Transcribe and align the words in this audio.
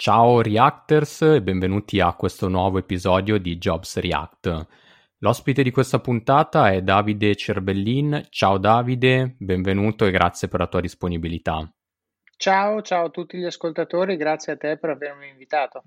Ciao 0.00 0.40
Reactors 0.40 1.20
e 1.20 1.42
benvenuti 1.42 2.00
a 2.00 2.14
questo 2.14 2.48
nuovo 2.48 2.78
episodio 2.78 3.36
di 3.36 3.58
Jobs 3.58 3.98
React. 3.98 4.66
L'ospite 5.18 5.62
di 5.62 5.70
questa 5.70 6.00
puntata 6.00 6.70
è 6.70 6.80
Davide 6.80 7.36
Cerbellin. 7.36 8.28
Ciao 8.30 8.56
Davide, 8.56 9.36
benvenuto 9.38 10.06
e 10.06 10.10
grazie 10.10 10.48
per 10.48 10.60
la 10.60 10.68
tua 10.68 10.80
disponibilità. 10.80 11.70
Ciao, 12.34 12.80
ciao 12.80 13.08
a 13.08 13.10
tutti 13.10 13.36
gli 13.36 13.44
ascoltatori, 13.44 14.16
grazie 14.16 14.54
a 14.54 14.56
te 14.56 14.78
per 14.78 14.88
avermi 14.88 15.28
invitato. 15.28 15.82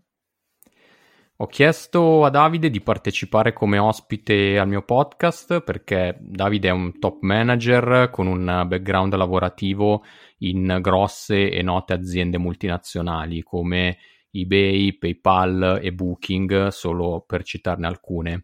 Ho 1.38 1.48
chiesto 1.48 2.24
a 2.26 2.30
Davide 2.30 2.70
di 2.70 2.80
partecipare 2.80 3.54
come 3.54 3.80
ospite 3.80 4.60
al 4.60 4.68
mio 4.68 4.84
podcast 4.84 5.62
perché 5.62 6.16
Davide 6.22 6.68
è 6.68 6.72
un 6.72 7.00
top 7.00 7.22
manager 7.22 8.12
con 8.12 8.28
un 8.28 8.64
background 8.68 9.16
lavorativo 9.16 10.04
in 10.40 10.78
grosse 10.80 11.50
e 11.50 11.62
note 11.64 11.94
aziende 11.94 12.38
multinazionali 12.38 13.42
come 13.42 13.98
eBay, 14.30 14.96
PayPal 14.98 15.80
e 15.82 15.92
Booking, 15.92 16.68
solo 16.68 17.24
per 17.26 17.44
citarne 17.44 17.88
alcune. 17.88 18.44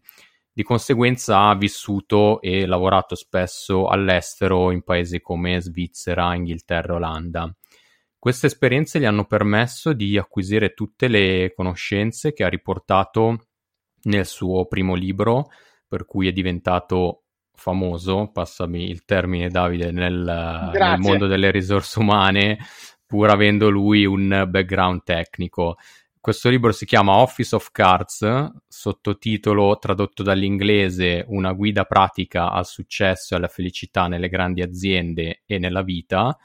Di 0.52 0.64
conseguenza 0.64 1.48
ha 1.48 1.54
vissuto 1.54 2.40
e 2.40 2.66
lavorato 2.66 3.14
spesso 3.14 3.86
all'estero 3.86 4.72
in 4.72 4.82
paesi 4.82 5.20
come 5.20 5.60
Svizzera, 5.60 6.34
Inghilterra 6.34 6.94
Olanda. 6.94 7.54
Queste 8.20 8.48
esperienze 8.48 9.00
gli 9.00 9.06
hanno 9.06 9.24
permesso 9.24 9.94
di 9.94 10.18
acquisire 10.18 10.74
tutte 10.74 11.08
le 11.08 11.54
conoscenze 11.56 12.34
che 12.34 12.44
ha 12.44 12.48
riportato 12.48 13.46
nel 14.02 14.26
suo 14.26 14.66
primo 14.66 14.94
libro, 14.94 15.48
per 15.88 16.04
cui 16.04 16.28
è 16.28 16.32
diventato 16.32 17.22
famoso, 17.54 18.30
passami 18.30 18.90
il 18.90 19.06
termine 19.06 19.48
Davide, 19.48 19.90
nel, 19.90 20.12
nel 20.12 20.98
mondo 20.98 21.26
delle 21.26 21.50
risorse 21.50 21.98
umane, 21.98 22.58
pur 23.06 23.30
avendo 23.30 23.70
lui 23.70 24.04
un 24.04 24.44
background 24.46 25.02
tecnico. 25.02 25.76
Questo 26.20 26.50
libro 26.50 26.72
si 26.72 26.84
chiama 26.84 27.16
Office 27.16 27.54
of 27.54 27.70
Cards, 27.72 28.50
sottotitolo 28.68 29.78
tradotto 29.78 30.22
dall'inglese 30.22 31.24
Una 31.28 31.54
guida 31.54 31.84
pratica 31.84 32.50
al 32.50 32.66
successo 32.66 33.32
e 33.32 33.38
alla 33.38 33.48
felicità 33.48 34.08
nelle 34.08 34.28
grandi 34.28 34.60
aziende 34.60 35.40
e 35.46 35.58
nella 35.58 35.80
vita. 35.80 36.36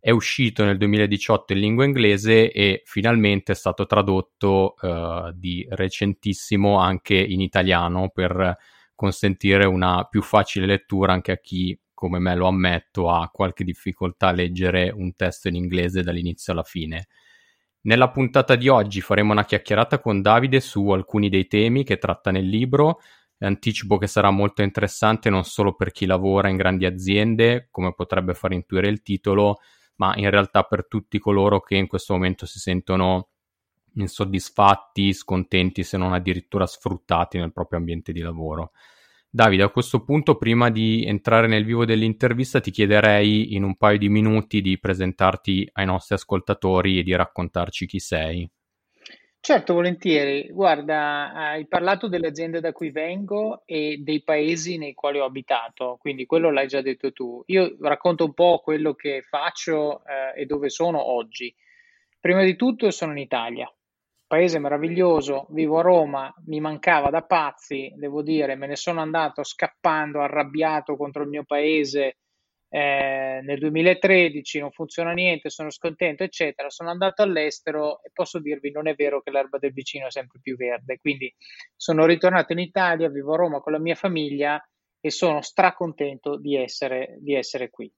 È 0.00 0.10
uscito 0.10 0.64
nel 0.64 0.78
2018 0.78 1.54
in 1.54 1.58
lingua 1.58 1.84
inglese 1.84 2.52
e 2.52 2.82
finalmente 2.84 3.50
è 3.50 3.54
stato 3.56 3.84
tradotto 3.84 4.76
uh, 4.80 5.32
di 5.34 5.66
recentissimo 5.68 6.78
anche 6.78 7.16
in 7.16 7.40
italiano 7.40 8.08
per 8.08 8.56
consentire 8.94 9.66
una 9.66 10.04
più 10.04 10.22
facile 10.22 10.66
lettura 10.66 11.12
anche 11.12 11.32
a 11.32 11.38
chi, 11.38 11.76
come 11.94 12.20
me 12.20 12.36
lo 12.36 12.46
ammetto, 12.46 13.10
ha 13.10 13.28
qualche 13.28 13.64
difficoltà 13.64 14.28
a 14.28 14.32
leggere 14.32 14.90
un 14.90 15.16
testo 15.16 15.48
in 15.48 15.56
inglese 15.56 16.02
dall'inizio 16.02 16.52
alla 16.52 16.62
fine. 16.62 17.08
Nella 17.82 18.10
puntata 18.10 18.54
di 18.54 18.68
oggi 18.68 19.00
faremo 19.00 19.32
una 19.32 19.44
chiacchierata 19.44 19.98
con 19.98 20.22
Davide 20.22 20.60
su 20.60 20.90
alcuni 20.90 21.28
dei 21.28 21.48
temi 21.48 21.82
che 21.82 21.98
tratta 21.98 22.30
nel 22.30 22.46
libro. 22.46 23.00
Anticipo 23.38 23.98
che 23.98 24.06
sarà 24.06 24.30
molto 24.30 24.62
interessante 24.62 25.28
non 25.28 25.44
solo 25.44 25.74
per 25.74 25.90
chi 25.90 26.06
lavora 26.06 26.48
in 26.48 26.56
grandi 26.56 26.86
aziende, 26.86 27.66
come 27.70 27.94
potrebbe 27.94 28.34
far 28.34 28.52
intuire 28.52 28.88
il 28.88 29.02
titolo, 29.02 29.58
ma 29.98 30.14
in 30.16 30.30
realtà 30.30 30.62
per 30.64 30.86
tutti 30.86 31.18
coloro 31.18 31.60
che 31.60 31.76
in 31.76 31.86
questo 31.86 32.14
momento 32.14 32.46
si 32.46 32.58
sentono 32.58 33.28
insoddisfatti, 33.94 35.12
scontenti, 35.12 35.82
se 35.82 35.96
non 35.96 36.12
addirittura 36.12 36.66
sfruttati 36.66 37.38
nel 37.38 37.52
proprio 37.52 37.78
ambiente 37.78 38.12
di 38.12 38.20
lavoro. 38.20 38.72
Davide, 39.30 39.62
a 39.62 39.70
questo 39.70 40.04
punto, 40.04 40.36
prima 40.36 40.70
di 40.70 41.04
entrare 41.04 41.46
nel 41.46 41.64
vivo 41.64 41.84
dell'intervista, 41.84 42.60
ti 42.60 42.70
chiederei 42.70 43.54
in 43.54 43.62
un 43.62 43.76
paio 43.76 43.98
di 43.98 44.08
minuti 44.08 44.62
di 44.62 44.78
presentarti 44.78 45.68
ai 45.74 45.86
nostri 45.86 46.14
ascoltatori 46.14 46.98
e 46.98 47.02
di 47.02 47.14
raccontarci 47.14 47.86
chi 47.86 47.98
sei. 47.98 48.50
Certo, 49.40 49.72
volentieri. 49.72 50.48
Guarda, 50.52 51.32
hai 51.32 51.66
parlato 51.66 52.06
delle 52.08 52.26
aziende 52.28 52.60
da 52.60 52.72
cui 52.72 52.90
vengo 52.90 53.62
e 53.64 53.98
dei 54.02 54.22
paesi 54.22 54.76
nei 54.76 54.94
quali 54.94 55.18
ho 55.20 55.24
abitato, 55.24 55.96
quindi 55.98 56.26
quello 56.26 56.50
l'hai 56.50 56.66
già 56.66 56.82
detto 56.82 57.12
tu. 57.12 57.42
Io 57.46 57.76
racconto 57.80 58.24
un 58.24 58.34
po' 58.34 58.60
quello 58.62 58.94
che 58.94 59.22
faccio 59.22 60.02
eh, 60.04 60.42
e 60.42 60.44
dove 60.46 60.68
sono 60.68 61.02
oggi. 61.02 61.54
Prima 62.20 62.42
di 62.44 62.56
tutto 62.56 62.90
sono 62.90 63.12
in 63.12 63.18
Italia, 63.18 63.72
paese 64.26 64.58
meraviglioso, 64.58 65.46
vivo 65.50 65.78
a 65.78 65.82
Roma, 65.82 66.34
mi 66.46 66.60
mancava 66.60 67.08
da 67.08 67.22
pazzi, 67.22 67.90
devo 67.96 68.22
dire, 68.22 68.54
me 68.56 68.66
ne 68.66 68.76
sono 68.76 69.00
andato 69.00 69.44
scappando, 69.44 70.20
arrabbiato 70.20 70.96
contro 70.96 71.22
il 71.22 71.28
mio 71.30 71.44
paese 71.44 72.16
eh, 72.70 73.40
nel 73.42 73.58
2013, 73.58 74.60
non 74.60 74.70
funziona 74.70 75.12
niente, 75.12 75.50
sono 75.50 75.70
scontento, 75.70 76.22
eccetera. 76.22 76.70
Sono 76.70 76.90
andato 76.90 77.22
all'estero 77.22 78.02
e 78.02 78.10
posso 78.12 78.38
dirvi 78.38 78.70
non 78.70 78.88
è 78.88 78.94
vero 78.94 79.22
che 79.22 79.30
l'erba 79.30 79.58
del 79.58 79.72
vicino 79.72 80.06
è 80.06 80.10
sempre 80.10 80.38
più 80.42 80.56
verde, 80.56 80.98
quindi 80.98 81.32
sono 81.74 82.04
ritornato 82.04 82.52
in 82.52 82.58
Italia, 82.58 83.08
vivo 83.08 83.34
a 83.34 83.36
Roma 83.36 83.60
con 83.60 83.72
la 83.72 83.78
mia 83.78 83.94
famiglia 83.94 84.62
e 85.00 85.10
sono 85.10 85.40
stracontento 85.40 86.36
di 86.38 86.56
essere, 86.56 87.16
di 87.20 87.34
essere 87.34 87.70
qui. 87.70 87.90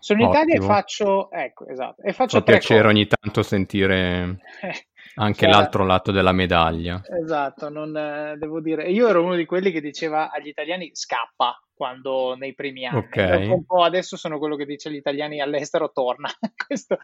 Sono 0.00 0.20
in 0.20 0.26
Ottimo. 0.26 0.42
Italia 0.44 0.62
e 0.62 0.66
faccio, 0.66 1.30
ecco, 1.32 1.66
esatto, 1.66 2.02
e 2.02 2.12
faccio 2.12 2.38
Fa 2.38 2.44
piacere 2.44 2.82
cose. 2.82 2.94
ogni 2.94 3.06
tanto 3.08 3.42
sentire 3.42 4.38
anche 5.18 5.44
cioè, 5.44 5.50
l'altro 5.50 5.84
lato 5.84 6.12
della 6.12 6.32
medaglia. 6.32 7.02
Esatto, 7.22 7.68
non, 7.68 7.96
eh, 7.96 8.36
devo 8.38 8.60
dire, 8.60 8.88
io 8.90 9.08
ero 9.08 9.22
uno 9.22 9.34
di 9.34 9.44
quelli 9.44 9.70
che 9.70 9.80
diceva 9.80 10.30
agli 10.30 10.48
italiani 10.48 10.90
scappa 10.94 11.60
quando 11.78 12.34
nei 12.34 12.54
primi 12.54 12.86
anni. 12.86 12.98
Okay. 12.98 13.46
Un 13.46 13.64
po' 13.64 13.84
adesso 13.84 14.16
sono 14.16 14.38
quello 14.38 14.56
che 14.56 14.66
dice 14.66 14.88
agli 14.88 14.96
italiani 14.96 15.40
all'estero 15.40 15.92
torna. 15.92 16.28
Questo 16.66 16.98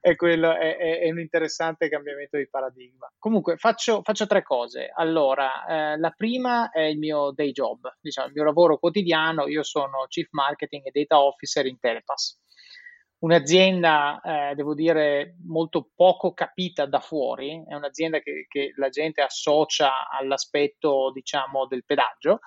è, 0.00 0.14
quello, 0.14 0.54
è, 0.56 1.00
è, 1.00 1.10
un 1.10 1.18
interessante 1.18 1.88
cambiamento 1.88 2.36
di 2.36 2.48
paradigma. 2.48 3.12
Comunque 3.18 3.56
faccio, 3.56 4.00
faccio 4.02 4.26
tre 4.26 4.44
cose. 4.44 4.92
Allora, 4.94 5.66
eh, 5.66 5.98
la 5.98 6.10
prima 6.16 6.70
è 6.70 6.82
il 6.82 6.98
mio 6.98 7.32
day 7.32 7.50
job, 7.50 7.96
diciamo 8.00 8.28
il 8.28 8.32
mio 8.34 8.44
lavoro 8.44 8.78
quotidiano. 8.78 9.48
Io 9.48 9.64
sono 9.64 10.06
Chief 10.08 10.28
Marketing 10.30 10.86
e 10.86 10.90
Data 10.92 11.20
Officer 11.20 11.66
in 11.66 11.78
Telepass 11.80 12.38
un'azienda, 13.22 14.20
eh, 14.20 14.54
devo 14.54 14.74
dire, 14.74 15.36
molto 15.44 15.90
poco 15.94 16.32
capita 16.32 16.86
da 16.86 16.98
fuori, 16.98 17.62
è 17.66 17.74
un'azienda 17.74 18.18
che, 18.20 18.46
che 18.48 18.72
la 18.76 18.88
gente 18.88 19.20
associa 19.20 20.08
all'aspetto, 20.10 21.10
diciamo, 21.12 21.66
del 21.66 21.84
pedaggio, 21.84 22.40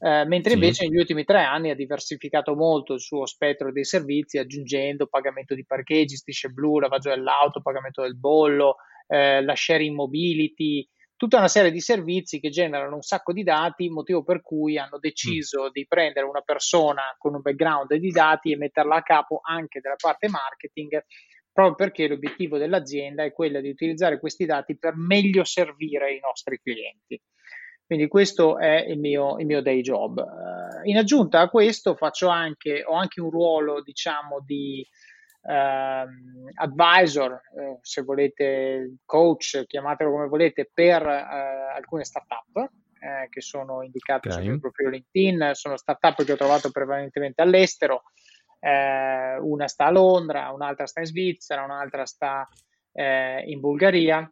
eh, 0.00 0.24
mentre 0.24 0.50
sì. 0.50 0.56
invece 0.56 0.86
negli 0.86 0.98
ultimi 0.98 1.24
tre 1.24 1.42
anni 1.42 1.70
ha 1.70 1.74
diversificato 1.74 2.54
molto 2.54 2.94
il 2.94 3.00
suo 3.00 3.26
spettro 3.26 3.70
dei 3.70 3.84
servizi, 3.84 4.38
aggiungendo 4.38 5.06
pagamento 5.06 5.54
di 5.54 5.64
parcheggi, 5.64 6.16
strisce 6.16 6.48
blu, 6.48 6.78
lavaggio 6.78 7.10
dell'auto, 7.10 7.60
pagamento 7.60 8.02
del 8.02 8.16
bollo, 8.16 8.76
eh, 9.06 9.40
la 9.42 9.54
sharing 9.54 9.94
mobility, 9.94 10.88
tutta 11.18 11.36
una 11.36 11.48
serie 11.48 11.72
di 11.72 11.80
servizi 11.80 12.38
che 12.38 12.48
generano 12.48 12.94
un 12.94 13.02
sacco 13.02 13.32
di 13.32 13.42
dati, 13.42 13.90
motivo 13.90 14.22
per 14.22 14.40
cui 14.40 14.78
hanno 14.78 14.98
deciso 14.98 15.64
mm. 15.64 15.72
di 15.72 15.84
prendere 15.86 16.26
una 16.26 16.42
persona 16.42 17.02
con 17.18 17.34
un 17.34 17.42
background 17.42 17.92
di 17.94 18.10
dati 18.10 18.52
e 18.52 18.56
metterla 18.56 18.96
a 18.96 19.02
capo 19.02 19.40
anche 19.42 19.80
della 19.80 19.96
parte 20.00 20.28
marketing, 20.28 21.04
proprio 21.52 21.74
perché 21.74 22.06
l'obiettivo 22.06 22.56
dell'azienda 22.56 23.24
è 23.24 23.32
quello 23.32 23.60
di 23.60 23.68
utilizzare 23.68 24.20
questi 24.20 24.46
dati 24.46 24.78
per 24.78 24.94
meglio 24.96 25.42
servire 25.42 26.14
i 26.14 26.20
nostri 26.20 26.58
clienti. 26.62 27.20
Quindi 27.84 28.06
questo 28.06 28.58
è 28.58 28.84
il 28.86 28.98
mio, 28.98 29.38
il 29.38 29.46
mio 29.46 29.60
day 29.60 29.80
job. 29.80 30.18
Uh, 30.18 30.88
in 30.88 30.98
aggiunta 30.98 31.40
a 31.40 31.48
questo 31.48 31.96
faccio 31.96 32.28
anche, 32.28 32.84
ho 32.86 32.94
anche 32.94 33.20
un 33.20 33.30
ruolo, 33.30 33.82
diciamo, 33.82 34.40
di 34.44 34.86
uh, 35.48 36.52
advisor, 36.54 37.40
uh, 37.52 37.78
se 37.80 38.02
volete, 38.02 38.96
coach, 39.04 39.64
chiamatelo 39.66 40.10
come 40.10 40.28
volete, 40.28 40.70
per 40.72 41.02
eh, 41.06 41.72
alcune 41.74 42.04
startup 42.04 42.70
che 43.30 43.40
sono 43.40 43.84
indicate 43.84 44.26
okay. 44.26 44.40
sul 44.40 44.50
mio 44.50 44.58
profilo 44.58 44.90
LinkedIn. 44.90 45.50
Sono 45.52 45.76
startup 45.76 46.24
che 46.24 46.32
ho 46.32 46.36
trovato 46.36 46.72
prevalentemente 46.72 47.42
all'estero. 47.42 48.02
una 48.58 49.68
sta 49.68 49.84
a 49.84 49.90
Londra, 49.92 50.50
un'altra 50.50 50.84
sta 50.88 50.98
in 50.98 51.06
Svizzera, 51.06 51.62
un'altra 51.62 52.04
sta 52.06 52.48
in 52.94 53.60
Bulgaria 53.60 54.28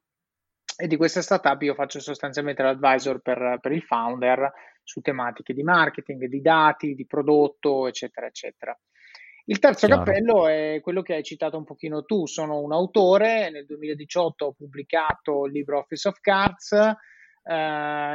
e 0.76 0.88
di 0.88 0.96
questa 0.96 1.22
startup 1.22 1.62
io 1.62 1.74
faccio 1.74 2.00
sostanzialmente 2.00 2.64
l'advisor 2.64 3.20
per, 3.20 3.58
per 3.62 3.70
il 3.70 3.82
founder 3.82 4.52
su 4.82 5.00
tematiche 5.00 5.54
di 5.54 5.62
marketing, 5.62 6.24
di 6.24 6.40
dati, 6.40 6.96
di 6.96 7.06
prodotto, 7.06 7.86
eccetera, 7.86 8.26
eccetera. 8.26 8.76
Il 9.48 9.60
terzo 9.60 9.86
Chiaro. 9.86 10.02
cappello 10.02 10.48
è 10.48 10.80
quello 10.82 11.02
che 11.02 11.14
hai 11.14 11.22
citato 11.22 11.56
un 11.56 11.62
pochino 11.62 12.04
tu, 12.04 12.26
sono 12.26 12.58
un 12.58 12.72
autore, 12.72 13.48
nel 13.50 13.64
2018 13.64 14.44
ho 14.44 14.52
pubblicato 14.52 15.46
il 15.46 15.52
libro 15.52 15.78
Office 15.78 16.08
of 16.08 16.18
Cards 16.20 16.72
uh, 16.72 17.52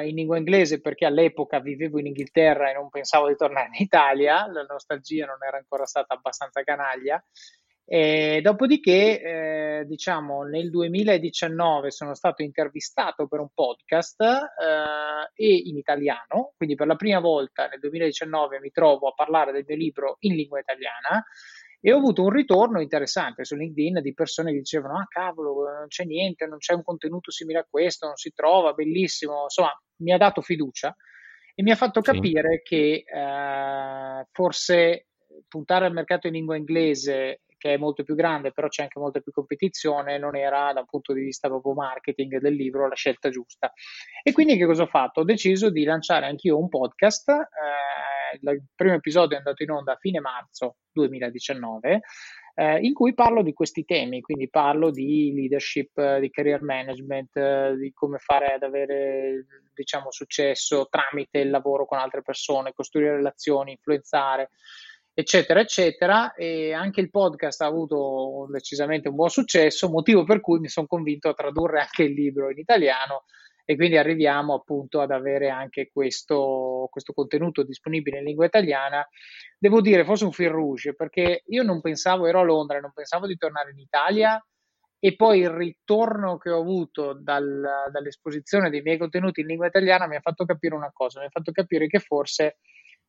in 0.06 0.14
lingua 0.14 0.38
inglese 0.38 0.82
perché 0.82 1.06
all'epoca 1.06 1.62
vivevo 1.62 2.00
in 2.00 2.08
Inghilterra 2.08 2.70
e 2.70 2.74
non 2.74 2.90
pensavo 2.90 3.30
di 3.30 3.38
tornare 3.38 3.68
in 3.68 3.82
Italia, 3.82 4.46
la 4.52 4.64
nostalgia 4.64 5.26
non 5.26 5.38
era 5.48 5.56
ancora 5.56 5.86
stata 5.86 6.14
abbastanza 6.14 6.64
canaglia 6.64 7.24
e 7.94 8.40
dopodiché, 8.42 9.22
eh, 9.22 9.86
diciamo, 9.86 10.44
nel 10.44 10.70
2019 10.70 11.92
sono 11.92 12.14
stato 12.14 12.42
intervistato 12.42 13.28
per 13.28 13.42
un 13.42 13.50
podcast 13.54 14.22
eh, 14.22 15.30
e 15.36 15.56
in 15.66 15.76
italiano, 15.76 16.54
quindi 16.56 16.76
per 16.76 16.88
la 16.88 16.96
prima 16.96 17.20
volta 17.20 17.68
nel 17.68 17.82
2019 17.82 18.62
mi 18.62 18.72
trovo 18.72 19.10
a 19.10 19.14
parlare 19.14 19.52
del 19.52 19.66
mio 19.68 19.76
libro 19.76 20.16
in 20.20 20.36
lingua 20.36 20.62
italiana 20.62 21.22
e 21.82 21.92
ho 21.92 21.98
avuto 21.98 22.24
un 22.24 22.30
ritorno 22.30 22.80
interessante 22.80 23.44
su 23.44 23.58
LinkedIn 23.58 24.00
di 24.02 24.14
persone 24.14 24.54
che 24.54 24.60
dicevano 24.60 24.98
ah 24.98 25.08
cavolo 25.10 25.70
non 25.70 25.88
c'è 25.88 26.06
niente, 26.06 26.48
non 26.48 26.60
c'è 26.60 26.74
un 26.74 26.84
contenuto 26.84 27.30
simile 27.30 27.60
a 27.60 27.68
questo, 27.70 28.06
non 28.06 28.16
si 28.16 28.32
trova, 28.34 28.72
bellissimo, 28.72 29.44
insomma 29.44 29.78
mi 29.98 30.14
ha 30.14 30.18
dato 30.18 30.40
fiducia 30.40 30.96
e 31.54 31.62
mi 31.62 31.72
ha 31.72 31.76
fatto 31.76 32.00
capire 32.00 32.62
sì. 32.64 32.70
che 32.70 33.04
eh, 33.06 34.26
forse 34.32 35.08
puntare 35.50 35.86
al 35.86 35.92
mercato 35.92 36.28
in 36.28 36.34
lingua 36.34 36.56
inglese 36.56 37.42
che 37.62 37.76
è 37.76 37.78
molto 37.78 38.04
più 38.04 38.16
grande, 38.16 38.52
però 38.52 38.68
c'è 38.68 38.82
anche 38.82 39.00
molta 39.00 39.20
più 39.20 39.32
competizione, 39.32 40.18
non 40.18 40.36
era 40.36 40.74
da 40.74 40.80
un 40.80 40.88
punto 40.88 41.14
di 41.14 41.22
vista 41.22 41.48
proprio 41.48 41.74
marketing 41.74 42.40
del 42.40 42.56
libro 42.56 42.88
la 42.88 42.96
scelta 42.96 43.30
giusta. 43.30 43.72
E 44.24 44.32
quindi 44.32 44.58
che 44.58 44.66
cosa 44.66 44.84
ho 44.84 44.88
fatto? 44.88 45.20
Ho 45.20 45.24
deciso 45.24 45.70
di 45.70 45.84
lanciare 45.84 46.26
anch'io 46.26 46.58
un 46.58 46.68
podcast. 46.70 47.30
Eh, 47.30 48.40
il 48.42 48.64
primo 48.74 48.96
episodio 48.96 49.36
è 49.36 49.38
andato 49.38 49.62
in 49.62 49.70
onda 49.70 49.94
a 49.94 49.98
fine 49.98 50.20
marzo 50.20 50.78
2019. 50.92 52.02
Eh, 52.56 52.80
in 52.80 52.94
cui 52.94 53.14
parlo 53.14 53.44
di 53.44 53.54
questi 53.54 53.86
temi, 53.86 54.22
quindi 54.22 54.50
parlo 54.50 54.90
di 54.90 55.32
leadership, 55.36 56.18
di 56.18 56.32
career 56.32 56.64
management, 56.64 57.74
di 57.74 57.94
come 57.94 58.18
fare 58.18 58.54
ad 58.54 58.64
avere 58.64 59.46
diciamo, 59.72 60.12
successo 60.12 60.88
tramite 60.90 61.38
il 61.38 61.52
lavoro 61.52 61.86
con 61.86 62.00
altre 62.00 62.24
persone, 62.24 62.74
costruire 62.74 63.18
relazioni, 63.18 63.74
influenzare 63.74 64.50
eccetera, 65.14 65.60
eccetera. 65.60 66.34
E 66.34 66.74
anche 66.74 67.02
il 67.02 67.10
podcast 67.10 67.62
ha 67.62 67.66
avuto 67.66 68.48
decisamente 68.52 69.10
un 69.10 69.16
buon 69.16 69.30
successo, 69.30 69.90
motivo 69.90 70.24
per 70.24 70.40
cui 70.40 70.60
mi 70.60 70.70
sono 70.70 70.88
convinto 70.88 71.30
a 71.30 71.34
tradurre 71.34 71.82
anche 71.82 72.04
il 72.04 72.14
libro 72.14 72.50
in 72.50 72.58
italiano 72.58 73.26
e 73.66 73.76
quindi 73.76 73.98
arriviamo 73.98 74.54
appunto 74.54 75.00
ad 75.02 75.12
avere 75.12 75.50
anche 75.50 75.90
questo, 75.94 76.88
questo 76.92 77.14
contenuto 77.14 77.64
disponibile 77.64 78.18
in 78.18 78.26
lingua 78.26 78.46
italiana. 78.46 79.08
Devo 79.58 79.82
dire, 79.82 80.04
forse 80.04 80.26
un 80.26 80.32
fil 80.32 80.50
rouge, 80.50 80.96
perché 80.96 81.44
io 81.46 81.64
non 81.64 81.80
pensavo, 81.82 82.26
ero 82.26 82.40
a 82.40 82.44
Londra, 82.44 82.80
non 82.80 82.92
pensavo 82.94 83.28
di 83.28 83.38
tornare 83.38 83.72
in 83.72 83.80
Italia 83.80 84.44
e 85.04 85.16
poi 85.16 85.40
il 85.40 85.50
ritorno 85.50 86.38
che 86.38 86.52
ho 86.52 86.60
avuto 86.60 87.14
dal, 87.14 87.90
dall'esposizione 87.92 88.70
dei 88.70 88.82
miei 88.82 89.00
contenuti 89.00 89.42
in 89.42 89.48
lingua 89.48 89.66
italiana 89.66 90.06
mi 90.06 90.16
ha 90.16 90.22
fatto 90.22 90.46
capire 90.46 90.76
una 90.76 90.92
cosa, 90.94 91.20
mi 91.20 91.26
ha 91.26 91.32
fatto 91.32 91.52
capire 91.52 91.88
che 91.88 91.98
forse 92.00 92.58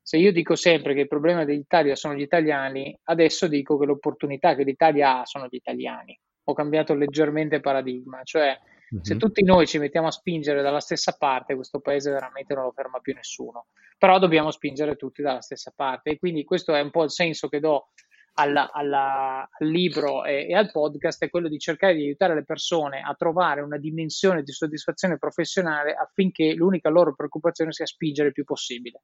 se 0.03 0.17
io 0.17 0.33
dico 0.33 0.57
sempre 0.57 0.95
che 0.95 1.03
il 1.03 1.09
problema 1.09 1.45
dell'Italia 1.45 1.95
sono 1.95 2.15
gli 2.15 2.23
italiani, 2.23 2.97
adesso 3.05 3.47
dico 3.47 3.79
che 3.79 3.87
l'opportunità 3.87 4.57
che 4.57 4.65
l'Italia 4.65 5.21
ha 5.21 5.25
sono 5.25 5.47
gli 5.49 5.55
italiani. 5.55 6.19
Ho 6.45 6.55
cambiato 6.55 6.93
leggermente 6.95 7.61
paradigma, 7.61 8.21
cioè 8.25 8.59
mm-hmm. 8.59 9.03
se 9.03 9.17
tutti 9.17 9.45
noi 9.45 9.69
ci 9.69 9.79
mettiamo 9.79 10.09
a 10.09 10.11
spingere 10.11 10.61
dalla 10.61 10.81
stessa 10.81 11.15
parte, 11.17 11.55
questo 11.55 11.79
paese 11.79 12.11
veramente 12.11 12.53
non 12.53 12.65
lo 12.65 12.73
ferma 12.73 12.99
più 12.99 13.15
nessuno. 13.15 13.67
Però 13.97 14.19
dobbiamo 14.19 14.51
spingere 14.51 14.97
tutti 14.97 15.23
dalla 15.23 15.41
stessa 15.41 15.73
parte 15.75 16.11
e 16.11 16.19
quindi 16.19 16.43
questo 16.43 16.75
è 16.75 16.81
un 16.81 16.91
po' 16.91 17.05
il 17.05 17.13
senso 17.13 17.49
che 17.49 17.61
do 17.61 17.91
alla, 18.35 18.73
alla, 18.73 19.49
al 19.49 19.69
libro 19.69 20.25
e, 20.25 20.49
e, 20.49 20.55
al 20.55 20.73
podcast 20.73 21.23
è 21.23 21.31
quello 21.31 21.49
di 21.49 21.59
cercare 21.59 21.95
di 21.95 22.03
aiutare 22.03 22.35
le 22.35 22.45
persone 22.45 23.03
a 23.03 23.15
trovare 23.15 23.61
una 23.61 23.77
dimensione 23.77 24.43
di 24.43 24.51
soddisfazione 24.51 25.19
professionale 25.19 25.95
affinché 25.95 26.55
l'unica 26.55 26.89
loro 26.89 27.15
preoccupazione 27.15 27.73
sia 27.73 27.87
spingere 27.87 28.29
il 28.29 28.35
più 28.35 28.45
possibile 28.45 29.03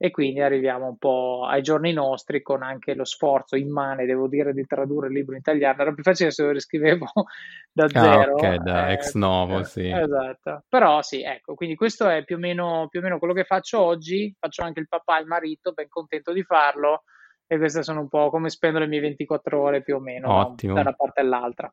e 0.00 0.12
quindi 0.12 0.40
arriviamo 0.40 0.86
un 0.86 0.96
po' 0.96 1.44
ai 1.44 1.60
giorni 1.60 1.92
nostri 1.92 2.40
con 2.40 2.62
anche 2.62 2.94
lo 2.94 3.04
sforzo 3.04 3.56
immane, 3.56 4.06
devo 4.06 4.28
dire, 4.28 4.54
di 4.54 4.64
tradurre 4.64 5.08
il 5.08 5.12
libro 5.12 5.34
in 5.34 5.40
italiano. 5.40 5.82
Era 5.82 5.92
più 5.92 6.04
facile 6.04 6.30
se 6.30 6.44
lo 6.44 6.52
riscrivevo 6.52 7.06
da 7.72 7.84
ah, 7.84 7.88
zero. 7.88 8.34
Ok, 8.34 8.54
da 8.58 8.88
eh, 8.88 8.92
ex 8.92 9.14
novo, 9.14 9.58
eh, 9.58 9.64
sì. 9.64 9.88
Esatto. 9.88 10.62
Però 10.68 11.02
sì, 11.02 11.22
ecco, 11.22 11.54
quindi 11.54 11.74
questo 11.74 12.08
è 12.08 12.22
più 12.22 12.36
o, 12.36 12.38
meno, 12.38 12.86
più 12.88 13.00
o 13.00 13.02
meno 13.02 13.18
quello 13.18 13.34
che 13.34 13.42
faccio 13.42 13.80
oggi. 13.80 14.32
Faccio 14.38 14.62
anche 14.62 14.78
il 14.78 14.86
papà 14.88 15.18
e 15.18 15.22
il 15.22 15.26
marito, 15.26 15.72
ben 15.72 15.88
contento 15.88 16.32
di 16.32 16.44
farlo. 16.44 17.02
E 17.44 17.58
queste 17.58 17.82
sono 17.82 18.00
un 18.00 18.08
po' 18.08 18.30
come 18.30 18.50
spendo 18.50 18.78
le 18.78 18.86
mie 18.86 19.00
24 19.00 19.60
ore 19.60 19.82
più 19.82 19.96
o 19.96 20.00
meno 20.00 20.32
Ottimo. 20.32 20.74
da 20.74 20.82
una 20.82 20.92
parte 20.92 21.20
all'altra. 21.22 21.72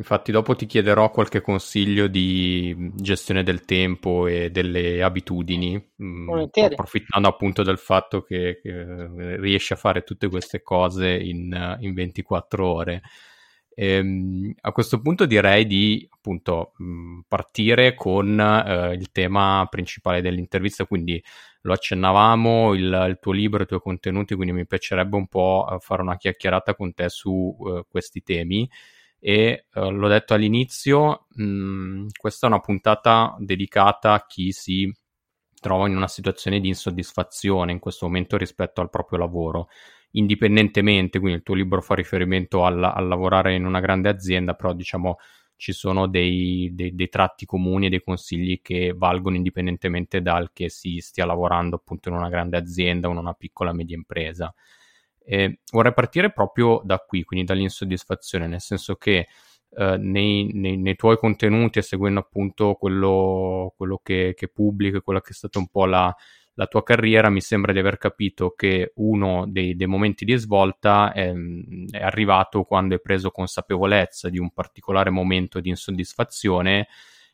Infatti 0.00 0.32
dopo 0.32 0.56
ti 0.56 0.64
chiederò 0.64 1.10
qualche 1.10 1.42
consiglio 1.42 2.06
di 2.06 2.74
gestione 2.94 3.42
del 3.42 3.66
tempo 3.66 4.26
e 4.26 4.50
delle 4.50 5.02
abitudini, 5.02 5.90
mm, 6.02 6.30
approfittando 6.54 7.28
appunto 7.28 7.62
del 7.62 7.76
fatto 7.76 8.22
che, 8.22 8.60
che, 8.62 9.36
riesci 9.36 9.74
a 9.74 9.76
fare 9.76 10.02
tutte 10.02 10.28
queste 10.30 10.62
cose 10.62 11.10
in, 11.10 11.76
in 11.80 11.92
24 11.92 12.66
ore. 12.66 13.02
E, 13.74 13.86
ehm, 13.86 14.54
a 14.62 14.72
questo 14.72 15.02
punto 15.02 15.26
direi 15.26 15.66
di 15.66 16.08
appunto 16.10 16.72
mm, 16.82 17.20
partire 17.28 17.92
con 17.94 18.40
eh, 18.40 18.94
il 18.94 19.12
tema 19.12 19.66
principale 19.68 20.22
dell'intervista, 20.22 20.86
quindi 20.86 21.22
lo 21.60 21.74
accennavamo, 21.74 22.72
il, 22.72 23.06
il, 23.06 23.18
tuo 23.20 23.32
libro, 23.32 23.64
i 23.64 23.66
tuoi 23.66 23.80
contenuti, 23.80 24.34
quindi 24.34 24.54
mi 24.54 24.66
piacerebbe 24.66 25.16
un 25.16 25.26
po' 25.26 25.68
eh, 25.70 25.76
fare 25.78 26.00
una 26.00 26.16
chiacchierata 26.16 26.74
con 26.74 26.94
te 26.94 27.10
su 27.10 27.54
uh, 27.58 27.84
questi 27.86 28.22
temi 28.22 28.66
e 29.20 29.66
eh, 29.72 29.90
l'ho 29.90 30.08
detto 30.08 30.34
all'inizio, 30.34 31.26
mh, 31.34 31.44
mm, 31.44 32.06
questa 32.18 32.46
è 32.46 32.50
una 32.50 32.60
puntata 32.60 33.36
dedicata 33.38 34.14
a 34.14 34.26
chi 34.26 34.50
si 34.50 34.92
trova 35.60 35.86
in 35.86 35.96
una 35.96 36.08
situazione 36.08 36.58
di 36.58 36.68
insoddisfazione 36.68 37.72
in 37.72 37.78
questo 37.78 38.06
momento 38.06 38.36
rispetto 38.38 38.80
al 38.80 38.88
proprio 38.90 39.18
lavoro, 39.18 39.68
indipendentemente, 40.12 41.18
quindi 41.18 41.38
il 41.38 41.44
tuo 41.44 41.54
libro 41.54 41.82
fa 41.82 41.94
riferimento 41.94 42.64
al, 42.64 42.82
al 42.82 43.06
lavorare 43.06 43.54
in 43.54 43.66
una 43.66 43.80
grande 43.80 44.08
azienda, 44.08 44.54
però 44.54 44.72
diciamo 44.72 45.18
ci 45.56 45.72
sono 45.72 46.08
dei, 46.08 46.70
dei, 46.72 46.94
dei, 46.94 47.10
tratti 47.10 47.44
comuni 47.44 47.86
e 47.86 47.88
dei 47.90 48.02
consigli 48.02 48.62
che 48.62 48.94
valgono 48.96 49.36
indipendentemente 49.36 50.22
dal 50.22 50.52
che 50.54 50.70
si 50.70 51.00
stia 51.00 51.26
lavorando 51.26 51.76
appunto 51.76 52.08
in 52.08 52.14
una 52.14 52.30
grande 52.30 52.56
azienda 52.56 53.08
o 53.08 53.10
in 53.12 53.18
una 53.18 53.34
piccola 53.34 53.74
media 53.74 53.94
impresa. 53.94 54.52
E 55.22 55.60
vorrei 55.70 55.92
partire 55.92 56.32
proprio 56.32 56.80
da 56.84 56.98
qui, 56.98 57.22
quindi 57.24 57.44
dall'insoddisfazione, 57.44 58.46
nel 58.46 58.60
senso 58.60 58.96
che 58.96 59.28
eh, 59.72 59.96
nei, 59.98 60.50
nei, 60.52 60.76
nei, 60.76 60.96
tuoi 60.96 61.16
contenuti 61.16 61.78
e 61.78 61.82
seguendo 61.82 62.20
appunto 62.20 62.74
quello, 62.74 63.72
quello 63.76 64.00
che, 64.02 64.34
che 64.36 64.48
pubblichi, 64.48 65.00
quella 65.00 65.20
che 65.20 65.30
è 65.30 65.34
stata 65.34 65.60
un 65.60 65.68
po' 65.68 65.84
la, 65.84 66.12
la, 66.54 66.66
tua 66.66 66.82
carriera, 66.82 67.30
mi 67.30 67.40
sembra 67.40 67.72
di 67.72 67.78
aver 67.78 67.96
capito 67.96 68.50
che 68.56 68.92
uno 68.96 69.46
dei, 69.46 69.76
dei 69.76 69.86
momenti 69.86 70.24
di 70.24 70.34
svolta 70.36 71.12
è, 71.12 71.32
è, 71.90 72.02
arrivato 72.02 72.64
quando 72.64 72.94
hai 72.94 73.00
preso 73.00 73.30
consapevolezza 73.30 74.28
di 74.28 74.38
un 74.38 74.50
particolare 74.50 75.10
momento 75.10 75.60
di 75.60 75.68
insoddisfazione 75.68 76.88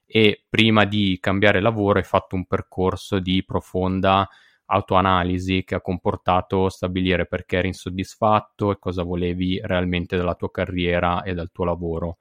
e 0.04 0.44
prima 0.48 0.84
di 0.84 1.16
cambiare 1.18 1.60
lavoro 1.60 1.98
hai 1.98 2.04
fatto 2.04 2.36
un 2.36 2.44
percorso 2.44 3.18
di 3.18 3.42
profonda 3.46 4.28
autoanalisi 4.66 5.64
che 5.64 5.76
ha 5.76 5.80
comportato 5.80 6.68
stabilire 6.68 7.26
perché 7.26 7.58
eri 7.58 7.68
insoddisfatto 7.68 8.70
e 8.72 8.78
cosa 8.78 9.02
volevi 9.02 9.60
realmente 9.62 10.16
dalla 10.16 10.34
tua 10.34 10.50
carriera 10.50 11.22
e 11.22 11.34
dal 11.34 11.50
tuo 11.52 11.64
lavoro. 11.64 12.18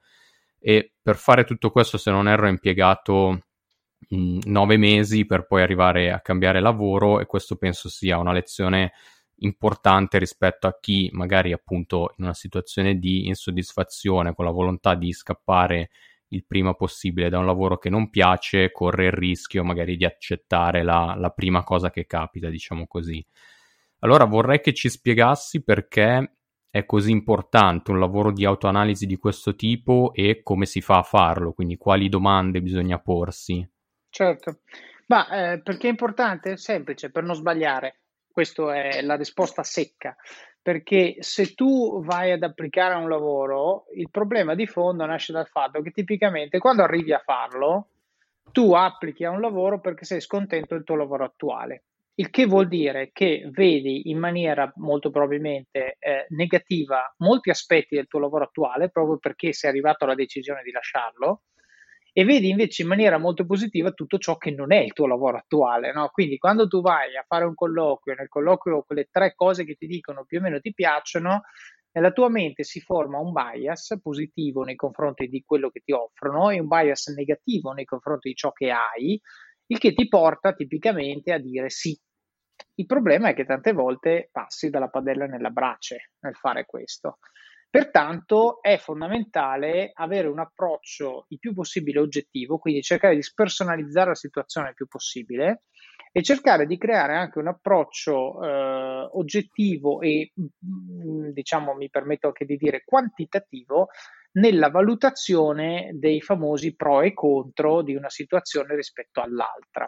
E 0.58 0.92
per 1.00 1.16
fare 1.16 1.44
tutto 1.44 1.70
questo, 1.70 1.98
se 1.98 2.10
non 2.10 2.28
erro, 2.28 2.44
hai 2.46 2.50
impiegato 2.50 3.46
mh, 4.08 4.16
mm, 4.16 4.38
nove 4.46 4.76
mesi 4.76 5.26
per 5.26 5.46
poi 5.46 5.62
arrivare 5.62 6.12
a 6.12 6.20
cambiare 6.20 6.60
lavoro 6.60 7.20
e 7.20 7.26
questo 7.26 7.56
penso 7.56 7.88
sia 7.88 8.18
una 8.18 8.32
lezione 8.32 8.92
importante 9.40 10.18
rispetto 10.18 10.66
a 10.66 10.78
chi 10.80 11.10
magari 11.12 11.52
appunto 11.52 12.14
in 12.16 12.24
una 12.24 12.34
situazione 12.34 12.98
di 12.98 13.26
insoddisfazione 13.26 14.34
con 14.34 14.44
la 14.46 14.50
volontà 14.50 14.94
di 14.94 15.12
scappare 15.12 15.90
il 16.28 16.44
prima 16.44 16.74
possibile 16.74 17.28
da 17.28 17.38
un 17.38 17.46
lavoro 17.46 17.78
che 17.78 17.90
non 17.90 18.10
piace, 18.10 18.72
corre 18.72 19.06
il 19.06 19.12
rischio 19.12 19.64
magari 19.64 19.96
di 19.96 20.04
accettare 20.04 20.82
la, 20.82 21.14
la 21.16 21.30
prima 21.30 21.62
cosa 21.62 21.90
che 21.90 22.06
capita, 22.06 22.48
diciamo 22.48 22.86
così. 22.86 23.24
Allora 24.00 24.24
vorrei 24.24 24.60
che 24.60 24.74
ci 24.74 24.88
spiegassi 24.88 25.62
perché 25.62 26.36
è 26.70 26.84
così 26.84 27.10
importante 27.10 27.90
un 27.90 27.98
lavoro 27.98 28.30
di 28.30 28.44
autoanalisi 28.44 29.06
di 29.06 29.16
questo 29.16 29.54
tipo 29.54 30.12
e 30.12 30.40
come 30.42 30.66
si 30.66 30.80
fa 30.80 30.98
a 30.98 31.02
farlo, 31.02 31.52
quindi 31.52 31.76
quali 31.76 32.08
domande 32.08 32.60
bisogna 32.60 32.98
porsi. 32.98 33.66
Certo, 34.10 34.60
ma 35.06 35.52
eh, 35.52 35.60
perché 35.60 35.86
è 35.86 35.90
importante? 35.90 36.52
È 36.52 36.56
semplice, 36.56 37.10
per 37.10 37.22
non 37.22 37.34
sbagliare. 37.34 38.00
Questa 38.36 38.74
è 38.74 39.00
la 39.00 39.16
risposta 39.16 39.62
secca 39.62 40.14
perché 40.60 41.16
se 41.20 41.54
tu 41.54 42.04
vai 42.04 42.32
ad 42.32 42.42
applicare 42.42 42.92
a 42.92 42.98
un 42.98 43.08
lavoro, 43.08 43.86
il 43.94 44.10
problema 44.10 44.54
di 44.54 44.66
fondo 44.66 45.06
nasce 45.06 45.32
dal 45.32 45.46
fatto 45.46 45.80
che 45.80 45.90
tipicamente 45.90 46.58
quando 46.58 46.82
arrivi 46.82 47.14
a 47.14 47.22
farlo, 47.24 47.88
tu 48.52 48.74
applichi 48.74 49.24
a 49.24 49.30
un 49.30 49.40
lavoro 49.40 49.80
perché 49.80 50.04
sei 50.04 50.20
scontento 50.20 50.74
del 50.74 50.84
tuo 50.84 50.96
lavoro 50.96 51.24
attuale. 51.24 51.84
Il 52.16 52.28
che 52.28 52.44
vuol 52.44 52.68
dire 52.68 53.08
che 53.10 53.48
vedi 53.50 54.10
in 54.10 54.18
maniera 54.18 54.70
molto 54.76 55.08
probabilmente 55.08 55.96
eh, 55.98 56.26
negativa 56.28 57.14
molti 57.20 57.48
aspetti 57.48 57.94
del 57.94 58.06
tuo 58.06 58.20
lavoro 58.20 58.44
attuale 58.44 58.90
proprio 58.90 59.16
perché 59.16 59.54
sei 59.54 59.70
arrivato 59.70 60.04
alla 60.04 60.14
decisione 60.14 60.60
di 60.62 60.72
lasciarlo 60.72 61.44
e 62.18 62.24
vedi 62.24 62.48
invece 62.48 62.80
in 62.80 62.88
maniera 62.88 63.18
molto 63.18 63.44
positiva 63.44 63.90
tutto 63.90 64.16
ciò 64.16 64.38
che 64.38 64.50
non 64.50 64.72
è 64.72 64.78
il 64.78 64.94
tuo 64.94 65.06
lavoro 65.06 65.36
attuale. 65.36 65.92
No? 65.92 66.08
Quindi 66.08 66.38
quando 66.38 66.66
tu 66.66 66.80
vai 66.80 67.14
a 67.14 67.22
fare 67.28 67.44
un 67.44 67.54
colloquio, 67.54 68.14
nel 68.16 68.30
colloquio 68.30 68.84
quelle 68.84 69.08
tre 69.10 69.34
cose 69.34 69.66
che 69.66 69.74
ti 69.74 69.86
dicono 69.86 70.24
più 70.24 70.38
o 70.38 70.40
meno 70.40 70.58
ti 70.58 70.72
piacciono, 70.72 71.42
nella 71.92 72.12
tua 72.12 72.30
mente 72.30 72.64
si 72.64 72.80
forma 72.80 73.18
un 73.18 73.32
bias 73.32 73.98
positivo 74.02 74.62
nei 74.62 74.76
confronti 74.76 75.28
di 75.28 75.42
quello 75.44 75.68
che 75.68 75.82
ti 75.84 75.92
offrono 75.92 76.48
e 76.48 76.58
un 76.58 76.68
bias 76.68 77.08
negativo 77.08 77.72
nei 77.72 77.84
confronti 77.84 78.30
di 78.30 78.34
ciò 78.34 78.50
che 78.50 78.70
hai, 78.70 79.20
il 79.66 79.78
che 79.78 79.92
ti 79.92 80.08
porta 80.08 80.54
tipicamente 80.54 81.34
a 81.34 81.38
dire 81.38 81.68
sì. 81.68 81.94
Il 82.76 82.86
problema 82.86 83.28
è 83.28 83.34
che 83.34 83.44
tante 83.44 83.72
volte 83.72 84.30
passi 84.32 84.70
dalla 84.70 84.88
padella 84.88 85.26
nella 85.26 85.50
brace 85.50 86.12
nel 86.20 86.34
fare 86.34 86.64
questo. 86.64 87.18
Pertanto 87.76 88.62
è 88.62 88.78
fondamentale 88.78 89.90
avere 89.92 90.28
un 90.28 90.38
approccio 90.38 91.26
il 91.28 91.38
più 91.38 91.52
possibile 91.52 92.00
oggettivo, 92.00 92.56
quindi 92.56 92.80
cercare 92.80 93.14
di 93.14 93.22
spersonalizzare 93.22 94.08
la 94.08 94.14
situazione 94.14 94.70
il 94.70 94.74
più 94.74 94.86
possibile 94.86 95.64
e 96.10 96.22
cercare 96.22 96.64
di 96.64 96.78
creare 96.78 97.16
anche 97.16 97.38
un 97.38 97.48
approccio 97.48 98.42
eh, 98.42 99.10
oggettivo 99.12 100.00
e 100.00 100.32
mm, 100.40 101.28
diciamo 101.32 101.74
mi 101.74 101.90
permetto 101.90 102.28
anche 102.28 102.46
di 102.46 102.56
dire 102.56 102.82
quantitativo 102.82 103.88
nella 104.38 104.70
valutazione 104.70 105.90
dei 105.92 106.22
famosi 106.22 106.74
pro 106.74 107.02
e 107.02 107.12
contro 107.12 107.82
di 107.82 107.94
una 107.94 108.08
situazione 108.08 108.74
rispetto 108.74 109.20
all'altra. 109.20 109.86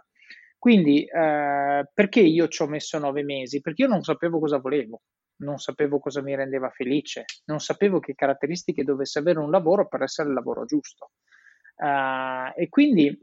Quindi 0.59 1.05
eh, 1.05 1.89
perché 1.95 2.21
io 2.21 2.49
ci 2.49 2.63
ho 2.63 2.67
messo 2.67 2.99
nove 2.99 3.23
mesi? 3.23 3.61
Perché 3.61 3.83
io 3.83 3.89
non 3.89 4.03
sapevo 4.03 4.39
cosa 4.39 4.59
volevo 4.59 5.03
non 5.39 5.59
sapevo 5.59 5.99
cosa 5.99 6.23
mi 6.23 6.35
rendeva 6.35 6.71
felice, 6.71 7.25
non 7.45 7.61
sapevo 7.61 8.01
che 8.01 8.15
caratteristiche 8.15 8.85
dovesse 8.85 9.19
avere 9.19 9.39
un 9.39 9.51
lavoro 9.51 9.87
per 9.87 10.03
essere 10.03 10.29
il 10.29 10.35
lavoro 10.35 10.65
giusto. 10.65 11.13
Uh, 11.77 12.51
e 12.57 12.69
quindi 12.69 13.17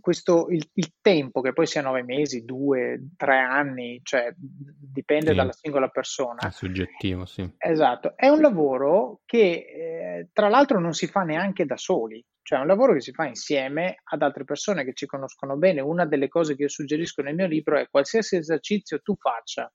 questo, 0.00 0.48
il, 0.50 0.68
il, 0.74 0.94
tempo, 1.00 1.40
che 1.40 1.52
poi 1.52 1.66
sia 1.66 1.82
nove 1.82 2.02
mesi, 2.02 2.44
due, 2.44 3.10
tre 3.16 3.38
anni, 3.38 4.00
cioè 4.02 4.32
dipende 4.36 5.30
sì. 5.30 5.36
dalla 5.36 5.52
singola 5.52 5.88
persona. 5.88 6.40
È 6.40 6.50
soggettivo, 6.50 7.24
sì. 7.24 7.48
Esatto, 7.58 8.14
è 8.16 8.28
un 8.28 8.40
lavoro 8.40 9.20
che 9.24 9.38
eh, 9.38 10.28
tra 10.32 10.48
l'altro 10.48 10.80
non 10.80 10.92
si 10.92 11.06
fa 11.06 11.22
neanche 11.22 11.64
da 11.64 11.76
soli, 11.76 12.24
cioè 12.42 12.58
è 12.58 12.62
un 12.62 12.68
lavoro 12.68 12.94
che 12.94 13.00
si 13.00 13.12
fa 13.12 13.26
insieme 13.26 14.00
ad 14.04 14.22
altre 14.22 14.44
persone 14.44 14.84
che 14.84 14.94
ci 14.94 15.06
conoscono 15.06 15.56
bene. 15.56 15.80
Una 15.80 16.06
delle 16.06 16.28
cose 16.28 16.56
che 16.56 16.62
io 16.62 16.68
suggerisco 16.68 17.22
nel 17.22 17.34
mio 17.34 17.46
libro 17.46 17.78
è 17.78 17.88
qualsiasi 17.88 18.36
esercizio 18.36 19.00
tu 19.00 19.14
faccia 19.16 19.70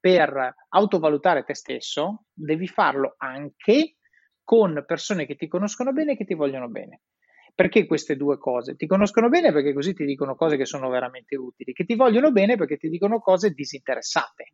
per 0.00 0.54
autovalutare 0.68 1.44
te 1.44 1.54
stesso, 1.54 2.24
devi 2.32 2.66
farlo 2.66 3.14
anche 3.16 3.96
con 4.42 4.84
persone 4.86 5.24
che 5.24 5.34
ti 5.34 5.48
conoscono 5.48 5.92
bene 5.92 6.12
e 6.12 6.16
che 6.16 6.26
ti 6.26 6.34
vogliono 6.34 6.68
bene. 6.68 7.00
Perché 7.54 7.86
queste 7.86 8.16
due 8.16 8.36
cose? 8.38 8.74
Ti 8.74 8.86
conoscono 8.86 9.28
bene 9.28 9.52
perché 9.52 9.72
così 9.72 9.94
ti 9.94 10.04
dicono 10.04 10.34
cose 10.34 10.56
che 10.56 10.64
sono 10.64 10.88
veramente 10.88 11.36
utili, 11.36 11.72
che 11.72 11.84
ti 11.84 11.94
vogliono 11.94 12.32
bene 12.32 12.56
perché 12.56 12.76
ti 12.76 12.88
dicono 12.88 13.20
cose 13.20 13.50
disinteressate, 13.50 14.52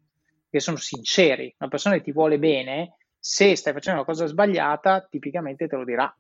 che 0.51 0.61
sono 0.61 0.77
sinceri. 0.77 1.55
Una 1.59 1.71
persona 1.71 1.95
che 1.97 2.03
ti 2.03 2.13
vuole 2.13 2.39
bene, 2.39 2.97
se 3.19 3.57
stai 3.57 3.73
facendo 3.73 4.01
una 4.01 4.09
cosa 4.09 4.27
sbagliata, 4.27 5.07
tipicamente 5.09 5.67
te 5.67 5.77
lo 5.77 5.85
dirà 5.85 6.15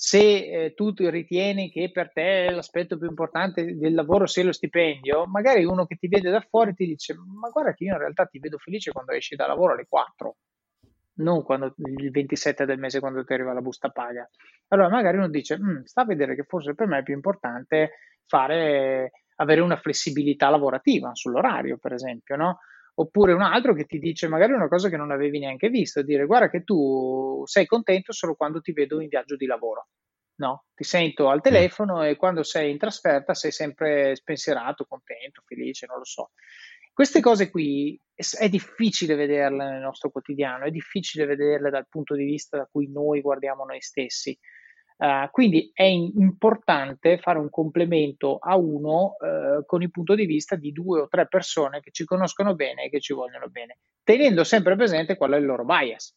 se 0.00 0.20
eh, 0.20 0.74
tu 0.74 0.92
ritieni 0.96 1.72
che 1.72 1.90
per 1.90 2.12
te 2.12 2.52
l'aspetto 2.52 2.96
più 2.96 3.08
importante 3.08 3.76
del 3.76 3.94
lavoro 3.94 4.26
sia 4.26 4.44
lo 4.44 4.52
stipendio, 4.52 5.26
magari 5.26 5.64
uno 5.64 5.86
che 5.86 5.96
ti 5.96 6.06
vede 6.06 6.30
da 6.30 6.40
fuori 6.40 6.72
ti 6.72 6.86
dice: 6.86 7.16
Ma 7.16 7.48
guarda 7.48 7.74
che 7.74 7.82
io 7.82 7.94
in 7.94 7.98
realtà 7.98 8.24
ti 8.26 8.38
vedo 8.38 8.58
felice 8.58 8.92
quando 8.92 9.10
esci 9.10 9.34
da 9.34 9.48
lavoro 9.48 9.72
alle 9.72 9.86
4, 9.88 10.36
non 11.18 11.42
quando, 11.42 11.74
il 11.76 12.10
27 12.10 12.64
del 12.64 12.78
mese 12.78 13.00
quando 13.00 13.24
ti 13.24 13.32
arriva 13.32 13.52
la 13.52 13.60
busta 13.60 13.90
paga. 13.90 14.28
Allora 14.68 14.88
magari 14.88 15.16
uno 15.16 15.28
dice: 15.28 15.58
mm, 15.58 15.82
Sta 15.84 16.02
a 16.02 16.06
vedere 16.06 16.34
che 16.34 16.44
forse 16.44 16.74
per 16.74 16.86
me 16.86 16.98
è 16.98 17.02
più 17.02 17.14
importante 17.14 17.90
fare, 18.26 19.12
avere 19.36 19.60
una 19.60 19.76
flessibilità 19.76 20.50
lavorativa 20.50 21.14
sull'orario, 21.14 21.78
per 21.78 21.92
esempio, 21.92 22.36
no? 22.36 22.58
oppure 23.00 23.32
un 23.32 23.42
altro 23.42 23.74
che 23.74 23.84
ti 23.84 23.98
dice 23.98 24.28
magari 24.28 24.52
una 24.52 24.68
cosa 24.68 24.88
che 24.88 24.96
non 24.96 25.10
avevi 25.10 25.38
neanche 25.38 25.68
visto, 25.68 26.02
dire 26.02 26.26
guarda 26.26 26.50
che 26.50 26.64
tu 26.64 27.42
sei 27.46 27.66
contento 27.66 28.12
solo 28.12 28.34
quando 28.34 28.60
ti 28.60 28.72
vedo 28.72 29.00
in 29.00 29.08
viaggio 29.08 29.36
di 29.36 29.46
lavoro. 29.46 29.88
No, 30.38 30.66
ti 30.74 30.84
sento 30.84 31.28
al 31.28 31.40
telefono 31.40 32.04
e 32.04 32.16
quando 32.16 32.44
sei 32.44 32.70
in 32.70 32.78
trasferta 32.78 33.34
sei 33.34 33.50
sempre 33.50 34.14
spensierato, 34.14 34.84
contento, 34.84 35.42
felice, 35.44 35.86
non 35.86 35.98
lo 35.98 36.04
so. 36.04 36.30
Queste 36.98 37.20
cose 37.20 37.48
qui 37.48 37.96
è 38.12 38.48
difficile 38.48 39.14
vederle 39.14 39.70
nel 39.70 39.80
nostro 39.80 40.10
quotidiano, 40.10 40.64
è 40.64 40.70
difficile 40.72 41.26
vederle 41.26 41.70
dal 41.70 41.86
punto 41.88 42.16
di 42.16 42.24
vista 42.24 42.56
da 42.56 42.68
cui 42.68 42.90
noi 42.90 43.20
guardiamo 43.20 43.64
noi 43.64 43.80
stessi. 43.80 44.36
Uh, 44.96 45.30
quindi 45.30 45.70
è 45.72 45.84
importante 45.84 47.18
fare 47.18 47.38
un 47.38 47.50
complemento 47.50 48.38
a 48.38 48.56
uno 48.56 49.14
uh, 49.14 49.64
con 49.64 49.82
il 49.82 49.92
punto 49.92 50.16
di 50.16 50.26
vista 50.26 50.56
di 50.56 50.72
due 50.72 51.02
o 51.02 51.06
tre 51.06 51.28
persone 51.28 51.78
che 51.78 51.92
ci 51.92 52.04
conoscono 52.04 52.56
bene 52.56 52.86
e 52.86 52.90
che 52.90 52.98
ci 52.98 53.12
vogliono 53.12 53.46
bene, 53.46 53.78
tenendo 54.02 54.42
sempre 54.42 54.74
presente 54.74 55.16
qual 55.16 55.34
è 55.34 55.36
il 55.36 55.46
loro 55.46 55.64
bias. 55.64 56.12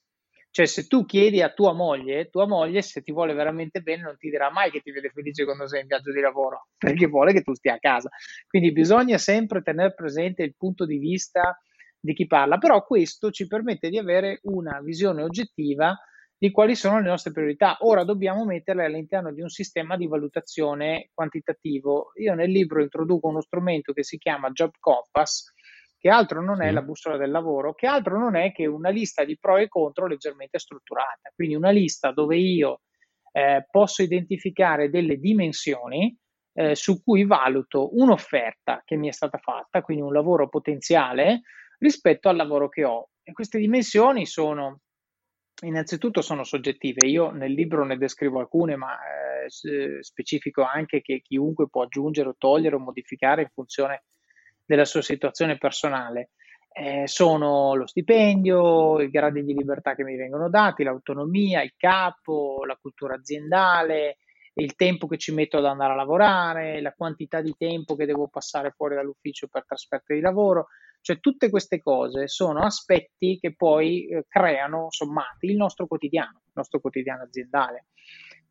Cioè, 0.51 0.65
se 0.65 0.86
tu 0.86 1.05
chiedi 1.05 1.41
a 1.41 1.53
tua 1.53 1.74
moglie, 1.74 2.29
tua 2.29 2.46
moglie, 2.46 2.81
se 2.81 3.01
ti 3.01 3.13
vuole 3.13 3.34
veramente 3.34 3.79
bene, 3.79 4.03
non 4.03 4.17
ti 4.17 4.29
dirà 4.29 4.51
mai 4.51 4.70
che 4.70 4.81
ti 4.81 4.91
vede 4.91 5.10
felice 5.10 5.46
quando 5.46 5.65
sei 5.65 5.81
in 5.81 5.88
viaggio 5.88 6.12
di 6.12 6.20
lavoro, 6.20 6.67
perché 6.77 7.08
vuole 7.08 7.31
che 7.31 7.41
tu 7.41 7.53
stia 7.53 7.75
a 7.75 7.79
casa. 7.79 8.10
Quindi 8.48 8.74
bisogna 8.74 9.17
sempre 9.17 9.62
tenere 9.62 9.93
presente 9.93 10.43
il 10.43 10.55
punto 10.58 10.86
di 10.86 10.98
vista 10.98 11.58
di 11.98 12.13
chi 12.13 12.27
parla, 12.27 12.58
però 12.58 12.84
questo 12.84 13.31
ci 13.31 13.48
permette 13.48 13.89
di 13.89 13.98
avere 13.98 14.39
una 14.43 14.81
visione 14.81 15.24
oggettiva 15.24 15.98
di 16.38 16.50
quali 16.50 16.75
sono 16.75 17.00
le 17.00 17.08
nostre 17.08 17.31
priorità. 17.31 17.77
Ora 17.81 18.03
dobbiamo 18.03 18.43
metterle 18.43 18.84
all'interno 18.84 19.31
di 19.31 19.41
un 19.41 19.50
sistema 19.50 19.96
di 19.96 20.08
valutazione 20.08 21.12
quantitativo. 21.13 22.12
Io 22.15 22.34
nel 22.34 22.50
libro 22.50 22.81
introduco 22.81 23.27
uno 23.27 23.41
strumento 23.41 23.93
che 23.93 24.03
si 24.03 24.17
chiama 24.17 24.50
Job 24.50 24.72
Compass, 24.79 25.53
che 26.01 26.10
altro 26.10 26.41
non 26.41 26.63
è 26.63 26.72
la 26.72 26.81
bussola 26.81 27.15
del 27.15 27.29
lavoro, 27.29 27.75
che 27.75 27.86
altro 27.86 28.17
non 28.17 28.36
è 28.36 28.51
che 28.51 28.65
una 28.65 28.89
lista 28.89 29.24
di 29.24 29.38
pro 29.38 29.58
e 29.58 29.67
contro 29.67 30.08
leggermente 30.08 30.58
strutturata. 30.58 31.29
Quindi 31.36 31.53
una 31.53 31.70
lista 31.70 32.12
dove 32.12 32.38
io 32.38 32.81
eh, 33.31 33.67
posso 33.70 34.01
identificare 34.01 34.89
delle 34.89 35.17
dimensioni 35.17 36.17
eh, 36.53 36.74
su 36.74 37.03
cui 37.03 37.24
valuto 37.24 37.96
un'offerta 37.96 38.81
che 38.84 38.96
mi 38.96 39.10
è 39.10 39.12
stata 39.12 39.38
fatta, 39.38 39.84
quindi 39.84 40.01
un 40.01 40.12
lavoro 40.12 40.50
potenziale, 40.50 41.41
rispetto 41.77 42.29
al 42.29 42.36
lavoro 42.36 42.67
che 42.67 42.84
ho. 42.84 43.10
E 43.22 43.31
queste 43.31 43.60
dimensioni 43.60 44.25
sono 44.25 44.79
Innanzitutto 45.63 46.24
sono 46.24 46.43
soggettive, 46.43 47.05
io 47.05 47.29
nel 47.29 47.51
libro 47.51 47.86
ne 47.86 47.96
descrivo 47.96 48.39
alcune, 48.39 48.75
ma 48.75 48.96
eh, 48.96 50.01
specifico 50.01 50.63
anche 50.63 51.01
che 51.01 51.22
chiunque 51.22 51.70
può 51.70 51.84
aggiungere 51.84 52.29
o 52.29 52.36
togliere 52.36 52.77
o 52.77 52.79
modificare 52.79 53.43
in 53.43 53.50
funzione 53.53 54.05
della 54.65 54.86
sua 54.86 55.01
situazione 55.01 55.58
personale. 55.58 56.32
Eh, 56.74 57.06
sono 57.06 57.75
lo 57.75 57.86
stipendio, 57.86 59.01
i 59.01 59.10
gradi 59.10 59.44
di 59.44 59.53
libertà 59.53 59.94
che 59.94 60.03
mi 60.03 60.15
vengono 60.15 60.50
dati, 60.50 60.84
l'autonomia, 60.84 61.62
il 61.62 61.74
capo, 61.75 62.63
la 62.65 62.77
cultura 62.80 63.15
aziendale, 63.15 64.18
il 64.53 64.75
tempo 64.75 65.08
che 65.08 65.18
ci 65.18 65.34
metto 65.34 65.58
ad 65.58 65.65
andare 65.65 65.94
a 65.94 65.96
lavorare, 65.96 66.82
la 66.82 66.94
quantità 66.94 67.41
di 67.41 67.53
tempo 67.58 67.96
che 67.96 68.06
devo 68.06 68.27
passare 68.27 68.72
fuori 68.72 68.96
dall'ufficio 68.96 69.48
per 69.48 69.65
trasferta 69.65 70.13
di 70.13 70.22
lavoro. 70.22 70.68
Cioè 71.01 71.20
tutte 71.20 71.50
queste 71.50 71.80
cose 71.80 72.27
sono 72.27 72.62
aspetti 72.62 73.39
che 73.39 73.56
poi 73.56 74.08
eh, 74.08 74.25
creano 74.27 74.88
sommati 74.91 75.48
il 75.48 75.56
nostro 75.56 75.88
quotidiano, 75.88 76.41
il 76.46 76.51
nostro 76.53 76.80
quotidiano 76.80 77.24
aziendale. 77.24 77.88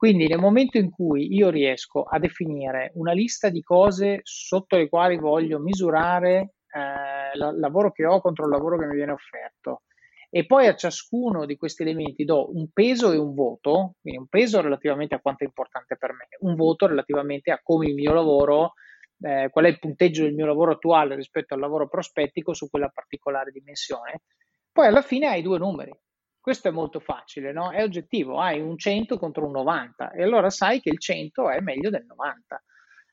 Quindi 0.01 0.29
nel 0.29 0.39
momento 0.39 0.79
in 0.79 0.89
cui 0.89 1.35
io 1.35 1.51
riesco 1.51 2.05
a 2.05 2.19
definire 2.19 2.91
una 2.95 3.13
lista 3.13 3.51
di 3.51 3.61
cose 3.61 4.21
sotto 4.23 4.77
le 4.79 4.89
quali 4.89 5.19
voglio 5.19 5.59
misurare 5.59 6.55
eh, 6.73 7.37
il 7.37 7.59
lavoro 7.59 7.93
che 7.93 8.07
ho 8.07 8.19
contro 8.23 8.47
il 8.47 8.51
lavoro 8.51 8.79
che 8.79 8.87
mi 8.87 8.95
viene 8.95 9.13
offerto, 9.13 9.83
e 10.31 10.47
poi 10.47 10.69
a 10.69 10.75
ciascuno 10.75 11.45
di 11.45 11.59
questi 11.59 11.83
elementi 11.83 12.25
do 12.25 12.51
un 12.51 12.71
peso 12.73 13.13
e 13.13 13.19
un 13.19 13.35
voto, 13.35 13.97
quindi 14.01 14.21
un 14.21 14.27
peso 14.27 14.63
relativamente 14.63 15.17
a 15.17 15.21
quanto 15.21 15.45
è 15.45 15.47
importante 15.47 15.99
per 15.99 16.13
me, 16.13 16.29
un 16.49 16.55
voto 16.55 16.87
relativamente 16.87 17.51
a 17.51 17.61
come 17.63 17.89
il 17.89 17.95
mio 17.95 18.15
lavoro, 18.15 18.73
eh, 19.21 19.51
qual 19.51 19.67
è 19.67 19.69
il 19.69 19.79
punteggio 19.79 20.23
del 20.23 20.33
mio 20.33 20.47
lavoro 20.47 20.73
attuale 20.73 21.15
rispetto 21.15 21.53
al 21.53 21.61
lavoro 21.61 21.91
prospettico 21.91 22.55
su 22.55 22.71
quella 22.71 22.89
particolare 22.89 23.51
dimensione. 23.51 24.23
Poi 24.73 24.87
alla 24.87 25.03
fine 25.03 25.27
hai 25.27 25.43
due 25.43 25.59
numeri. 25.59 25.93
Questo 26.41 26.69
è 26.69 26.71
molto 26.71 27.01
facile, 27.01 27.53
no? 27.53 27.71
È 27.71 27.83
oggettivo, 27.83 28.41
hai 28.41 28.61
un 28.61 28.79
100 28.79 29.19
contro 29.19 29.45
un 29.45 29.53
90 29.53 30.13
e 30.13 30.23
allora 30.23 30.49
sai 30.49 30.81
che 30.81 30.89
il 30.89 30.99
100 30.99 31.51
è 31.51 31.61
meglio 31.61 31.91
del 31.91 32.05
90. 32.07 32.63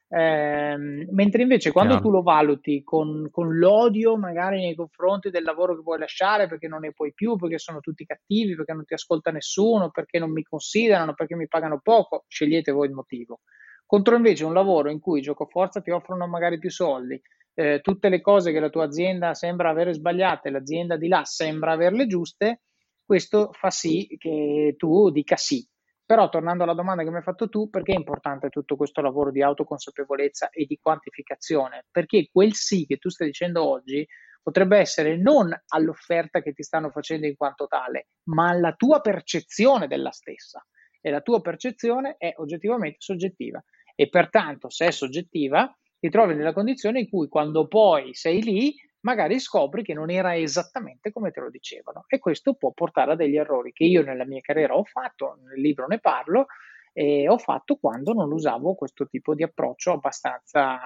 Eh, 0.09 0.77
mentre 1.11 1.41
invece 1.41 1.73
quando 1.73 1.95
Chiaro. 1.95 2.07
tu 2.07 2.15
lo 2.15 2.21
valuti 2.21 2.81
con, 2.81 3.27
con, 3.29 3.57
l'odio 3.57 4.15
magari 4.15 4.61
nei 4.61 4.73
confronti 4.73 5.29
del 5.29 5.43
lavoro 5.43 5.75
che 5.75 5.81
vuoi 5.81 5.99
lasciare 5.99 6.47
perché 6.47 6.69
non 6.69 6.79
ne 6.79 6.93
puoi 6.93 7.13
più, 7.13 7.35
perché 7.35 7.57
sono 7.57 7.81
tutti 7.81 8.05
cattivi, 8.05 8.55
perché 8.55 8.71
non 8.71 8.85
ti 8.85 8.93
ascolta 8.93 9.31
nessuno, 9.31 9.91
perché 9.91 10.17
non 10.17 10.31
mi 10.31 10.43
considerano, 10.43 11.13
perché 11.13 11.35
mi 11.35 11.49
pagano 11.49 11.81
poco, 11.83 12.23
scegliete 12.29 12.71
voi 12.71 12.87
il 12.87 12.93
motivo. 12.93 13.41
Contro 13.85 14.15
invece 14.15 14.45
un 14.45 14.53
lavoro 14.53 14.89
in 14.89 15.01
cui 15.01 15.21
gioco 15.21 15.45
forza 15.45 15.81
ti 15.81 15.91
offrono 15.91 16.25
magari 16.27 16.57
più 16.59 16.71
soldi, 16.71 17.21
eh, 17.53 17.81
tutte 17.81 18.07
le 18.07 18.21
cose 18.21 18.53
che 18.53 18.59
la 18.61 18.69
tua 18.69 18.85
azienda 18.85 19.33
sembra 19.33 19.69
avere 19.69 19.93
sbagliate, 19.93 20.49
l'azienda 20.49 20.95
di 20.95 21.09
là 21.09 21.25
sembra 21.25 21.73
averle 21.73 22.07
giuste, 22.07 22.61
questo 23.07 23.49
fa 23.53 23.71
sì 23.71 24.05
che 24.19 24.75
tu 24.77 25.09
dica 25.09 25.35
sì 25.35 25.67
però 26.07 26.29
tornando 26.29 26.63
alla 26.63 26.73
domanda 26.73 27.03
che 27.03 27.09
mi 27.09 27.17
hai 27.17 27.21
fatto 27.21 27.49
tu, 27.49 27.69
perché 27.69 27.91
è 27.91 27.97
importante 27.97 28.47
tutto 28.47 28.77
questo 28.77 29.01
lavoro 29.01 29.29
di 29.29 29.41
autoconsapevolezza 29.41 30.49
e 30.51 30.63
di 30.65 30.79
quantificazione? 30.81 31.85
Perché 31.91 32.29
quel 32.31 32.53
sì 32.53 32.85
che 32.85 32.95
tu 32.95 33.09
stai 33.09 33.27
dicendo 33.27 33.67
oggi 33.67 34.07
potrebbe 34.41 34.77
essere 34.77 35.17
non 35.17 35.53
all'offerta 35.67 36.41
che 36.41 36.53
ti 36.53 36.63
stanno 36.63 36.91
facendo 36.91 37.27
in 37.27 37.35
quanto 37.35 37.67
tale, 37.67 38.07
ma 38.29 38.47
alla 38.47 38.71
tua 38.71 39.01
percezione 39.01 39.87
della 39.87 40.11
stessa. 40.11 40.65
E 41.01 41.09
la 41.09 41.19
tua 41.19 41.41
percezione 41.41 42.15
è 42.17 42.31
oggettivamente 42.37 42.99
soggettiva. 42.99 43.61
E 43.93 44.07
pertanto, 44.07 44.69
se 44.69 44.85
è 44.85 44.91
soggettiva, 44.91 45.69
ti 45.99 46.07
trovi 46.07 46.35
nella 46.35 46.53
condizione 46.53 47.01
in 47.01 47.09
cui 47.09 47.27
quando 47.27 47.67
poi 47.67 48.13
sei 48.13 48.41
lì, 48.41 48.73
magari 49.07 49.39
scopri 49.39 49.83
che 49.83 49.93
non 49.93 50.09
era 50.09 50.35
esattamente 50.35 51.13
come 51.13 51.31
te 51.31 51.39
lo 51.39 51.49
dicevano 51.49 52.03
e 52.07 52.19
questo 52.19 52.55
può 52.55 52.73
portare 52.73 53.13
a 53.13 53.15
degli 53.15 53.37
errori 53.37 53.71
che 53.71 53.85
io 53.85 54.03
nella 54.03 54.25
mia 54.25 54.41
carriera 54.41 54.75
ho 54.75 54.83
fatto, 54.83 55.37
nel 55.47 55.61
libro 55.61 55.87
ne 55.87 55.99
parlo, 55.99 56.47
e 56.91 57.29
ho 57.29 57.37
fatto 57.37 57.77
quando 57.77 58.11
non 58.11 58.33
usavo 58.33 58.75
questo 58.75 59.07
tipo 59.07 59.33
di 59.33 59.43
approccio 59.43 59.93
abbastanza 59.93 60.77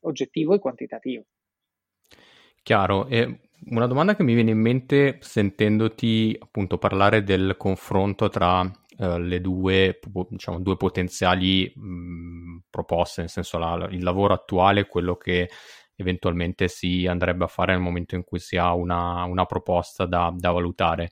oggettivo 0.00 0.54
e 0.54 0.58
quantitativo. 0.58 1.24
Chiaro, 2.62 3.06
e 3.06 3.38
una 3.66 3.86
domanda 3.86 4.16
che 4.16 4.24
mi 4.24 4.34
viene 4.34 4.50
in 4.50 4.58
mente 4.58 5.18
sentendoti 5.20 6.36
appunto 6.40 6.76
parlare 6.76 7.22
del 7.22 7.56
confronto 7.56 8.28
tra 8.28 8.62
uh, 8.62 9.18
le 9.18 9.40
due, 9.40 10.00
diciamo, 10.28 10.58
due 10.58 10.76
potenziali 10.76 11.72
mh, 11.72 12.62
proposte, 12.68 13.20
nel 13.20 13.30
senso 13.30 13.58
la, 13.58 13.86
il 13.90 14.02
lavoro 14.02 14.34
attuale, 14.34 14.86
quello 14.86 15.16
che 15.16 15.48
eventualmente 16.00 16.68
si 16.68 17.06
andrebbe 17.06 17.44
a 17.44 17.48
fare 17.48 17.72
nel 17.72 17.80
momento 17.80 18.14
in 18.14 18.24
cui 18.24 18.38
si 18.38 18.56
ha 18.56 18.74
una, 18.74 19.24
una 19.24 19.46
proposta 19.46 20.06
da, 20.06 20.32
da, 20.34 20.50
valutare. 20.50 21.10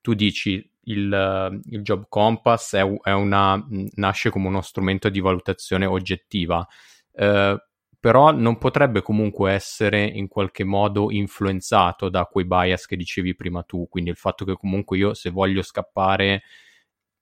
Tu 0.00 0.14
dici 0.14 0.70
il, 0.84 1.62
il 1.70 1.82
Job 1.82 2.06
Compass 2.08 2.74
è, 2.74 2.84
è 3.02 3.12
una, 3.12 3.62
nasce 3.94 4.30
come 4.30 4.48
uno 4.48 4.60
strumento 4.60 5.08
di 5.08 5.20
valutazione 5.20 5.86
oggettiva, 5.86 6.66
eh, 7.12 7.62
però 7.98 8.32
non 8.32 8.58
potrebbe 8.58 9.02
comunque 9.02 9.52
essere 9.52 10.04
in 10.04 10.28
qualche 10.28 10.64
modo 10.64 11.10
influenzato 11.10 12.08
da 12.08 12.24
quei 12.24 12.44
bias 12.44 12.86
che 12.86 12.96
dicevi 12.96 13.34
prima 13.34 13.62
tu, 13.62 13.88
quindi 13.88 14.10
il 14.10 14.16
fatto 14.16 14.44
che 14.44 14.54
comunque 14.54 14.98
io 14.98 15.14
se 15.14 15.30
voglio 15.30 15.62
scappare 15.62 16.42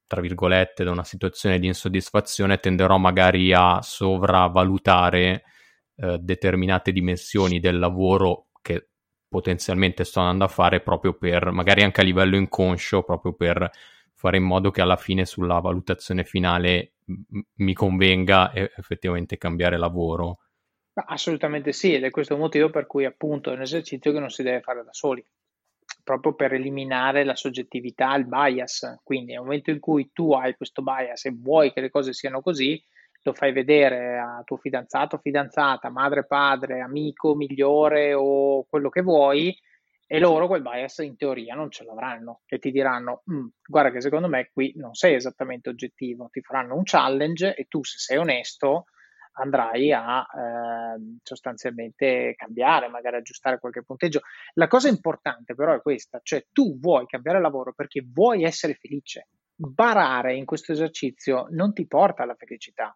tra 0.05 0.21
virgolette 0.21 0.83
da 0.83 0.91
una 0.91 1.03
situazione 1.03 1.57
di 1.57 1.67
insoddisfazione 1.67 2.59
tenderò 2.59 2.97
magari 2.97 3.53
a 3.53 3.79
sopravvalutare 3.81 5.43
eh, 5.95 6.17
determinate 6.19 6.91
dimensioni 6.91 7.59
del 7.59 7.79
lavoro 7.79 8.47
che 8.61 8.87
potenzialmente 9.27 10.03
sto 10.03 10.19
andando 10.19 10.45
a 10.45 10.47
fare 10.47 10.81
proprio 10.81 11.13
per, 11.13 11.51
magari 11.51 11.83
anche 11.83 12.01
a 12.01 12.03
livello 12.03 12.35
inconscio, 12.35 13.03
proprio 13.03 13.33
per 13.33 13.69
fare 14.13 14.37
in 14.37 14.43
modo 14.43 14.71
che 14.71 14.81
alla 14.81 14.95
fine 14.95 15.25
sulla 15.25 15.59
valutazione 15.59 16.23
finale 16.23 16.93
m- 17.05 17.39
mi 17.55 17.73
convenga 17.73 18.53
effettivamente 18.53 19.37
cambiare 19.37 19.77
lavoro. 19.77 20.39
Assolutamente 20.93 21.71
sì, 21.73 21.93
ed 21.93 22.03
è 22.03 22.11
questo 22.11 22.33
il 22.33 22.39
motivo 22.39 22.69
per 22.69 22.85
cui 22.85 23.05
appunto 23.05 23.49
è 23.49 23.53
un 23.53 23.61
esercizio 23.61 24.11
che 24.11 24.19
non 24.19 24.29
si 24.29 24.43
deve 24.43 24.61
fare 24.61 24.83
da 24.83 24.93
soli, 24.93 25.25
proprio 26.03 26.35
per 26.35 26.53
eliminare 26.53 27.23
la 27.23 27.35
soggettività, 27.35 28.15
il 28.15 28.27
bias. 28.27 28.99
Quindi 29.03 29.33
nel 29.33 29.41
momento 29.41 29.71
in 29.71 29.79
cui 29.79 30.11
tu 30.13 30.33
hai 30.33 30.55
questo 30.55 30.83
bias 30.83 31.25
e 31.25 31.31
vuoi 31.35 31.73
che 31.73 31.81
le 31.81 31.89
cose 31.89 32.13
siano 32.13 32.41
così, 32.41 32.81
lo 33.23 33.33
fai 33.33 33.51
vedere 33.53 34.19
a 34.19 34.41
tuo 34.45 34.57
fidanzato, 34.57 35.17
fidanzata, 35.17 35.89
madre, 35.89 36.25
padre, 36.25 36.81
amico, 36.81 37.35
migliore 37.35 38.13
o 38.13 38.65
quello 38.69 38.89
che 38.89 39.01
vuoi, 39.01 39.55
e 40.05 40.19
loro 40.19 40.47
quel 40.47 40.61
bias 40.61 40.99
in 40.99 41.15
teoria 41.15 41.55
non 41.55 41.71
ce 41.71 41.85
l'avranno 41.85 42.41
e 42.45 42.59
ti 42.59 42.69
diranno 42.69 43.23
mm, 43.31 43.47
guarda 43.65 43.89
che 43.89 44.01
secondo 44.01 44.27
me 44.27 44.49
qui 44.51 44.73
non 44.75 44.93
sei 44.93 45.15
esattamente 45.15 45.69
oggettivo, 45.69 46.27
ti 46.29 46.41
faranno 46.41 46.75
un 46.75 46.83
challenge 46.83 47.55
e 47.55 47.65
tu 47.67 47.83
se 47.83 47.97
sei 47.97 48.17
onesto 48.17 48.85
andrai 49.35 49.91
a 49.91 50.19
eh, 50.19 51.17
sostanzialmente 51.23 52.35
cambiare, 52.35 52.89
magari 52.89 53.15
aggiustare 53.15 53.57
qualche 53.57 53.83
punteggio. 53.83 54.21
La 54.53 54.67
cosa 54.67 54.87
importante 54.89 55.55
però 55.55 55.73
è 55.73 55.81
questa, 55.81 56.19
cioè 56.21 56.45
tu 56.51 56.79
vuoi 56.79 57.07
cambiare 57.07 57.41
lavoro 57.41 57.73
perché 57.73 58.05
vuoi 58.05 58.43
essere 58.43 58.75
felice. 58.75 59.29
Barare 59.55 60.35
in 60.35 60.45
questo 60.45 60.73
esercizio 60.73 61.47
non 61.49 61.73
ti 61.73 61.87
porta 61.87 62.21
alla 62.21 62.35
felicità, 62.35 62.95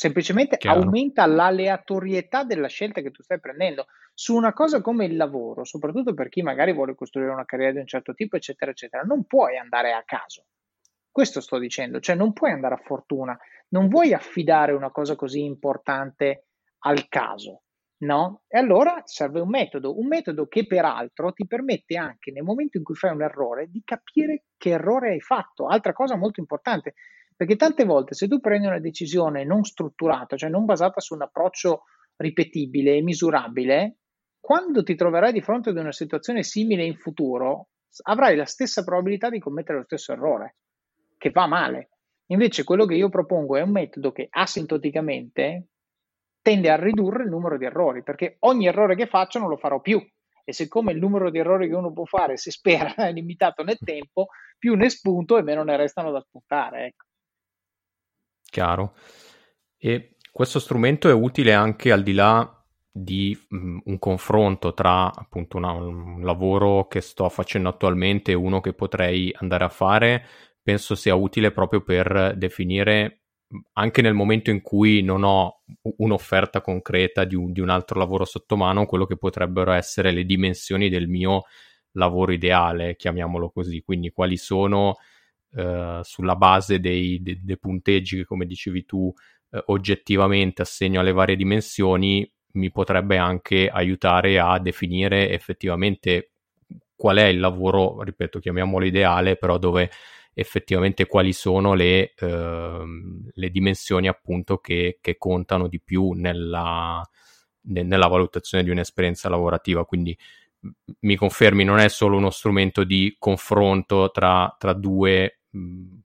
semplicemente 0.00 0.56
Chiaro. 0.56 0.80
aumenta 0.80 1.26
l'aleatorietà 1.26 2.42
della 2.42 2.68
scelta 2.68 3.02
che 3.02 3.10
tu 3.10 3.20
stai 3.22 3.38
prendendo 3.38 3.84
su 4.14 4.34
una 4.34 4.54
cosa 4.54 4.80
come 4.80 5.04
il 5.04 5.14
lavoro, 5.14 5.62
soprattutto 5.66 6.14
per 6.14 6.30
chi 6.30 6.40
magari 6.40 6.72
vuole 6.72 6.94
costruire 6.94 7.30
una 7.30 7.44
carriera 7.44 7.72
di 7.72 7.80
un 7.80 7.86
certo 7.86 8.14
tipo, 8.14 8.36
eccetera, 8.36 8.70
eccetera. 8.70 9.02
Non 9.02 9.26
puoi 9.26 9.58
andare 9.58 9.92
a 9.92 10.02
caso. 10.02 10.46
Questo 11.10 11.42
sto 11.42 11.58
dicendo, 11.58 12.00
cioè 12.00 12.16
non 12.16 12.32
puoi 12.32 12.50
andare 12.50 12.76
a 12.76 12.82
fortuna, 12.82 13.38
non 13.68 13.88
vuoi 13.88 14.14
affidare 14.14 14.72
una 14.72 14.90
cosa 14.90 15.16
così 15.16 15.44
importante 15.44 16.46
al 16.84 17.06
caso, 17.10 17.64
no? 17.98 18.44
E 18.48 18.58
allora 18.58 19.02
serve 19.04 19.40
un 19.40 19.50
metodo, 19.50 19.98
un 19.98 20.06
metodo 20.06 20.46
che 20.46 20.66
peraltro 20.66 21.34
ti 21.34 21.46
permette 21.46 21.98
anche 21.98 22.32
nel 22.32 22.42
momento 22.42 22.78
in 22.78 22.84
cui 22.84 22.94
fai 22.94 23.12
un 23.12 23.20
errore 23.20 23.66
di 23.66 23.82
capire 23.84 24.44
che 24.56 24.70
errore 24.70 25.10
hai 25.10 25.20
fatto. 25.20 25.66
Altra 25.66 25.92
cosa 25.92 26.16
molto 26.16 26.40
importante, 26.40 26.94
perché 27.40 27.56
tante 27.56 27.86
volte 27.86 28.12
se 28.12 28.28
tu 28.28 28.38
prendi 28.38 28.66
una 28.66 28.80
decisione 28.80 29.46
non 29.46 29.64
strutturata, 29.64 30.36
cioè 30.36 30.50
non 30.50 30.66
basata 30.66 31.00
su 31.00 31.14
un 31.14 31.22
approccio 31.22 31.84
ripetibile 32.16 32.96
e 32.96 33.02
misurabile, 33.02 33.96
quando 34.38 34.82
ti 34.82 34.94
troverai 34.94 35.32
di 35.32 35.40
fronte 35.40 35.70
ad 35.70 35.78
una 35.78 35.90
situazione 35.90 36.42
simile 36.42 36.84
in 36.84 36.98
futuro, 36.98 37.68
avrai 38.02 38.36
la 38.36 38.44
stessa 38.44 38.84
probabilità 38.84 39.30
di 39.30 39.38
commettere 39.38 39.78
lo 39.78 39.84
stesso 39.84 40.12
errore, 40.12 40.56
che 41.16 41.30
va 41.30 41.46
male. 41.46 41.92
Invece 42.26 42.62
quello 42.62 42.84
che 42.84 42.96
io 42.96 43.08
propongo 43.08 43.56
è 43.56 43.62
un 43.62 43.70
metodo 43.70 44.12
che 44.12 44.26
asintoticamente 44.28 45.68
tende 46.42 46.68
a 46.68 46.76
ridurre 46.76 47.22
il 47.22 47.30
numero 47.30 47.56
di 47.56 47.64
errori, 47.64 48.02
perché 48.02 48.36
ogni 48.40 48.66
errore 48.66 48.96
che 48.96 49.06
faccio 49.06 49.38
non 49.38 49.48
lo 49.48 49.56
farò 49.56 49.80
più. 49.80 49.98
E 50.44 50.52
siccome 50.52 50.92
il 50.92 50.98
numero 50.98 51.30
di 51.30 51.38
errori 51.38 51.68
che 51.68 51.74
uno 51.74 51.90
può 51.90 52.04
fare 52.04 52.36
si 52.36 52.50
spera 52.50 52.92
è 53.08 53.10
limitato 53.12 53.62
nel 53.62 53.78
tempo, 53.78 54.26
più 54.58 54.74
ne 54.74 54.90
spunto 54.90 55.38
e 55.38 55.42
meno 55.42 55.64
ne 55.64 55.78
restano 55.78 56.10
da 56.10 56.20
spuntare. 56.20 56.84
Ecco. 56.88 57.08
Chiaro. 58.50 58.94
E 59.78 60.16
questo 60.32 60.58
strumento 60.58 61.08
è 61.08 61.12
utile 61.12 61.54
anche 61.54 61.92
al 61.92 62.02
di 62.02 62.12
là 62.12 62.54
di 62.92 63.38
um, 63.50 63.80
un 63.84 63.98
confronto 63.98 64.74
tra 64.74 65.14
appunto 65.14 65.56
una, 65.56 65.72
un 65.72 66.20
lavoro 66.22 66.86
che 66.88 67.00
sto 67.00 67.28
facendo 67.28 67.68
attualmente 67.68 68.32
e 68.32 68.34
uno 68.34 68.60
che 68.60 68.72
potrei 68.72 69.32
andare 69.38 69.64
a 69.64 69.68
fare, 69.68 70.26
penso 70.62 70.94
sia 70.94 71.14
utile 71.14 71.52
proprio 71.52 71.82
per 71.82 72.34
definire 72.36 73.20
anche 73.74 74.02
nel 74.02 74.14
momento 74.14 74.50
in 74.50 74.60
cui 74.60 75.02
non 75.02 75.24
ho 75.24 75.62
un'offerta 75.82 76.60
concreta 76.60 77.24
di 77.24 77.34
un, 77.34 77.52
di 77.52 77.60
un 77.60 77.68
altro 77.68 77.98
lavoro 77.98 78.24
sotto 78.24 78.56
mano, 78.56 78.86
quello 78.86 79.06
che 79.06 79.16
potrebbero 79.16 79.72
essere 79.72 80.12
le 80.12 80.24
dimensioni 80.24 80.88
del 80.88 81.08
mio 81.08 81.44
lavoro 81.92 82.32
ideale, 82.32 82.94
chiamiamolo 82.94 83.50
così, 83.50 83.82
quindi 83.82 84.10
quali 84.10 84.36
sono 84.36 84.96
eh, 85.54 86.00
sulla 86.02 86.36
base 86.36 86.80
dei, 86.80 87.20
dei, 87.22 87.40
dei, 87.42 87.58
punteggi 87.58 88.18
che, 88.18 88.24
come 88.24 88.46
dicevi 88.46 88.84
tu, 88.84 89.12
eh, 89.50 89.62
oggettivamente 89.66 90.62
assegno 90.62 91.00
alle 91.00 91.12
varie 91.12 91.36
dimensioni, 91.36 92.30
mi 92.52 92.70
potrebbe 92.70 93.16
anche 93.16 93.68
aiutare 93.68 94.38
a 94.38 94.58
definire 94.58 95.30
effettivamente 95.30 96.32
qual 96.94 97.16
è 97.16 97.24
il 97.24 97.40
lavoro, 97.40 98.02
ripeto, 98.02 98.38
chiamiamolo 98.38 98.84
ideale, 98.84 99.36
però 99.36 99.58
dove 99.58 99.90
effettivamente 100.34 101.06
quali 101.06 101.32
sono 101.32 101.74
le, 101.74 102.12
eh, 102.14 102.82
le 103.32 103.50
dimensioni 103.50 104.08
appunto 104.08 104.58
che, 104.58 104.98
che, 105.00 105.16
contano 105.16 105.66
di 105.66 105.80
più 105.80 106.12
nella, 106.12 107.02
ne, 107.62 107.82
nella 107.82 108.06
valutazione 108.06 108.64
di 108.64 108.70
un'esperienza 108.70 109.28
lavorativa. 109.28 109.84
Quindi 109.84 110.16
mi 111.00 111.16
confermi, 111.16 111.64
non 111.64 111.78
è 111.78 111.88
solo 111.88 112.16
uno 112.16 112.30
strumento 112.30 112.84
di 112.84 113.16
confronto 113.18 114.10
tra, 114.10 114.54
tra 114.58 114.72
due 114.72 115.39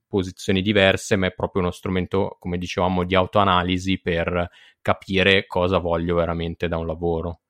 posizioni 0.06 0.62
diverse, 0.62 1.16
ma 1.16 1.26
è 1.26 1.34
proprio 1.34 1.62
uno 1.62 1.70
strumento, 1.70 2.36
come 2.38 2.58
dicevamo, 2.58 3.04
di 3.04 3.14
autoanalisi 3.14 4.00
per 4.00 4.48
capire 4.80 5.46
cosa 5.46 5.78
voglio 5.78 6.14
veramente 6.16 6.68
da 6.68 6.78
un 6.78 6.86
lavoro. 6.86 7.40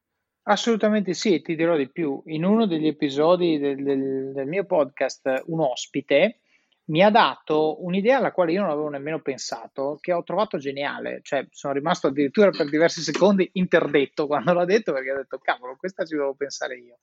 Assolutamente 0.49 1.13
sì, 1.13 1.43
ti 1.43 1.57
dirò 1.57 1.77
di 1.77 1.91
più. 1.91 2.23
In 2.27 2.45
uno 2.45 2.67
degli 2.67 2.87
episodi 2.87 3.59
del, 3.59 3.83
del, 3.83 4.33
del 4.33 4.47
mio 4.47 4.65
podcast, 4.65 5.43
un 5.47 5.61
ospite 5.61 6.41
mi 6.87 7.03
ha 7.03 7.11
dato 7.11 7.85
un'idea 7.85 8.19
alla 8.19 8.31
quale 8.31 8.53
io 8.53 8.61
non 8.61 8.71
avevo 8.71 8.89
nemmeno 8.89 9.21
pensato, 9.21 9.99
che 10.01 10.13
ho 10.13 10.23
trovato 10.23 10.57
geniale, 10.59 11.21
cioè 11.23 11.47
sono 11.51 11.73
rimasto 11.73 12.09
addirittura 12.09 12.51
per 12.51 12.69
diversi 12.69 13.01
secondi 13.01 13.49
interdetto 13.55 14.27
quando 14.27 14.53
l'ha 14.53 14.65
detto 14.65 14.93
perché 14.93 15.13
ho 15.13 15.17
detto 15.17 15.39
cavolo, 15.39 15.77
questa 15.77 16.05
ci 16.05 16.15
devo 16.15 16.35
pensare 16.35 16.77
io. 16.77 16.99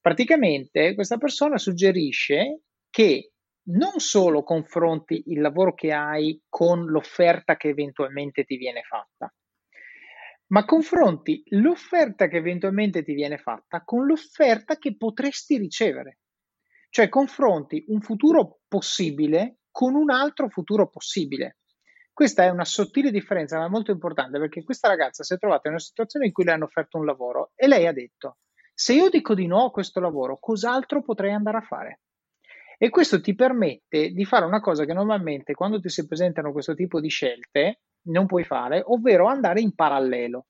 Praticamente 0.00 0.94
questa 0.94 1.16
persona 1.16 1.58
suggerisce 1.58 2.62
che 2.90 3.33
non 3.66 3.98
solo 3.98 4.42
confronti 4.42 5.24
il 5.26 5.40
lavoro 5.40 5.74
che 5.74 5.92
hai 5.92 6.40
con 6.48 6.84
l'offerta 6.86 7.56
che 7.56 7.68
eventualmente 7.68 8.44
ti 8.44 8.56
viene 8.56 8.82
fatta, 8.82 9.32
ma 10.48 10.64
confronti 10.64 11.42
l'offerta 11.50 12.28
che 12.28 12.36
eventualmente 12.36 13.02
ti 13.02 13.14
viene 13.14 13.38
fatta 13.38 13.82
con 13.84 14.06
l'offerta 14.06 14.76
che 14.76 14.96
potresti 14.96 15.56
ricevere. 15.58 16.18
Cioè 16.90 17.08
confronti 17.08 17.84
un 17.88 18.00
futuro 18.00 18.60
possibile 18.68 19.58
con 19.70 19.94
un 19.94 20.10
altro 20.10 20.48
futuro 20.48 20.88
possibile. 20.88 21.56
Questa 22.12 22.44
è 22.44 22.48
una 22.50 22.64
sottile 22.64 23.10
differenza, 23.10 23.58
ma 23.58 23.68
molto 23.68 23.90
importante 23.90 24.38
perché 24.38 24.62
questa 24.62 24.86
ragazza 24.86 25.24
si 25.24 25.34
è 25.34 25.38
trovata 25.38 25.62
in 25.66 25.74
una 25.74 25.82
situazione 25.82 26.26
in 26.26 26.32
cui 26.32 26.44
le 26.44 26.52
hanno 26.52 26.64
offerto 26.64 26.98
un 26.98 27.06
lavoro 27.06 27.50
e 27.56 27.66
lei 27.66 27.86
ha 27.86 27.92
detto: 27.92 28.38
Se 28.72 28.92
io 28.94 29.08
dico 29.08 29.34
di 29.34 29.46
no 29.48 29.64
a 29.64 29.70
questo 29.72 29.98
lavoro, 29.98 30.38
cos'altro 30.38 31.02
potrei 31.02 31.32
andare 31.32 31.56
a 31.56 31.62
fare? 31.62 32.00
E 32.76 32.90
questo 32.90 33.20
ti 33.20 33.34
permette 33.34 34.10
di 34.10 34.24
fare 34.24 34.44
una 34.44 34.60
cosa 34.60 34.84
che 34.84 34.92
normalmente 34.92 35.54
quando 35.54 35.80
ti 35.80 35.88
si 35.88 36.06
presentano 36.06 36.52
questo 36.52 36.74
tipo 36.74 37.00
di 37.00 37.08
scelte 37.08 37.80
non 38.06 38.26
puoi 38.26 38.44
fare, 38.44 38.82
ovvero 38.84 39.26
andare 39.26 39.60
in 39.60 39.74
parallelo. 39.74 40.46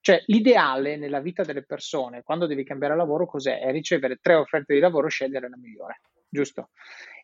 Cioè, 0.00 0.22
l'ideale 0.26 0.96
nella 0.96 1.20
vita 1.20 1.42
delle 1.42 1.64
persone, 1.64 2.22
quando 2.22 2.46
devi 2.46 2.64
cambiare 2.64 2.96
lavoro, 2.96 3.26
cos'è? 3.26 3.58
È 3.58 3.72
ricevere 3.72 4.18
tre 4.20 4.34
offerte 4.34 4.72
di 4.72 4.80
lavoro 4.80 5.08
e 5.08 5.10
scegliere 5.10 5.48
la 5.48 5.56
migliore, 5.56 6.00
giusto? 6.28 6.70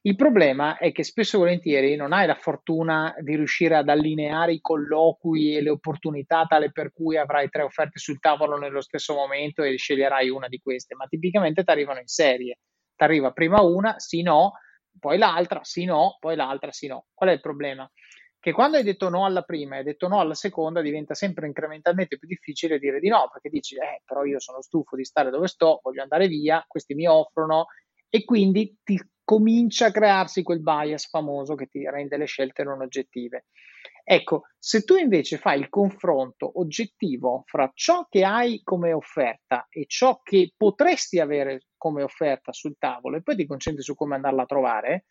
Il 0.02 0.16
problema 0.16 0.78
è 0.78 0.90
che 0.90 1.04
spesso 1.04 1.36
e 1.36 1.38
volentieri 1.38 1.94
non 1.94 2.12
hai 2.12 2.26
la 2.26 2.34
fortuna 2.34 3.14
di 3.20 3.36
riuscire 3.36 3.76
ad 3.76 3.88
allineare 3.88 4.52
i 4.52 4.60
colloqui 4.60 5.54
e 5.54 5.62
le 5.62 5.70
opportunità 5.70 6.44
tale 6.46 6.72
per 6.72 6.92
cui 6.92 7.16
avrai 7.16 7.48
tre 7.48 7.62
offerte 7.62 8.00
sul 8.00 8.18
tavolo 8.18 8.58
nello 8.58 8.80
stesso 8.80 9.14
momento 9.14 9.62
e 9.62 9.76
sceglierai 9.76 10.28
una 10.28 10.48
di 10.48 10.58
queste, 10.58 10.96
ma 10.96 11.06
tipicamente 11.06 11.62
ti 11.62 11.70
arrivano 11.70 12.00
in 12.00 12.08
serie. 12.08 12.58
Arriva 13.02 13.32
prima 13.32 13.60
una, 13.62 13.98
sì 13.98 14.22
no, 14.22 14.52
poi 14.98 15.18
l'altra, 15.18 15.60
sì 15.64 15.84
no, 15.84 16.16
poi 16.20 16.36
l'altra, 16.36 16.72
sì 16.72 16.86
no. 16.86 17.06
Qual 17.14 17.30
è 17.30 17.32
il 17.32 17.40
problema? 17.40 17.90
che 18.42 18.50
quando 18.50 18.76
hai 18.76 18.82
detto 18.82 19.08
no 19.08 19.24
alla 19.24 19.42
prima 19.42 19.76
e 19.76 19.78
hai 19.78 19.84
detto 19.84 20.08
no 20.08 20.18
alla 20.18 20.34
seconda 20.34 20.80
diventa 20.80 21.14
sempre 21.14 21.46
incrementalmente 21.46 22.18
più 22.18 22.26
difficile 22.26 22.80
dire 22.80 22.98
di 22.98 23.08
no, 23.08 23.28
perché 23.32 23.48
dici, 23.48 23.76
eh, 23.76 24.02
però 24.04 24.24
io 24.24 24.40
sono 24.40 24.60
stufo 24.60 24.96
di 24.96 25.04
stare 25.04 25.30
dove 25.30 25.46
sto, 25.46 25.78
voglio 25.80 26.02
andare 26.02 26.26
via, 26.26 26.64
questi 26.66 26.94
mi 26.94 27.06
offrono, 27.06 27.66
e 28.08 28.24
quindi 28.24 28.78
ti 28.82 29.00
comincia 29.22 29.86
a 29.86 29.90
crearsi 29.92 30.42
quel 30.42 30.60
bias 30.60 31.06
famoso 31.08 31.54
che 31.54 31.66
ti 31.66 31.88
rende 31.88 32.16
le 32.16 32.24
scelte 32.24 32.64
non 32.64 32.82
oggettive. 32.82 33.46
Ecco, 34.02 34.46
se 34.58 34.82
tu 34.82 34.96
invece 34.96 35.38
fai 35.38 35.60
il 35.60 35.68
confronto 35.68 36.58
oggettivo 36.58 37.44
fra 37.46 37.70
ciò 37.72 38.06
che 38.08 38.24
hai 38.24 38.60
come 38.64 38.92
offerta 38.92 39.66
e 39.70 39.84
ciò 39.86 40.20
che 40.20 40.52
potresti 40.56 41.20
avere 41.20 41.66
come 41.82 42.04
offerta 42.04 42.52
sul 42.52 42.76
tavolo 42.78 43.16
e 43.16 43.22
poi 43.22 43.34
ti 43.34 43.44
concentri 43.44 43.82
su 43.82 43.96
come 43.96 44.14
andarla 44.14 44.42
a 44.42 44.46
trovare, 44.46 45.06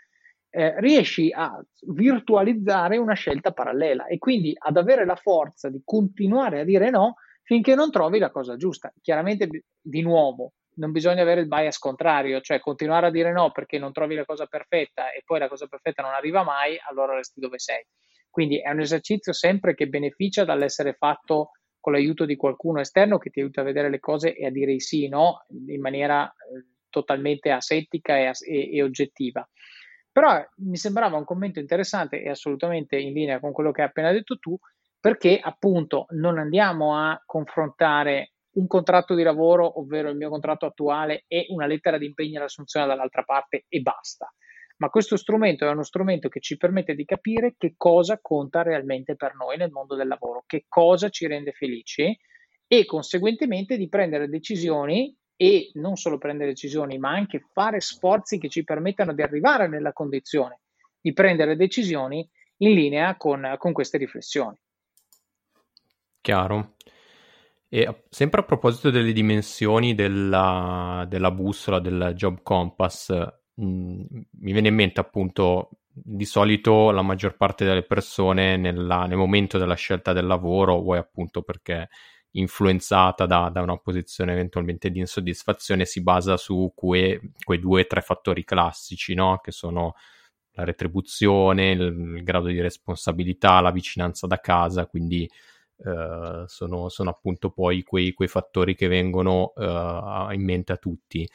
eh, 0.49 0.79
riesci 0.79 1.29
a 1.29 1.61
virtualizzare 1.87 2.95
una 2.95 3.13
scelta 3.13 3.51
parallela 3.51 4.05
e 4.05 4.17
quindi 4.19 4.55
ad 4.57 4.77
avere 4.77 5.05
la 5.05 5.17
forza 5.17 5.67
di 5.69 5.81
continuare 5.83 6.61
a 6.61 6.63
dire 6.63 6.89
no 6.89 7.15
finché 7.43 7.75
non 7.75 7.91
trovi 7.91 8.19
la 8.19 8.31
cosa 8.31 8.55
giusta. 8.55 8.89
Chiaramente, 9.01 9.65
di 9.81 10.01
nuovo, 10.01 10.53
non 10.75 10.93
bisogna 10.93 11.23
avere 11.23 11.41
il 11.41 11.49
bias 11.49 11.77
contrario, 11.77 12.39
cioè 12.39 12.61
continuare 12.61 13.07
a 13.07 13.11
dire 13.11 13.33
no 13.33 13.51
perché 13.51 13.77
non 13.77 13.91
trovi 13.91 14.15
la 14.15 14.23
cosa 14.23 14.45
perfetta 14.45 15.11
e 15.11 15.23
poi 15.25 15.39
la 15.39 15.49
cosa 15.49 15.67
perfetta 15.67 16.03
non 16.03 16.13
arriva 16.13 16.43
mai, 16.43 16.79
allora 16.87 17.15
resti 17.15 17.41
dove 17.41 17.59
sei. 17.59 17.85
Quindi 18.29 18.61
è 18.61 18.69
un 18.69 18.79
esercizio 18.79 19.33
sempre 19.33 19.75
che 19.75 19.87
beneficia 19.87 20.45
dall'essere 20.45 20.93
fatto 20.93 21.49
con 21.81 21.91
l'aiuto 21.91 22.23
di 22.23 22.37
qualcuno 22.37 22.79
esterno 22.79 23.17
che 23.17 23.29
ti 23.29 23.41
aiuta 23.41 23.59
a 23.59 23.65
vedere 23.65 23.89
le 23.89 23.99
cose 23.99 24.35
e 24.35 24.45
a 24.45 24.51
dire 24.51 24.79
sì 24.79 25.09
no 25.09 25.45
in 25.49 25.81
maniera 25.81 26.25
eh, 26.29 26.65
totalmente 26.89 27.51
asettica 27.51 28.17
e, 28.17 28.31
e, 28.47 28.75
e 28.75 28.83
oggettiva. 28.83 29.45
Però 30.11 30.41
mi 30.57 30.77
sembrava 30.77 31.17
un 31.17 31.25
commento 31.25 31.59
interessante 31.59 32.21
e 32.21 32.29
assolutamente 32.29 32.97
in 32.97 33.13
linea 33.13 33.39
con 33.39 33.51
quello 33.51 33.71
che 33.71 33.81
hai 33.81 33.87
appena 33.87 34.11
detto 34.11 34.37
tu, 34.37 34.57
perché 34.99 35.39
appunto 35.41 36.05
non 36.09 36.37
andiamo 36.37 36.95
a 36.95 37.21
confrontare 37.25 38.33
un 38.53 38.67
contratto 38.67 39.15
di 39.15 39.23
lavoro, 39.23 39.79
ovvero 39.79 40.09
il 40.09 40.17
mio 40.17 40.29
contratto 40.29 40.65
attuale, 40.65 41.23
e 41.27 41.45
una 41.49 41.65
lettera 41.65 41.97
di 41.97 42.05
impegno 42.05 42.39
all'assunzione 42.39 42.85
dall'altra 42.85 43.23
parte 43.23 43.65
e 43.69 43.79
basta. 43.79 44.31
Ma 44.81 44.89
questo 44.89 45.15
strumento 45.15 45.63
è 45.67 45.69
uno 45.69 45.83
strumento 45.83 46.27
che 46.27 46.39
ci 46.39 46.57
permette 46.57 46.95
di 46.95 47.05
capire 47.05 47.53
che 47.55 47.75
cosa 47.77 48.17
conta 48.19 48.63
realmente 48.63 49.15
per 49.15 49.35
noi 49.35 49.55
nel 49.55 49.69
mondo 49.69 49.95
del 49.95 50.07
lavoro, 50.07 50.43
che 50.47 50.65
cosa 50.67 51.09
ci 51.09 51.27
rende 51.27 51.51
felici 51.51 52.17
e 52.65 52.85
conseguentemente 52.85 53.77
di 53.77 53.87
prendere 53.87 54.27
decisioni 54.27 55.15
e 55.35 55.69
non 55.73 55.97
solo 55.97 56.17
prendere 56.17 56.49
decisioni, 56.49 56.97
ma 56.97 57.11
anche 57.11 57.45
fare 57.53 57.79
sforzi 57.79 58.39
che 58.39 58.49
ci 58.49 58.63
permettano 58.63 59.13
di 59.13 59.21
arrivare 59.21 59.67
nella 59.67 59.93
condizione 59.93 60.61
di 60.99 61.13
prendere 61.13 61.55
decisioni 61.55 62.27
in 62.57 62.73
linea 62.73 63.15
con, 63.17 63.53
con 63.59 63.73
queste 63.73 63.99
riflessioni. 63.99 64.59
Chiaro. 66.21 66.75
E 67.69 68.03
sempre 68.09 68.41
a 68.41 68.45
proposito 68.45 68.89
delle 68.89 69.13
dimensioni 69.13 69.93
della, 69.93 71.05
della 71.07 71.31
bussola, 71.31 71.79
del 71.79 72.13
Job 72.15 72.41
Compass, 72.41 73.40
mi 73.65 74.51
viene 74.51 74.69
in 74.69 74.75
mente 74.75 74.99
appunto 74.99 75.69
di 75.93 76.25
solito 76.25 76.91
la 76.91 77.01
maggior 77.01 77.35
parte 77.35 77.65
delle 77.65 77.83
persone 77.83 78.57
nella, 78.57 79.05
nel 79.05 79.17
momento 79.17 79.57
della 79.57 79.75
scelta 79.75 80.13
del 80.13 80.25
lavoro, 80.25 80.81
vuoi 80.81 80.97
appunto 80.97 81.41
perché 81.41 81.89
influenzata 82.31 83.25
da, 83.25 83.49
da, 83.49 83.61
una 83.61 83.77
posizione 83.77 84.31
eventualmente 84.31 84.89
di 84.89 84.99
insoddisfazione 84.99 85.85
si 85.85 86.01
basa 86.01 86.37
su 86.37 86.71
que, 86.73 87.33
quei 87.43 87.59
due 87.59 87.81
o 87.81 87.87
tre 87.87 88.01
fattori 88.01 88.43
classici, 88.45 89.13
no? 89.13 89.39
che 89.39 89.51
sono 89.51 89.95
la 90.53 90.63
retribuzione, 90.63 91.71
il, 91.71 91.81
il, 92.15 92.23
grado 92.23 92.47
di 92.47 92.61
responsabilità, 92.61 93.59
la 93.59 93.71
vicinanza 93.71 94.27
da 94.27 94.39
casa, 94.39 94.85
quindi 94.85 95.29
eh, 95.83 96.43
sono, 96.45 96.89
sono, 96.89 97.09
appunto 97.09 97.51
poi 97.51 97.83
quei, 97.83 98.13
quei 98.13 98.27
fattori 98.27 98.75
che 98.75 98.87
vengono 98.87 99.53
eh, 99.55 100.27
in 100.33 100.43
mente 100.43 100.71
a 100.71 100.77
tutti. 100.77 101.27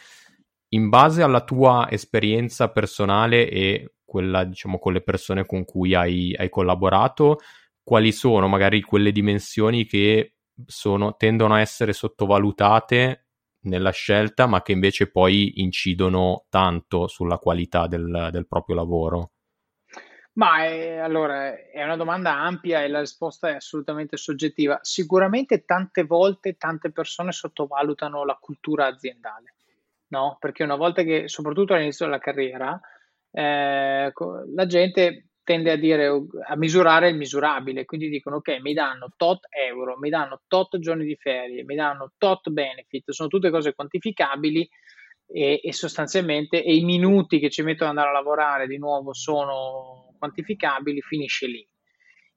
In 0.77 0.91
base 0.91 1.23
alla 1.23 1.43
tua 1.43 1.89
esperienza 1.91 2.71
personale 2.71 3.49
e 3.49 3.95
quella, 4.05 4.45
diciamo, 4.45 4.79
con 4.79 4.93
le 4.93 5.01
persone 5.01 5.47
con 5.47 5.65
cui 5.65 5.95
hai, 5.95 6.35
hai 6.37 6.51
collaborato, 6.51 7.39
quali 7.83 8.13
sono 8.13 8.47
magari 8.47 8.83
quelle 8.83 9.11
dimensioni 9.11 9.87
che 9.87 10.35
sono, 10.67 11.17
tendono 11.17 11.55
a 11.55 11.61
essere 11.61 11.95
sottovalutate 11.95 13.29
nella 13.61 13.91
scelta, 13.91 14.47
ma 14.47 14.61
che 14.61 14.73
invece 14.73 15.11
poi 15.11 15.63
incidono 15.63 16.45
tanto 16.51 17.07
sulla 17.09 17.39
qualità 17.39 17.87
del, 17.87 18.29
del 18.31 18.47
proprio 18.47 18.77
lavoro? 18.77 19.31
Ma 20.35 20.65
è, 20.65 20.71
eh, 20.71 20.99
allora 20.99 21.55
è 21.55 21.83
una 21.83 21.97
domanda 21.97 22.39
ampia 22.39 22.83
e 22.83 22.89
la 22.89 23.01
risposta 23.01 23.49
è 23.49 23.55
assolutamente 23.55 24.19
soggettiva. 24.19 24.79
Sicuramente 24.83 25.65
tante 25.65 26.05
volte 26.05 26.59
tante 26.59 26.93
persone 26.93 27.33
sottovalutano 27.33 28.25
la 28.27 28.37
cultura 28.39 28.87
aziendale, 28.87 29.55
no? 30.09 30.37
Perché 30.39 30.63
una 30.63 30.77
volta 30.77 31.03
che, 31.03 31.29
soprattutto 31.29 31.75
all'inizio 31.75 32.07
della 32.07 32.19
carriera, 32.19 32.79
eh, 33.31 34.13
la 34.55 34.67
gente 34.67 35.29
tende 35.43 35.71
a 35.71 35.77
dire 35.77 36.11
a 36.49 36.57
misurare 36.57 37.09
il 37.09 37.17
misurabile, 37.17 37.85
quindi 37.85 38.09
dicono 38.09 38.37
ok, 38.37 38.59
mi 38.61 38.73
danno 38.73 39.11
tot 39.17 39.47
euro, 39.51 39.97
mi 39.99 40.11
danno 40.11 40.43
tot 40.49 40.79
giorni 40.79 41.05
di 41.05 41.17
ferie, 41.17 41.63
mi 41.65 41.77
danno 41.77 42.13
tot 42.19 42.51
benefit, 42.51 43.11
sono 43.13 43.29
tutte 43.29 43.51
cose 43.51 43.73
quantificabili, 43.73 44.69
e, 45.29 45.61
e 45.63 45.73
sostanzialmente 45.73 46.63
e 46.63 46.75
i 46.75 46.85
minuti 46.85 47.39
che 47.39 47.51
ci 47.51 47.63
mettono 47.63 47.91
ad 47.91 47.97
andare 47.97 48.17
a 48.17 48.19
lavorare 48.21 48.67
di 48.67 48.79
nuovo 48.79 49.13
sono 49.13 50.15
quantificabili, 50.19 51.01
finisce 51.01 51.47
lì. 51.47 51.67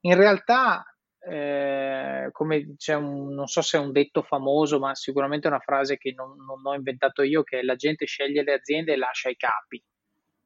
In 0.02 0.16
realtà, 0.16 0.84
eh, 1.20 2.28
come 2.32 2.74
c'è 2.76 2.94
un, 2.94 3.34
non 3.34 3.46
so 3.46 3.62
se 3.62 3.78
è 3.78 3.80
un 3.80 3.92
detto 3.92 4.22
famoso, 4.22 4.78
ma 4.78 4.94
sicuramente 4.94 5.46
è 5.46 5.50
una 5.50 5.60
frase 5.60 5.98
che 5.98 6.12
non, 6.12 6.36
non 6.44 6.60
ho 6.64 6.74
inventato 6.74 7.22
io, 7.22 7.42
che 7.42 7.62
la 7.62 7.76
gente 7.76 8.06
sceglie 8.06 8.42
le 8.42 8.54
aziende 8.54 8.92
e 8.92 8.96
lascia 8.96 9.28
i 9.28 9.36
capi, 9.36 9.82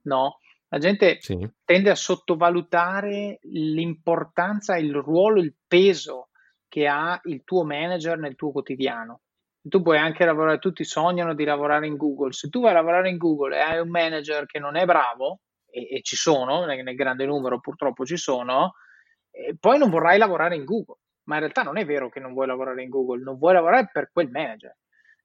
no? 0.02 0.38
La 0.68 0.78
gente 0.78 1.18
sì. 1.20 1.48
tende 1.64 1.90
a 1.90 1.94
sottovalutare 1.94 3.38
l'importanza, 3.42 4.76
il 4.76 4.92
ruolo, 4.94 5.40
il 5.40 5.54
peso 5.66 6.30
che 6.68 6.88
ha 6.88 7.20
il 7.24 7.44
tuo 7.44 7.64
manager 7.64 8.18
nel 8.18 8.34
tuo 8.34 8.50
quotidiano. 8.50 9.20
Tu 9.62 9.80
puoi 9.80 9.98
anche 9.98 10.24
lavorare, 10.24 10.58
tutti 10.58 10.82
sognano 10.82 11.34
di 11.34 11.44
lavorare 11.44 11.87
in 11.87 11.96
Google. 11.96 12.32
Se 12.32 12.48
tu 12.48 12.60
vai 12.60 12.72
a 12.72 12.74
lavorare 12.74 13.08
in 13.08 13.18
Google 13.18 13.56
e 13.56 13.60
hai 13.60 13.78
un 13.78 13.88
manager 13.88 14.46
che 14.46 14.58
non 14.58 14.74
è 14.74 14.84
bravo, 14.84 15.42
e, 15.74 15.96
e 15.96 16.02
ci 16.02 16.16
sono, 16.16 16.64
nel, 16.64 16.82
nel, 16.82 16.94
grande 16.94 17.26
numero 17.26 17.58
purtroppo 17.60 18.04
ci 18.04 18.16
sono, 18.16 18.74
poi 19.59 19.79
non 19.79 19.90
vorrai 19.90 20.18
lavorare 20.18 20.57
in 20.57 20.64
Google. 20.64 20.99
Ma 21.25 21.35
in 21.35 21.40
realtà 21.40 21.62
non 21.62 21.79
è 21.79 21.87
vero 21.87 22.11
che 22.11 22.20
non 22.20 22.35
vuoi 22.35 22.47
lavorare 22.47 22.83
in 22.83 22.90
Google, 22.90 23.23
non 23.23 23.38
vuoi 23.38 23.55
lavorare 23.55 23.88
per 23.90 24.11
quel 24.12 24.29
manager 24.31 24.77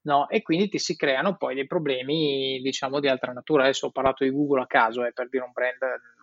no? 0.01 0.29
E 0.29 0.41
quindi 0.41 0.69
ti 0.69 0.79
si 0.79 0.95
creano 0.95 1.35
poi 1.35 1.55
dei 1.55 1.67
problemi, 1.67 2.59
diciamo, 2.61 2.99
di 2.99 3.07
altra 3.07 3.33
natura. 3.33 3.63
Adesso 3.63 3.87
ho 3.87 3.91
parlato 3.91 4.23
di 4.23 4.31
Google 4.31 4.61
a 4.61 4.67
caso, 4.67 5.03
eh, 5.03 5.11
per 5.11 5.29
dire 5.29 5.43
un 5.43 5.51
brand 5.51 5.77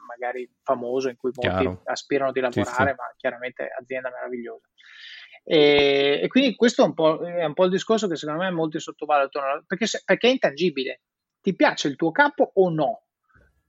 magari 0.06 0.48
famoso 0.62 1.08
in 1.08 1.16
cui 1.16 1.30
molti 1.34 1.62
Chiaro. 1.62 1.80
aspirano 1.84 2.32
di 2.32 2.40
lavorare, 2.40 2.70
sì, 2.70 2.74
sì. 2.74 2.82
ma 2.82 3.14
chiaramente 3.16 3.68
azienda 3.78 4.10
meravigliosa. 4.10 4.66
E, 5.42 6.20
e, 6.22 6.28
quindi 6.28 6.54
questo 6.56 6.82
è 6.82 6.86
un, 6.86 6.94
po', 6.94 7.20
è 7.20 7.44
un 7.44 7.54
po' 7.54 7.64
il 7.64 7.70
discorso 7.70 8.08
che 8.08 8.16
secondo 8.16 8.42
me 8.42 8.50
molti 8.50 8.80
sottovalutano, 8.80 9.64
perché, 9.66 9.86
perché 10.04 10.28
è 10.28 10.30
intangibile. 10.30 11.02
Ti 11.40 11.54
piace 11.54 11.88
il 11.88 11.96
tuo 11.96 12.10
capo 12.10 12.50
o 12.54 12.70
no? 12.70 13.02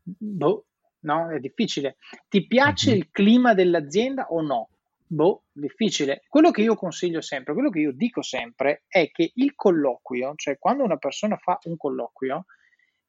Boh, 0.04 0.66
no, 1.02 1.30
è 1.30 1.40
difficile. 1.40 1.98
Ti 2.28 2.46
piace 2.48 2.90
mm-hmm. 2.90 3.00
il 3.00 3.10
clima 3.12 3.54
dell'azienda 3.54 4.28
o 4.30 4.42
no? 4.42 4.70
Boh, 5.10 5.44
difficile. 5.54 6.24
Quello 6.28 6.52
che 6.52 6.62
io 6.62 6.76
consiglio 6.76 7.22
sempre, 7.22 7.54
quello 7.54 7.70
che 7.70 7.80
io 7.80 7.94
dico 7.94 8.22
sempre 8.22 8.84
è 8.88 9.10
che 9.10 9.32
il 9.36 9.56
colloquio, 9.56 10.34
cioè 10.36 10.58
quando 10.58 10.84
una 10.84 10.98
persona 10.98 11.38
fa 11.38 11.58
un 11.64 11.78
colloquio, 11.78 12.46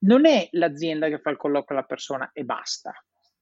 non 0.01 0.27
è 0.27 0.49
l'azienda 0.53 1.09
che 1.09 1.19
fa 1.19 1.31
il 1.31 1.37
colloquio 1.37 1.77
alla 1.77 1.87
persona 1.87 2.31
e 2.33 2.45
basta, 2.45 2.93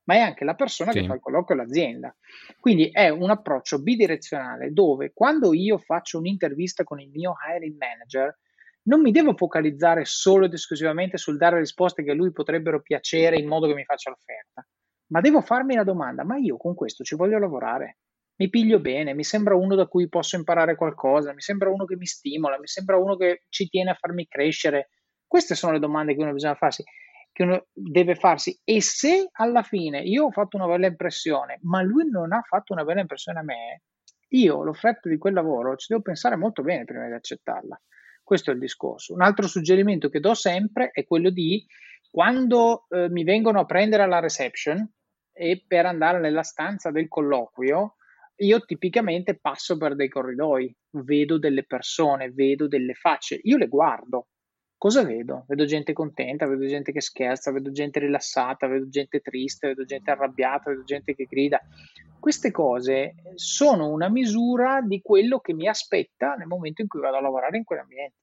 ma 0.04 0.14
è 0.14 0.20
anche 0.20 0.44
la 0.44 0.54
persona 0.54 0.92
sì. 0.92 1.00
che 1.00 1.06
fa 1.06 1.14
il 1.14 1.20
colloquio 1.20 1.60
all'azienda. 1.60 2.16
Quindi 2.58 2.88
è 2.90 3.10
un 3.10 3.28
approccio 3.28 3.82
bidirezionale 3.82 4.72
dove 4.72 5.12
quando 5.12 5.52
io 5.52 5.76
faccio 5.76 6.18
un'intervista 6.18 6.82
con 6.82 6.98
il 6.98 7.10
mio 7.10 7.34
hiring 7.46 7.76
manager, 7.76 8.38
non 8.86 9.00
mi 9.00 9.12
devo 9.12 9.34
focalizzare 9.34 10.04
solo 10.04 10.46
ed 10.46 10.52
esclusivamente 10.52 11.16
sul 11.16 11.36
dare 11.36 11.58
risposte 11.58 12.02
che 12.02 12.10
a 12.10 12.14
lui 12.14 12.32
potrebbero 12.32 12.82
piacere 12.82 13.38
in 13.38 13.46
modo 13.46 13.66
che 13.66 13.74
mi 13.74 13.84
faccia 13.84 14.10
l'offerta, 14.10 14.66
ma 15.08 15.20
devo 15.20 15.40
farmi 15.40 15.74
la 15.74 15.84
domanda, 15.84 16.24
ma 16.24 16.36
io 16.36 16.56
con 16.56 16.74
questo 16.74 17.04
ci 17.04 17.14
voglio 17.14 17.38
lavorare? 17.38 17.98
mi 18.36 18.50
piglio 18.50 18.80
bene, 18.80 19.14
mi 19.14 19.24
sembra 19.24 19.54
uno 19.54 19.74
da 19.74 19.86
cui 19.86 20.08
posso 20.08 20.36
imparare 20.36 20.76
qualcosa, 20.76 21.32
mi 21.32 21.40
sembra 21.40 21.70
uno 21.70 21.84
che 21.84 21.96
mi 21.96 22.06
stimola, 22.06 22.58
mi 22.58 22.66
sembra 22.66 22.96
uno 22.96 23.16
che 23.16 23.44
ci 23.48 23.68
tiene 23.68 23.90
a 23.90 23.94
farmi 23.94 24.26
crescere. 24.26 24.90
Queste 25.26 25.54
sono 25.54 25.72
le 25.72 25.78
domande 25.78 26.14
che 26.14 26.22
uno 26.22 26.32
bisogna 26.32 26.54
farsi, 26.54 26.84
che 27.32 27.42
uno 27.42 27.66
deve 27.72 28.14
farsi. 28.14 28.58
E 28.62 28.82
se 28.82 29.28
alla 29.32 29.62
fine 29.62 30.00
io 30.00 30.26
ho 30.26 30.30
fatto 30.30 30.56
una 30.56 30.66
bella 30.66 30.86
impressione, 30.86 31.58
ma 31.62 31.80
lui 31.82 32.08
non 32.10 32.32
ha 32.32 32.42
fatto 32.42 32.74
una 32.74 32.84
bella 32.84 33.00
impressione 33.00 33.38
a 33.38 33.42
me, 33.42 33.82
io 34.28 34.62
l'offerta 34.62 35.08
di 35.08 35.16
quel 35.16 35.32
lavoro 35.32 35.76
ci 35.76 35.86
devo 35.88 36.02
pensare 36.02 36.36
molto 36.36 36.62
bene 36.62 36.84
prima 36.84 37.06
di 37.06 37.14
accettarla. 37.14 37.80
Questo 38.26 38.50
è 38.50 38.54
il 38.54 38.58
discorso. 38.58 39.14
Un 39.14 39.22
altro 39.22 39.46
suggerimento 39.46 40.08
che 40.08 40.18
do 40.18 40.34
sempre 40.34 40.90
è 40.90 41.06
quello 41.06 41.30
di 41.30 41.64
quando 42.10 42.86
eh, 42.88 43.08
mi 43.08 43.22
vengono 43.22 43.60
a 43.60 43.66
prendere 43.66 44.02
alla 44.02 44.18
reception 44.18 44.84
e 45.32 45.62
per 45.64 45.86
andare 45.86 46.18
nella 46.18 46.42
stanza 46.42 46.90
del 46.90 47.06
colloquio, 47.06 47.94
io 48.38 48.64
tipicamente 48.64 49.38
passo 49.38 49.76
per 49.76 49.94
dei 49.94 50.08
corridoi, 50.08 50.76
vedo 51.04 51.38
delle 51.38 51.64
persone, 51.64 52.32
vedo 52.32 52.66
delle 52.66 52.94
facce, 52.94 53.38
io 53.44 53.58
le 53.58 53.68
guardo. 53.68 54.26
Cosa 54.78 55.02
vedo? 55.04 55.44
Vedo 55.48 55.64
gente 55.64 55.94
contenta, 55.94 56.46
vedo 56.46 56.66
gente 56.66 56.92
che 56.92 57.00
scherza, 57.00 57.50
vedo 57.50 57.70
gente 57.70 57.98
rilassata, 57.98 58.66
vedo 58.66 58.88
gente 58.88 59.20
triste, 59.20 59.68
vedo 59.68 59.84
gente 59.84 60.10
arrabbiata, 60.10 60.70
vedo 60.70 60.84
gente 60.84 61.14
che 61.14 61.24
grida. 61.24 61.60
Queste 62.20 62.50
cose 62.50 63.14
sono 63.34 63.88
una 63.88 64.10
misura 64.10 64.82
di 64.82 65.00
quello 65.00 65.40
che 65.40 65.54
mi 65.54 65.66
aspetta 65.66 66.34
nel 66.34 66.46
momento 66.46 66.82
in 66.82 66.88
cui 66.88 67.00
vado 67.00 67.16
a 67.16 67.22
lavorare 67.22 67.56
in 67.56 67.64
quell'ambiente. 67.64 68.16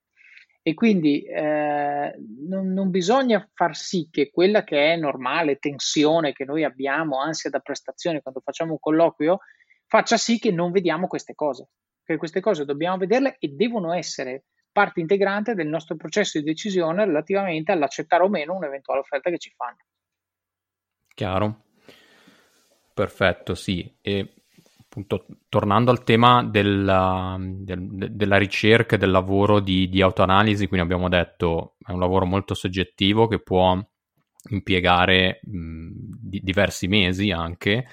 E 0.62 0.76
quindi 0.76 1.24
eh, 1.24 2.14
non, 2.48 2.72
non, 2.72 2.90
bisogna 2.90 3.46
far 3.54 3.76
sì 3.76 4.08
che 4.10 4.30
quella 4.32 4.64
che 4.64 4.94
è 4.94 4.96
normale 4.96 5.58
tensione 5.58 6.34
che 6.34 6.46
noi 6.46 6.64
abbiamo, 6.64 7.20
ansia 7.20 7.50
da 7.50 7.60
prestazione 7.60 8.22
quando 8.22 8.42
facciamo 8.42 8.72
un 8.72 8.80
colloquio, 8.80 9.40
faccia 9.88 10.18
sì 10.18 10.40
che 10.40 10.52
non 10.52 10.72
vediamo 10.72 11.08
queste 11.08 11.34
cose, 11.34 11.68
che 12.04 12.16
queste 12.16 12.40
cose 12.40 12.64
dobbiamo 12.64 12.98
vederle 12.98 13.36
e 13.40 13.50
devono 13.50 13.92
essere 13.92 14.46
parte 14.74 15.00
integrante 15.00 15.54
del 15.54 15.68
nostro 15.68 15.96
processo 15.96 16.40
di 16.40 16.44
decisione 16.44 17.06
relativamente 17.06 17.72
all'accettare 17.72 18.24
o 18.24 18.28
meno 18.28 18.56
un'eventuale 18.56 19.00
offerta 19.00 19.30
che 19.30 19.38
ci 19.38 19.54
fanno. 19.56 19.78
Chiaro. 21.14 21.62
Perfetto, 22.94 23.56
sì. 23.56 23.98
E 24.02 24.34
appunto, 24.80 25.26
tornando 25.50 25.90
al 25.90 26.04
tema 26.04 26.44
della, 26.44 27.38
del, 27.40 28.10
della 28.12 28.38
ricerca 28.38 28.96
e 28.96 29.00
del 29.00 29.12
lavoro 29.12 29.60
di, 29.60 29.90
di 29.90 30.02
autoanalisi, 30.02 30.68
quindi 30.68 30.86
abbiamo 30.86 31.10
detto 31.10 31.76
è 31.86 31.92
un 31.92 32.00
lavoro 32.00 32.26
molto 32.26 32.54
soggettivo 32.54 33.28
che 33.28 33.42
può 33.42 33.80
impiegare 34.50 35.40
mh, 35.42 35.90
di, 36.20 36.42
diversi 36.44 36.88
mesi 36.88 37.32
anche, 37.32 37.88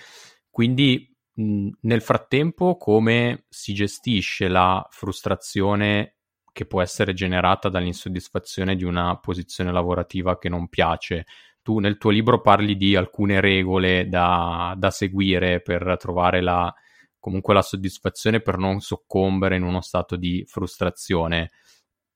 quindi 0.50 1.06
nel 1.34 2.02
frattempo, 2.02 2.76
come 2.76 3.46
si 3.48 3.72
gestisce 3.72 4.48
la 4.48 4.86
frustrazione 4.90 6.16
che 6.52 6.66
può 6.66 6.82
essere 6.82 7.12
generata 7.12 7.68
dall'insoddisfazione 7.68 8.76
di 8.76 8.84
una 8.84 9.18
posizione 9.18 9.72
lavorativa 9.72 10.38
che 10.38 10.48
non 10.48 10.68
piace? 10.68 11.26
Tu 11.62 11.78
nel 11.78 11.98
tuo 11.98 12.10
libro 12.10 12.40
parli 12.40 12.76
di 12.76 12.96
alcune 12.96 13.40
regole 13.40 14.08
da, 14.08 14.74
da 14.76 14.90
seguire 14.90 15.60
per 15.60 15.96
trovare 15.98 16.40
la, 16.40 16.72
comunque 17.18 17.54
la 17.54 17.62
soddisfazione 17.62 18.40
per 18.40 18.56
non 18.56 18.80
soccombere 18.80 19.56
in 19.56 19.62
uno 19.62 19.80
stato 19.80 20.16
di 20.16 20.44
frustrazione. 20.46 21.50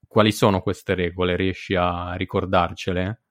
Quali 0.07 0.33
sono 0.33 0.61
queste 0.61 0.95
regole? 0.95 1.37
Riesci 1.37 1.75
a 1.75 2.15
ricordarcele? 2.15 3.24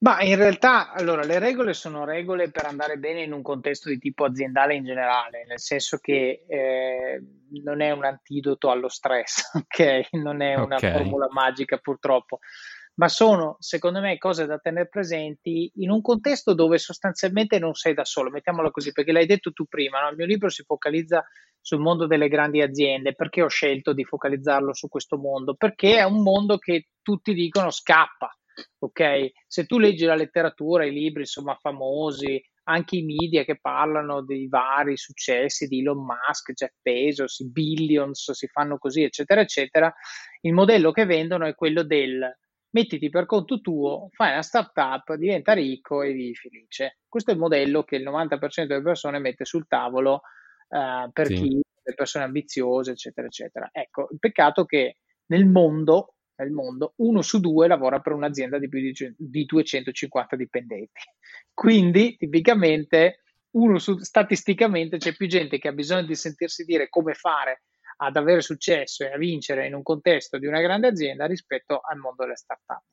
Ma 0.00 0.22
in 0.22 0.36
realtà, 0.36 0.92
allora, 0.92 1.24
le 1.24 1.40
regole 1.40 1.72
sono 1.72 2.04
regole 2.04 2.52
per 2.52 2.66
andare 2.66 2.98
bene 2.98 3.22
in 3.22 3.32
un 3.32 3.42
contesto 3.42 3.88
di 3.88 3.98
tipo 3.98 4.24
aziendale 4.24 4.76
in 4.76 4.84
generale, 4.84 5.44
nel 5.48 5.58
senso 5.58 5.98
che 5.98 6.44
eh, 6.46 7.20
non 7.64 7.80
è 7.80 7.90
un 7.90 8.04
antidoto 8.04 8.70
allo 8.70 8.88
stress, 8.88 9.54
ok? 9.58 10.10
Non 10.12 10.40
è 10.40 10.54
una 10.54 10.76
okay. 10.76 10.92
formula 10.92 11.26
magica 11.30 11.78
purtroppo, 11.78 12.38
ma 12.94 13.08
sono, 13.08 13.56
secondo 13.58 14.00
me, 14.00 14.18
cose 14.18 14.46
da 14.46 14.58
tenere 14.58 14.88
presenti 14.88 15.72
in 15.76 15.90
un 15.90 16.00
contesto 16.00 16.54
dove 16.54 16.78
sostanzialmente 16.78 17.58
non 17.58 17.74
sei 17.74 17.94
da 17.94 18.04
solo, 18.04 18.30
mettiamolo 18.30 18.70
così, 18.70 18.92
perché 18.92 19.10
l'hai 19.10 19.26
detto 19.26 19.52
tu 19.52 19.64
prima, 19.64 20.00
no? 20.00 20.10
il 20.10 20.16
mio 20.16 20.26
libro 20.26 20.48
si 20.48 20.62
focalizza 20.62 21.24
sul 21.60 21.80
mondo 21.80 22.06
delle 22.06 22.28
grandi 22.28 22.62
aziende, 22.62 23.16
perché 23.16 23.42
ho 23.42 23.48
scelto 23.48 23.92
di 23.92 24.04
focalizzarlo 24.04 24.72
su 24.74 24.88
questo 24.88 25.16
mondo? 25.16 25.54
Perché 25.54 25.96
è 25.96 26.04
un 26.04 26.22
mondo 26.22 26.56
che 26.56 26.90
tutti 27.02 27.34
dicono 27.34 27.70
scappa 27.70 28.32
ok? 28.78 29.30
Se 29.46 29.66
tu 29.66 29.78
leggi 29.78 30.04
la 30.04 30.14
letteratura, 30.14 30.84
i 30.84 30.92
libri 30.92 31.22
insomma 31.22 31.56
famosi, 31.60 32.42
anche 32.64 32.96
i 32.96 33.02
media 33.02 33.44
che 33.44 33.58
parlano 33.58 34.22
dei 34.22 34.46
vari 34.48 34.96
successi 34.96 35.66
di 35.66 35.80
Elon 35.80 36.04
Musk, 36.04 36.52
Jeff 36.52 36.74
Bezos, 36.80 37.38
i 37.40 37.50
billions 37.50 38.30
si 38.32 38.46
fanno 38.46 38.78
così, 38.78 39.02
eccetera, 39.02 39.40
eccetera, 39.40 39.92
il 40.42 40.52
modello 40.52 40.92
che 40.92 41.06
vendono 41.06 41.46
è 41.46 41.54
quello 41.54 41.82
del 41.82 42.30
mettiti 42.70 43.08
per 43.08 43.24
conto 43.24 43.60
tuo, 43.60 44.08
fai 44.12 44.32
una 44.32 44.42
startup, 44.42 45.14
diventa 45.14 45.52
ricco 45.54 46.02
e 46.02 46.12
vivi 46.12 46.34
felice. 46.34 46.98
Questo 47.08 47.30
è 47.30 47.34
il 47.34 47.40
modello 47.40 47.82
che 47.84 47.96
il 47.96 48.06
90% 48.06 48.66
delle 48.66 48.82
persone 48.82 49.18
mette 49.18 49.44
sul 49.44 49.66
tavolo 49.66 50.22
uh, 50.68 51.10
per 51.10 51.26
sì. 51.28 51.34
chi, 51.34 51.60
le 51.82 51.94
persone 51.94 52.24
ambiziose, 52.24 52.92
eccetera, 52.92 53.26
eccetera. 53.26 53.68
Ecco, 53.72 54.08
il 54.10 54.18
peccato 54.18 54.66
che 54.66 54.98
nel 55.26 55.46
mondo 55.46 56.16
nel 56.38 56.50
mondo, 56.50 56.94
uno 56.96 57.22
su 57.22 57.40
due 57.40 57.66
lavora 57.68 58.00
per 58.00 58.12
un'azienda 58.12 58.58
di 58.58 58.68
più 58.68 58.80
di, 58.80 59.14
di 59.16 59.44
250 59.44 60.36
dipendenti. 60.36 61.00
Quindi, 61.52 62.16
tipicamente, 62.16 63.22
su, 63.76 63.98
statisticamente 63.98 64.98
c'è 64.98 65.14
più 65.14 65.26
gente 65.26 65.58
che 65.58 65.68
ha 65.68 65.72
bisogno 65.72 66.06
di 66.06 66.14
sentirsi 66.14 66.64
dire 66.64 66.88
come 66.88 67.14
fare 67.14 67.62
ad 68.00 68.16
avere 68.16 68.40
successo 68.40 69.04
e 69.04 69.12
a 69.12 69.16
vincere 69.16 69.66
in 69.66 69.74
un 69.74 69.82
contesto 69.82 70.38
di 70.38 70.46
una 70.46 70.60
grande 70.60 70.86
azienda 70.86 71.26
rispetto 71.26 71.80
al 71.80 71.98
mondo 71.98 72.22
delle 72.22 72.36
start-up. 72.36 72.84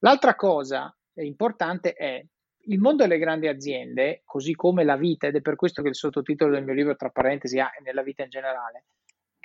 L'altra 0.00 0.34
cosa 0.34 0.94
importante 1.14 1.92
è 1.92 2.24
il 2.68 2.80
mondo 2.80 3.04
delle 3.04 3.18
grandi 3.18 3.46
aziende, 3.46 4.22
così 4.24 4.54
come 4.54 4.82
la 4.82 4.96
vita, 4.96 5.28
ed 5.28 5.36
è 5.36 5.40
per 5.40 5.54
questo 5.54 5.82
che 5.82 5.88
il 5.88 5.94
sottotitolo 5.94 6.52
del 6.52 6.64
mio 6.64 6.74
libro, 6.74 6.96
tra 6.96 7.10
parentesi, 7.10 7.58
è 7.58 7.68
nella 7.84 8.02
vita 8.02 8.24
in 8.24 8.30
generale, 8.30 8.86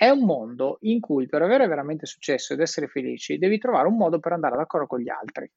è 0.02 0.10
un 0.10 0.24
mondo 0.24 0.78
in 0.80 0.98
cui 0.98 1.28
per 1.28 1.42
avere 1.42 1.68
veramente 1.68 2.06
successo 2.06 2.54
ed 2.54 2.60
essere 2.60 2.88
felici 2.88 3.38
devi 3.38 3.58
trovare 3.58 3.86
un 3.86 3.96
modo 3.96 4.18
per 4.18 4.32
andare 4.32 4.56
d'accordo 4.56 4.88
con 4.88 4.98
gli 4.98 5.08
altri. 5.08 5.48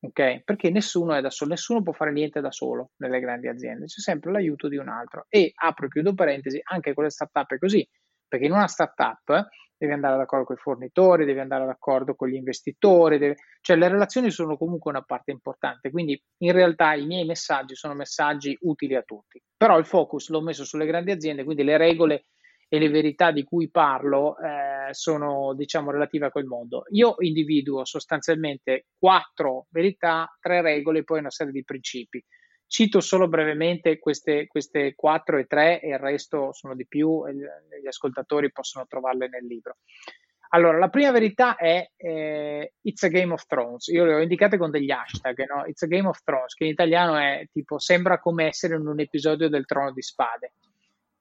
Ok? 0.00 0.42
Perché 0.44 0.68
nessuno 0.68 1.14
è 1.14 1.22
da 1.22 1.30
solo, 1.30 1.52
nessuno 1.52 1.82
può 1.82 1.94
fare 1.94 2.12
niente 2.12 2.42
da 2.42 2.50
solo 2.50 2.90
nelle 2.98 3.20
grandi 3.20 3.48
aziende, 3.48 3.86
c'è 3.86 4.00
sempre 4.00 4.32
l'aiuto 4.32 4.68
di 4.68 4.76
un 4.76 4.88
altro. 4.88 5.24
E 5.30 5.50
apro 5.54 5.86
e 5.86 5.88
chiudo 5.88 6.12
parentesi, 6.12 6.60
anche 6.62 6.92
con 6.92 7.04
le 7.04 7.10
startup 7.10 7.50
è 7.54 7.58
così, 7.58 7.88
perché 8.28 8.44
in 8.44 8.52
una 8.52 8.66
startup 8.66 9.48
devi 9.78 9.92
andare 9.94 10.18
d'accordo 10.18 10.44
con 10.44 10.56
i 10.56 10.60
fornitori, 10.60 11.24
devi 11.24 11.40
andare 11.40 11.64
d'accordo 11.64 12.14
con 12.14 12.28
gli 12.28 12.34
investitori, 12.34 13.16
devi... 13.16 13.34
cioè 13.62 13.78
le 13.78 13.88
relazioni 13.88 14.30
sono 14.30 14.58
comunque 14.58 14.90
una 14.90 15.02
parte 15.02 15.30
importante, 15.30 15.90
quindi 15.90 16.22
in 16.42 16.52
realtà 16.52 16.92
i 16.92 17.06
miei 17.06 17.24
messaggi 17.24 17.74
sono 17.74 17.94
messaggi 17.94 18.58
utili 18.60 18.94
a 18.94 19.02
tutti, 19.02 19.42
però 19.56 19.78
il 19.78 19.86
focus 19.86 20.28
l'ho 20.28 20.42
messo 20.42 20.66
sulle 20.66 20.84
grandi 20.84 21.12
aziende, 21.12 21.44
quindi 21.44 21.64
le 21.64 21.78
regole 21.78 22.24
e 22.68 22.78
le 22.78 22.88
verità 22.88 23.30
di 23.30 23.44
cui 23.44 23.70
parlo 23.70 24.36
eh, 24.38 24.92
sono 24.92 25.54
diciamo 25.54 25.90
relative 25.90 26.26
a 26.26 26.30
quel 26.30 26.46
mondo. 26.46 26.84
Io 26.90 27.14
individuo 27.18 27.84
sostanzialmente 27.84 28.86
quattro 28.98 29.66
verità, 29.70 30.34
tre 30.40 30.62
regole 30.62 31.00
e 31.00 31.04
poi 31.04 31.20
una 31.20 31.30
serie 31.30 31.52
di 31.52 31.64
principi. 31.64 32.22
Cito 32.68 33.00
solo 33.00 33.28
brevemente 33.28 33.98
queste, 33.98 34.48
queste 34.48 34.94
quattro 34.96 35.38
e 35.38 35.46
tre 35.46 35.80
e 35.80 35.90
il 35.90 35.98
resto 35.98 36.52
sono 36.52 36.74
di 36.74 36.86
più 36.86 37.24
e 37.26 37.34
gli 37.34 37.86
ascoltatori 37.86 38.50
possono 38.50 38.86
trovarle 38.88 39.28
nel 39.28 39.46
libro. 39.46 39.76
Allora, 40.50 40.78
la 40.78 40.88
prima 40.88 41.10
verità 41.10 41.56
è 41.56 41.88
eh, 41.96 42.72
It's 42.82 43.02
a 43.02 43.08
Game 43.08 43.32
of 43.32 43.46
Thrones. 43.46 43.86
Io 43.88 44.04
le 44.04 44.14
ho 44.14 44.20
indicate 44.20 44.56
con 44.56 44.70
degli 44.70 44.90
hashtag, 44.90 45.44
no? 45.48 45.64
It's 45.66 45.82
a 45.82 45.86
Game 45.86 46.08
of 46.08 46.22
Thrones, 46.22 46.54
che 46.54 46.64
in 46.64 46.70
italiano 46.70 47.16
è 47.16 47.46
tipo 47.52 47.78
sembra 47.78 48.18
come 48.18 48.46
essere 48.46 48.76
in 48.76 48.86
un 48.86 48.98
episodio 48.98 49.48
del 49.48 49.64
Trono 49.64 49.92
di 49.92 50.02
Spade 50.02 50.52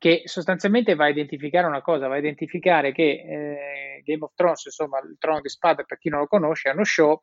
che 0.06 0.22
sostanzialmente 0.26 0.94
va 0.94 1.06
a 1.06 1.10
identificare 1.10 1.66
una 1.66 1.82
cosa, 1.82 2.08
va 2.08 2.14
a 2.14 2.20
identificare 2.20 2.92
che 2.92 3.02
eh, 3.04 4.04
Game 4.06 4.24
of 4.24 4.36
Thrones, 4.36 4.66
insomma, 4.66 5.00
il 5.00 5.16
trono 5.18 5.42
di 5.42 5.50
spade, 5.50 5.84
per 5.84 5.98
chi 5.98 6.10
non 6.10 6.20
lo 6.20 6.28
conosce, 6.28 6.70
è 6.70 6.74
uno 6.74 6.84
show 6.84 7.20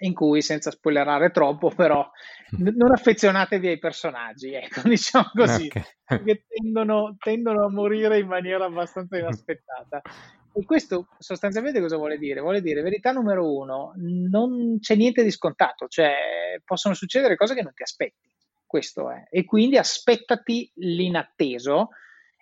in 0.00 0.12
cui, 0.12 0.42
senza 0.42 0.70
spoilerare 0.70 1.30
troppo, 1.30 1.70
però 1.70 2.06
n- 2.60 2.74
non 2.76 2.92
affezionatevi 2.92 3.68
ai 3.68 3.78
personaggi, 3.78 4.52
ecco, 4.52 4.82
diciamo 4.86 5.30
così, 5.32 5.68
okay. 5.68 6.22
che 6.22 6.44
tendono, 6.46 7.16
tendono, 7.18 7.64
a 7.64 7.70
morire 7.70 8.18
in 8.18 8.26
maniera 8.26 8.66
abbastanza 8.66 9.16
inaspettata. 9.16 10.02
E 10.52 10.66
questo 10.66 11.08
sostanzialmente 11.18 11.80
cosa 11.80 11.96
vuole 11.96 12.18
dire? 12.18 12.42
Vuole 12.42 12.60
dire, 12.60 12.82
verità 12.82 13.10
numero 13.10 13.50
uno, 13.50 13.94
non 13.96 14.80
c'è 14.80 14.96
niente 14.96 15.22
di 15.22 15.30
scontato, 15.30 15.86
cioè 15.88 16.60
possono 16.62 16.92
succedere 16.92 17.36
cose 17.36 17.54
che 17.54 17.62
non 17.62 17.72
ti 17.72 17.82
aspetti 17.82 18.35
questo 18.66 19.10
è. 19.10 19.24
E 19.30 19.44
quindi 19.44 19.78
aspettati 19.78 20.70
l'inatteso 20.74 21.90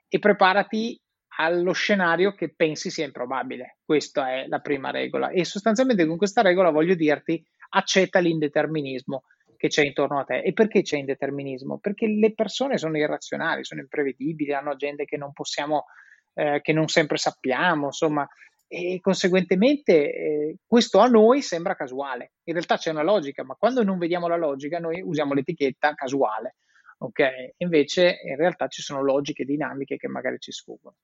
e 0.08 0.18
preparati 0.18 0.98
allo 1.36 1.72
scenario 1.72 2.34
che 2.34 2.54
pensi 2.54 2.90
sia 2.90 3.04
improbabile. 3.04 3.78
Questa 3.84 4.30
è 4.32 4.46
la 4.46 4.60
prima 4.60 4.90
regola. 4.90 5.30
E 5.30 5.44
sostanzialmente 5.44 6.06
con 6.06 6.16
questa 6.16 6.42
regola 6.42 6.70
voglio 6.70 6.94
dirti 6.94 7.44
accetta 7.70 8.20
l'indeterminismo 8.20 9.24
che 9.56 9.68
c'è 9.68 9.84
intorno 9.84 10.20
a 10.20 10.24
te. 10.24 10.40
E 10.40 10.52
perché 10.52 10.82
c'è 10.82 10.98
indeterminismo? 10.98 11.78
Perché 11.78 12.06
le 12.06 12.34
persone 12.34 12.78
sono 12.78 12.98
irrazionali, 12.98 13.64
sono 13.64 13.80
imprevedibili, 13.80 14.52
hanno 14.52 14.70
agende 14.70 15.04
che 15.04 15.16
non 15.16 15.32
possiamo, 15.32 15.86
eh, 16.34 16.60
che 16.62 16.72
non 16.72 16.88
sempre 16.88 17.16
sappiamo, 17.16 17.86
insomma, 17.86 18.28
e 18.66 18.98
conseguentemente 19.00 19.92
eh, 20.12 20.56
questo 20.66 20.98
a 20.98 21.06
noi 21.06 21.42
sembra 21.42 21.74
casuale. 21.74 22.32
In 22.44 22.54
realtà 22.54 22.76
c'è 22.76 22.90
una 22.90 23.02
logica, 23.02 23.44
ma 23.44 23.54
quando 23.54 23.82
non 23.82 23.98
vediamo 23.98 24.28
la 24.28 24.36
logica 24.36 24.78
noi 24.78 25.00
usiamo 25.00 25.34
l'etichetta 25.34 25.94
casuale. 25.94 26.56
Ok? 26.98 27.54
Invece 27.58 28.20
in 28.24 28.36
realtà 28.36 28.66
ci 28.68 28.82
sono 28.82 29.02
logiche 29.02 29.44
dinamiche 29.44 29.96
che 29.96 30.08
magari 30.08 30.38
ci 30.38 30.52
sfuggono. 30.52 30.96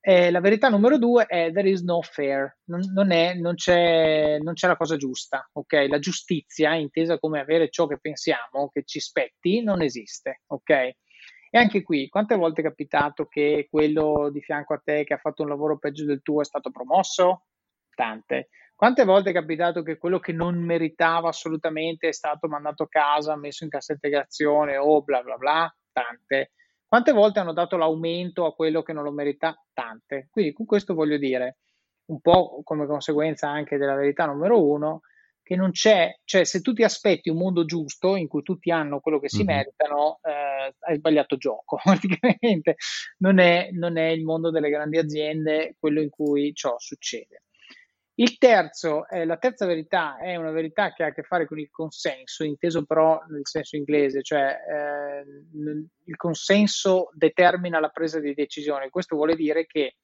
Eh, 0.00 0.30
la 0.30 0.40
verità 0.40 0.68
numero 0.68 0.96
due 0.96 1.26
è 1.26 1.50
there 1.52 1.68
is 1.68 1.82
no 1.82 2.00
fair, 2.02 2.58
non, 2.64 2.80
non, 2.94 3.10
è, 3.10 3.34
non, 3.34 3.54
c'è, 3.56 4.38
non, 4.38 4.54
c'è, 4.54 4.68
la 4.68 4.76
cosa 4.76 4.96
giusta, 4.96 5.46
ok? 5.52 5.86
La 5.88 5.98
giustizia, 5.98 6.74
intesa 6.74 7.18
come 7.18 7.40
avere 7.40 7.68
ciò 7.68 7.86
che 7.86 7.98
pensiamo, 7.98 8.70
che 8.72 8.84
ci 8.84 9.00
spetti, 9.00 9.62
non 9.62 9.82
esiste, 9.82 10.42
ok? 10.46 10.92
E 11.50 11.56
anche 11.58 11.82
qui, 11.82 12.08
quante 12.08 12.36
volte 12.36 12.60
è 12.60 12.64
capitato 12.64 13.26
che 13.26 13.68
quello 13.70 14.28
di 14.30 14.40
fianco 14.42 14.74
a 14.74 14.80
te 14.84 15.04
che 15.04 15.14
ha 15.14 15.18
fatto 15.18 15.42
un 15.42 15.48
lavoro 15.48 15.78
peggio 15.78 16.04
del 16.04 16.20
tuo 16.20 16.42
è 16.42 16.44
stato 16.44 16.70
promosso? 16.70 17.44
Tante. 17.94 18.48
Quante 18.74 19.04
volte 19.04 19.30
è 19.30 19.32
capitato 19.32 19.82
che 19.82 19.96
quello 19.96 20.18
che 20.20 20.32
non 20.32 20.58
meritava 20.62 21.28
assolutamente 21.28 22.08
è 22.08 22.12
stato 22.12 22.48
mandato 22.48 22.82
a 22.84 22.88
casa, 22.88 23.34
messo 23.36 23.64
in 23.64 23.70
cassa 23.70 23.92
integrazione 23.94 24.76
o 24.76 25.02
bla 25.02 25.22
bla 25.22 25.36
bla? 25.36 25.74
Tante. 25.90 26.52
Quante 26.86 27.12
volte 27.12 27.38
hanno 27.40 27.52
dato 27.54 27.76
l'aumento 27.78 28.44
a 28.44 28.54
quello 28.54 28.82
che 28.82 28.92
non 28.92 29.02
lo 29.04 29.10
merita? 29.10 29.56
Tante. 29.72 30.28
Quindi 30.30 30.52
con 30.52 30.66
questo 30.66 30.92
voglio 30.94 31.16
dire, 31.16 31.56
un 32.06 32.20
po' 32.20 32.60
come 32.62 32.86
conseguenza 32.86 33.48
anche 33.48 33.78
della 33.78 33.94
verità 33.94 34.26
numero 34.26 34.62
uno, 34.62 35.00
che 35.48 35.56
non 35.56 35.70
c'è, 35.70 36.14
cioè 36.24 36.44
se 36.44 36.60
tu 36.60 36.74
ti 36.74 36.82
aspetti 36.82 37.30
un 37.30 37.38
mondo 37.38 37.64
giusto 37.64 38.16
in 38.16 38.28
cui 38.28 38.42
tutti 38.42 38.70
hanno 38.70 39.00
quello 39.00 39.18
che 39.18 39.30
si 39.30 39.42
mm-hmm. 39.42 39.56
meritano, 39.56 40.20
eh, 40.22 40.74
hai 40.80 40.96
sbagliato 40.96 41.38
gioco, 41.38 41.80
praticamente 41.82 42.76
non 43.20 43.38
è, 43.38 43.70
non 43.72 43.96
è, 43.96 44.08
il 44.08 44.24
mondo 44.24 44.50
delle 44.50 44.68
grandi 44.68 44.98
aziende 44.98 45.74
quello 45.80 46.02
in 46.02 46.10
cui 46.10 46.52
ciò 46.52 46.74
succede. 46.76 47.44
Il 48.16 48.36
terzo, 48.36 49.08
eh, 49.08 49.24
la 49.24 49.38
terza 49.38 49.64
verità 49.64 50.18
è 50.18 50.36
una 50.36 50.50
verità 50.50 50.92
che 50.92 51.04
ha 51.04 51.06
a 51.06 51.12
che 51.14 51.22
fare 51.22 51.46
con 51.46 51.58
il 51.58 51.70
consenso, 51.70 52.44
inteso 52.44 52.84
però 52.84 53.18
nel 53.30 53.46
senso 53.46 53.76
inglese, 53.76 54.20
cioè 54.20 54.54
eh, 54.70 55.24
il 56.04 56.16
consenso 56.16 57.08
determina 57.14 57.80
la 57.80 57.88
presa 57.88 58.20
di 58.20 58.34
decisione. 58.34 58.90
Questo 58.90 59.16
vuole 59.16 59.34
dire 59.34 59.64
che 59.64 59.94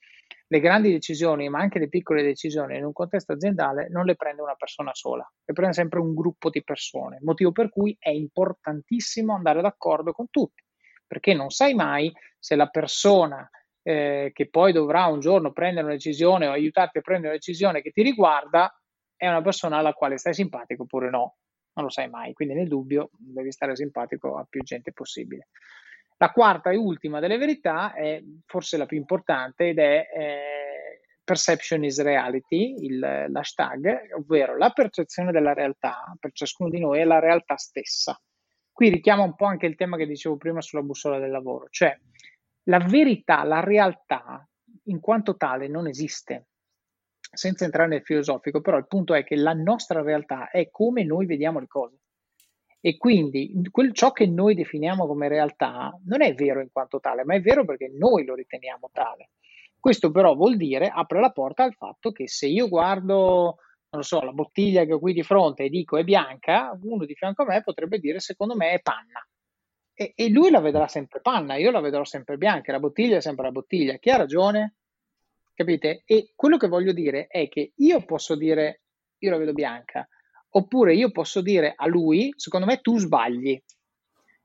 le 0.46 0.60
grandi 0.60 0.90
decisioni, 0.90 1.48
ma 1.48 1.60
anche 1.60 1.78
le 1.78 1.88
piccole 1.88 2.22
decisioni 2.22 2.76
in 2.76 2.84
un 2.84 2.92
contesto 2.92 3.32
aziendale 3.32 3.88
non 3.88 4.04
le 4.04 4.14
prende 4.14 4.42
una 4.42 4.54
persona 4.54 4.94
sola, 4.94 5.28
le 5.44 5.52
prende 5.52 5.74
sempre 5.74 6.00
un 6.00 6.14
gruppo 6.14 6.50
di 6.50 6.62
persone, 6.62 7.18
motivo 7.22 7.50
per 7.50 7.70
cui 7.70 7.96
è 7.98 8.10
importantissimo 8.10 9.34
andare 9.34 9.62
d'accordo 9.62 10.12
con 10.12 10.28
tutti, 10.30 10.62
perché 11.06 11.34
non 11.34 11.50
sai 11.50 11.74
mai 11.74 12.12
se 12.38 12.56
la 12.56 12.68
persona 12.68 13.48
eh, 13.82 14.30
che 14.32 14.48
poi 14.48 14.72
dovrà 14.72 15.06
un 15.06 15.20
giorno 15.20 15.52
prendere 15.52 15.86
una 15.86 15.94
decisione 15.94 16.46
o 16.46 16.52
aiutarti 16.52 16.98
a 16.98 17.02
prendere 17.02 17.28
una 17.28 17.38
decisione 17.38 17.82
che 17.82 17.90
ti 17.90 18.02
riguarda 18.02 18.72
è 19.16 19.28
una 19.28 19.42
persona 19.42 19.78
alla 19.78 19.92
quale 19.92 20.18
stai 20.18 20.34
simpatico 20.34 20.82
oppure 20.82 21.10
no, 21.10 21.36
non 21.74 21.86
lo 21.86 21.90
sai 21.90 22.08
mai, 22.08 22.32
quindi 22.32 22.54
nel 22.54 22.68
dubbio 22.68 23.10
devi 23.12 23.50
stare 23.52 23.76
simpatico 23.76 24.36
a 24.36 24.46
più 24.48 24.62
gente 24.62 24.92
possibile. 24.92 25.48
La 26.16 26.30
quarta 26.30 26.70
e 26.70 26.76
ultima 26.76 27.20
delle 27.20 27.38
verità 27.38 27.92
è 27.92 28.22
forse 28.46 28.76
la 28.76 28.86
più 28.86 28.96
importante 28.96 29.68
ed 29.68 29.78
è 29.78 30.08
eh, 30.14 31.00
perception 31.24 31.82
is 31.82 32.00
reality, 32.00 32.84
il, 32.84 32.98
l'hashtag, 32.98 34.14
ovvero 34.14 34.56
la 34.56 34.70
percezione 34.70 35.32
della 35.32 35.52
realtà 35.52 36.14
per 36.20 36.32
ciascuno 36.32 36.70
di 36.70 36.78
noi 36.78 37.00
è 37.00 37.04
la 37.04 37.18
realtà 37.18 37.56
stessa. 37.56 38.20
Qui 38.70 38.90
richiama 38.90 39.22
un 39.22 39.34
po' 39.34 39.46
anche 39.46 39.66
il 39.66 39.76
tema 39.76 39.96
che 39.96 40.06
dicevo 40.06 40.36
prima 40.36 40.60
sulla 40.60 40.82
bussola 40.82 41.18
del 41.18 41.30
lavoro, 41.30 41.66
cioè 41.70 41.98
la 42.64 42.78
verità, 42.78 43.42
la 43.44 43.60
realtà 43.60 44.46
in 44.84 45.00
quanto 45.00 45.36
tale 45.36 45.68
non 45.68 45.86
esiste. 45.86 46.48
Senza 47.34 47.64
entrare 47.64 47.88
nel 47.88 48.02
filosofico, 48.02 48.60
però 48.60 48.76
il 48.76 48.86
punto 48.86 49.12
è 49.14 49.24
che 49.24 49.34
la 49.34 49.54
nostra 49.54 50.02
realtà 50.02 50.50
è 50.50 50.70
come 50.70 51.04
noi 51.04 51.26
vediamo 51.26 51.58
le 51.58 51.66
cose. 51.66 51.98
E 52.86 52.98
quindi 52.98 53.50
quel, 53.70 53.94
ciò 53.94 54.12
che 54.12 54.26
noi 54.26 54.54
definiamo 54.54 55.06
come 55.06 55.26
realtà 55.26 55.98
non 56.04 56.20
è 56.20 56.34
vero 56.34 56.60
in 56.60 56.68
quanto 56.70 57.00
tale, 57.00 57.24
ma 57.24 57.34
è 57.34 57.40
vero 57.40 57.64
perché 57.64 57.88
noi 57.88 58.26
lo 58.26 58.34
riteniamo 58.34 58.90
tale. 58.92 59.30
Questo 59.80 60.10
però 60.10 60.34
vuol 60.34 60.58
dire, 60.58 60.90
apre 60.90 61.18
la 61.18 61.30
porta 61.30 61.64
al 61.64 61.72
fatto 61.72 62.12
che 62.12 62.28
se 62.28 62.46
io 62.46 62.68
guardo, 62.68 63.56
non 63.88 64.02
so, 64.02 64.20
la 64.20 64.32
bottiglia 64.32 64.84
che 64.84 64.92
ho 64.92 64.98
qui 64.98 65.14
di 65.14 65.22
fronte 65.22 65.64
e 65.64 65.70
dico 65.70 65.96
è 65.96 66.04
bianca, 66.04 66.78
uno 66.82 67.06
di 67.06 67.14
fianco 67.14 67.40
a 67.44 67.46
me 67.46 67.62
potrebbe 67.62 67.98
dire 67.98 68.20
secondo 68.20 68.54
me 68.54 68.72
è 68.72 68.82
panna. 68.82 69.26
E, 69.94 70.12
e 70.14 70.28
lui 70.28 70.50
la 70.50 70.60
vedrà 70.60 70.86
sempre 70.86 71.22
panna, 71.22 71.56
io 71.56 71.70
la 71.70 71.80
vedrò 71.80 72.04
sempre 72.04 72.36
bianca, 72.36 72.70
la 72.72 72.80
bottiglia 72.80 73.16
è 73.16 73.22
sempre 73.22 73.46
la 73.46 73.52
bottiglia. 73.52 73.96
Chi 73.96 74.10
ha 74.10 74.18
ragione? 74.18 74.74
Capite? 75.54 76.02
E 76.04 76.32
quello 76.36 76.58
che 76.58 76.68
voglio 76.68 76.92
dire 76.92 77.28
è 77.28 77.48
che 77.48 77.72
io 77.76 78.04
posso 78.04 78.36
dire 78.36 78.82
io 79.20 79.30
la 79.30 79.38
vedo 79.38 79.54
bianca, 79.54 80.06
Oppure 80.56 80.94
io 80.94 81.10
posso 81.10 81.40
dire 81.40 81.72
a 81.76 81.86
lui, 81.88 82.32
secondo 82.36 82.66
me 82.66 82.80
tu 82.80 82.96
sbagli. 82.96 83.60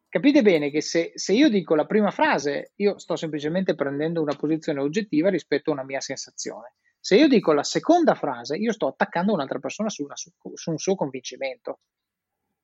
Capite 0.07 0.41
bene 0.41 0.71
che 0.71 0.81
se, 0.81 1.11
se, 1.13 1.33
io 1.33 1.49
dico 1.49 1.75
la 1.75 1.85
prima 1.85 2.09
frase, 2.09 2.71
io 2.77 2.97
sto 2.97 3.15
semplicemente 3.15 3.75
prendendo 3.75 4.19
una 4.19 4.35
posizione 4.35 4.79
oggettiva 4.79 5.29
rispetto 5.29 5.69
a 5.69 5.73
una 5.73 5.83
mia 5.83 5.99
sensazione. 5.99 6.73
Se 6.99 7.15
io 7.15 7.27
dico 7.27 7.53
la 7.53 7.63
seconda 7.63 8.15
frase, 8.15 8.57
io 8.57 8.73
sto 8.73 8.87
attaccando 8.87 9.33
un'altra 9.33 9.59
persona 9.59 9.89
su, 9.89 10.03
una, 10.03 10.15
su, 10.15 10.31
su 10.55 10.71
un 10.71 10.79
suo 10.79 10.95
convincimento. 10.95 11.81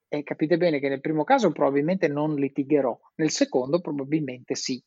E 0.07 0.23
capite 0.23 0.57
bene 0.57 0.79
che 0.79 0.89
nel 0.89 1.01
primo 1.01 1.23
caso 1.23 1.51
probabilmente 1.51 2.07
non 2.07 2.33
litigherò, 2.33 2.99
nel 3.15 3.29
secondo 3.29 3.79
probabilmente 3.79 4.55
sì. 4.55 4.83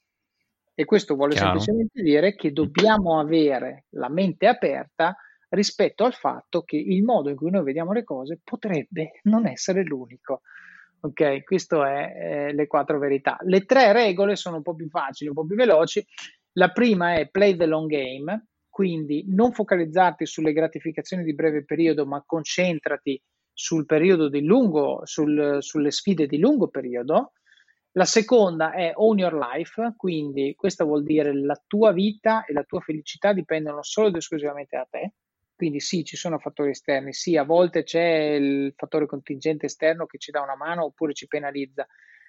E 0.75 0.85
questo 0.85 1.15
vuole 1.15 1.35
Chiaro. 1.35 1.61
semplicemente 1.61 2.03
dire 2.03 2.35
che 2.35 2.51
dobbiamo 2.51 3.21
avere 3.21 3.85
la 3.91 4.09
mente 4.09 4.49
aperta 4.49 5.17
rispetto 5.51 6.05
al 6.05 6.15
fatto 6.15 6.63
che 6.63 6.77
il 6.77 7.03
modo 7.03 7.31
in 7.31 7.37
cui 7.37 7.51
noi 7.51 7.63
vediamo 7.63 7.93
le 7.93 8.05
cose 8.05 8.41
potrebbe 8.43 9.21
non 9.25 9.47
essere 9.47 9.83
l'unico. 9.83 10.43
Ok, 11.01 11.45
queste 11.45 11.77
sono 11.77 11.89
eh, 11.89 12.53
le 12.53 12.67
quattro 12.67 12.99
verità. 12.99 13.39
Le 13.43 13.65
tre 13.65 13.93
regole 13.93 14.35
sono 14.35 14.57
un 14.57 14.63
po' 14.63 14.75
più 14.75 14.89
facili, 14.89 15.29
un 15.29 15.37
po' 15.37 15.47
più 15.47 15.55
veloci. 15.55 16.05
La 16.53 16.73
prima 16.73 17.15
è 17.15 17.29
play 17.29 17.57
the 17.57 17.67
long 17.67 17.89
game, 17.89 18.49
quindi 18.69 19.25
non 19.29 19.53
focalizzarti 19.53 20.27
sulle 20.27 20.53
gratificazioni 20.53 21.23
di 21.23 21.35
breve 21.35 21.65
periodo, 21.65 22.05
ma 22.05 22.23
concentrati 22.27 23.21
sul 23.53 23.87
periodo 23.87 24.29
di 24.29 24.43
lungo, 24.43 25.01
sul, 25.05 25.59
sulle 25.61 25.91
sfide 25.93 26.27
di 26.27 26.39
lungo 26.39 26.69
periodo. 26.69 27.33
La 27.93 28.05
seconda 28.05 28.73
è 28.73 28.93
own 28.95 29.19
your 29.19 29.35
life, 29.35 29.95
quindi 29.97 30.55
questo 30.57 30.85
vuol 30.85 31.05
dire 31.05 31.33
la 31.35 31.61
tua 31.67 31.93
vita 31.93 32.45
e 32.45 32.53
la 32.53 32.63
tua 32.63 32.81
felicità 32.81 33.33
dipendono 33.33 33.83
solo 33.83 34.09
ed 34.09 34.17
esclusivamente 34.17 34.77
da 34.77 34.87
te. 34.89 35.13
Quindi 35.59 35.81
sì, 35.81 36.05
ci 36.05 36.17
sono 36.17 36.39
fattori 36.39 36.71
esterni, 36.71 37.13
sì, 37.13 37.37
a 37.37 37.43
volte 37.43 37.83
c'è 37.83 38.01
il 38.01 38.73
fattore 38.77 39.07
contingente 39.07 39.67
esterno 39.67 40.07
che 40.07 40.17
ci 40.17 40.31
dà 40.31 40.41
una 40.41 40.55
mano 40.55 40.85
oppure 40.85 41.15
ci 41.15 41.27
penalizza, 41.27 41.85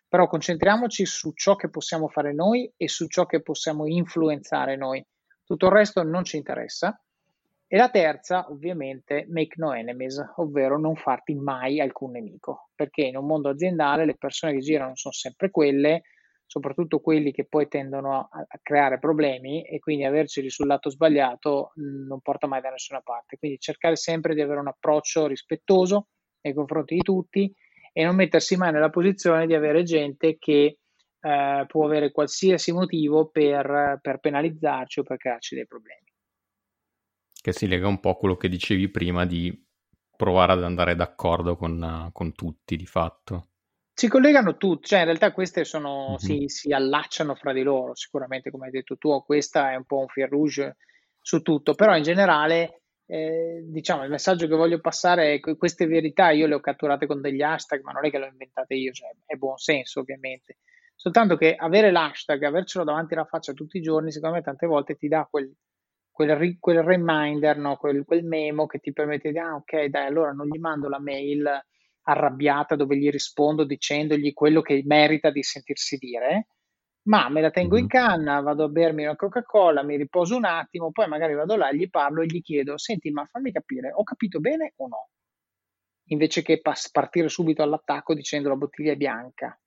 però 0.07 0.25
concentriamoci 0.25 1.05
su 1.05 1.31
ciò 1.33 1.55
che 1.55 1.69
possiamo 1.69 2.07
fare 2.07 2.33
noi 2.33 2.73
e 2.75 2.87
su 2.87 3.05
ciò 3.05 3.27
che 3.27 3.43
possiamo 3.43 3.85
influenzare 3.85 4.75
noi. 4.77 5.05
Tutto 5.43 5.67
il 5.67 5.71
resto 5.71 6.01
non 6.01 6.23
ci 6.23 6.37
interessa. 6.37 6.99
E 7.67 7.77
la 7.77 7.91
terza, 7.91 8.49
ovviamente, 8.49 9.27
make 9.29 9.53
no 9.57 9.73
enemies, 9.73 10.19
ovvero 10.37 10.79
non 10.79 10.95
farti 10.95 11.35
mai 11.35 11.79
alcun 11.79 12.13
nemico, 12.13 12.71
perché 12.73 13.03
in 13.03 13.15
un 13.15 13.27
mondo 13.27 13.49
aziendale 13.49 14.05
le 14.05 14.17
persone 14.17 14.53
che 14.53 14.59
girano 14.61 14.95
sono 14.95 15.13
sempre 15.13 15.51
quelle, 15.51 16.01
soprattutto 16.49 16.99
quelli 16.99 17.31
che 17.31 17.45
poi 17.45 17.67
tendono 17.67 18.27
a, 18.31 18.45
a 18.47 18.59
creare 18.63 18.97
problemi 18.97 19.61
e 19.61 19.77
quindi 19.77 20.03
averceli 20.03 20.49
sul 20.49 20.65
lato 20.65 20.89
sbagliato 20.89 21.73
mh, 21.75 22.07
non 22.07 22.21
porta 22.21 22.47
mai 22.47 22.59
da 22.59 22.71
nessuna 22.71 23.01
parte. 23.01 23.37
Quindi 23.37 23.59
cercare 23.59 23.95
sempre 23.95 24.33
di 24.33 24.41
avere 24.41 24.59
un 24.59 24.67
approccio 24.67 25.27
rispettoso 25.27 26.07
nei 26.41 26.55
confronti 26.55 26.95
di 26.95 27.01
tutti 27.01 27.53
e 27.93 28.03
non 28.03 28.15
mettersi 28.15 28.57
mai 28.57 28.71
nella 28.71 28.89
posizione 28.89 29.45
di 29.45 29.53
avere 29.53 29.83
gente 29.83 30.37
che 30.39 30.79
eh, 31.19 31.65
può 31.67 31.85
avere 31.85 32.11
qualsiasi 32.11 32.71
motivo 32.71 33.29
per, 33.29 33.99
per 34.01 34.17
penalizzarci 34.19 35.01
o 35.01 35.03
per 35.03 35.17
crearci 35.17 35.53
dei 35.53 35.67
problemi. 35.67 36.11
Che 37.31 37.51
si 37.53 37.67
lega 37.67 37.87
un 37.87 37.99
po' 37.99 38.09
a 38.09 38.17
quello 38.17 38.37
che 38.37 38.49
dicevi 38.49 38.89
prima 38.89 39.23
di 39.27 39.55
provare 40.17 40.53
ad 40.53 40.63
andare 40.63 40.95
d'accordo 40.95 41.55
con, 41.55 42.09
con 42.11 42.33
tutti 42.33 42.75
di 42.75 42.87
fatto. 42.87 43.49
Si 43.99 44.07
collegano 44.07 44.55
tutti, 44.55 44.87
cioè 44.87 44.99
in 44.99 45.05
realtà 45.07 45.33
queste 45.33 45.65
sono, 45.65 46.11
mm-hmm. 46.11 46.15
si, 46.15 46.47
si, 46.47 46.71
allacciano 46.71 47.35
fra 47.35 47.51
di 47.51 47.63
loro, 47.63 47.95
sicuramente 47.95 48.49
come 48.49 48.67
hai 48.67 48.71
detto 48.71 48.95
tu, 48.95 49.21
questa 49.25 49.73
è 49.73 49.75
un 49.75 49.83
po' 49.83 49.99
un 49.99 50.07
fil 50.07 50.25
rouge 50.29 50.77
su 51.19 51.41
tutto, 51.41 51.75
però 51.75 51.97
in 51.97 52.03
generale 52.03 52.83
eh, 53.07 53.61
diciamo 53.61 54.05
il 54.05 54.09
messaggio 54.09 54.47
che 54.47 54.55
voglio 54.55 54.79
passare 54.79 55.33
è 55.33 55.39
che 55.41 55.57
queste 55.57 55.85
verità 55.85 56.29
io 56.29 56.47
le 56.47 56.53
ho 56.53 56.61
catturate 56.61 57.07
con 57.07 57.19
degli 57.19 57.41
hashtag, 57.41 57.83
ma 57.83 57.91
non 57.91 58.05
è 58.05 58.09
che 58.09 58.19
le 58.19 58.27
ho 58.27 58.29
inventate 58.29 58.73
io, 58.75 58.93
cioè 58.93 59.09
è 59.25 59.35
buon 59.35 59.57
senso 59.57 59.99
ovviamente, 59.99 60.59
soltanto 60.95 61.35
che 61.35 61.55
avere 61.55 61.91
l'hashtag, 61.91 62.41
avercelo 62.41 62.85
davanti 62.85 63.15
alla 63.15 63.25
faccia 63.25 63.51
tutti 63.51 63.79
i 63.79 63.81
giorni, 63.81 64.13
secondo 64.13 64.37
me 64.37 64.41
tante 64.41 64.65
volte 64.65 64.95
ti 64.95 65.09
dà 65.09 65.27
quel, 65.29 65.53
quel, 66.09 66.55
quel 66.57 66.83
reminder, 66.83 67.57
no? 67.57 67.75
quel, 67.75 68.05
quel, 68.05 68.23
memo 68.23 68.65
che 68.65 68.79
ti 68.79 68.93
permette 68.93 69.33
di, 69.33 69.39
ah 69.39 69.55
ok 69.55 69.87
dai, 69.87 70.05
allora 70.05 70.31
non 70.31 70.47
gli 70.47 70.57
mando 70.57 70.87
la 70.87 71.01
mail 71.01 71.65
arrabbiata 72.03 72.75
dove 72.75 72.97
gli 72.97 73.09
rispondo 73.09 73.63
dicendogli 73.63 74.33
quello 74.33 74.61
che 74.61 74.81
merita 74.85 75.31
di 75.31 75.43
sentirsi 75.43 75.97
dire, 75.97 76.47
ma 77.03 77.29
me 77.29 77.41
la 77.41 77.51
tengo 77.51 77.77
in 77.77 77.87
canna, 77.87 78.41
vado 78.41 78.65
a 78.65 78.67
bermi 78.69 79.03
una 79.03 79.15
Coca-Cola, 79.15 79.83
mi 79.83 79.97
riposo 79.97 80.35
un 80.35 80.45
attimo, 80.45 80.91
poi 80.91 81.07
magari 81.07 81.33
vado 81.33 81.55
là, 81.55 81.71
gli 81.71 81.89
parlo 81.89 82.21
e 82.21 82.25
gli 82.25 82.41
chiedo, 82.41 82.77
senti, 82.77 83.09
ma 83.11 83.25
fammi 83.25 83.51
capire, 83.51 83.91
ho 83.93 84.03
capito 84.03 84.39
bene 84.39 84.73
o 84.77 84.87
no? 84.87 85.09
Invece 86.11 86.41
che 86.41 86.61
partire 86.91 87.29
subito 87.29 87.61
all'attacco 87.61 88.13
dicendo 88.13 88.49
la 88.49 88.55
bottiglia 88.55 88.93
è 88.93 88.95
bianca 88.95 89.59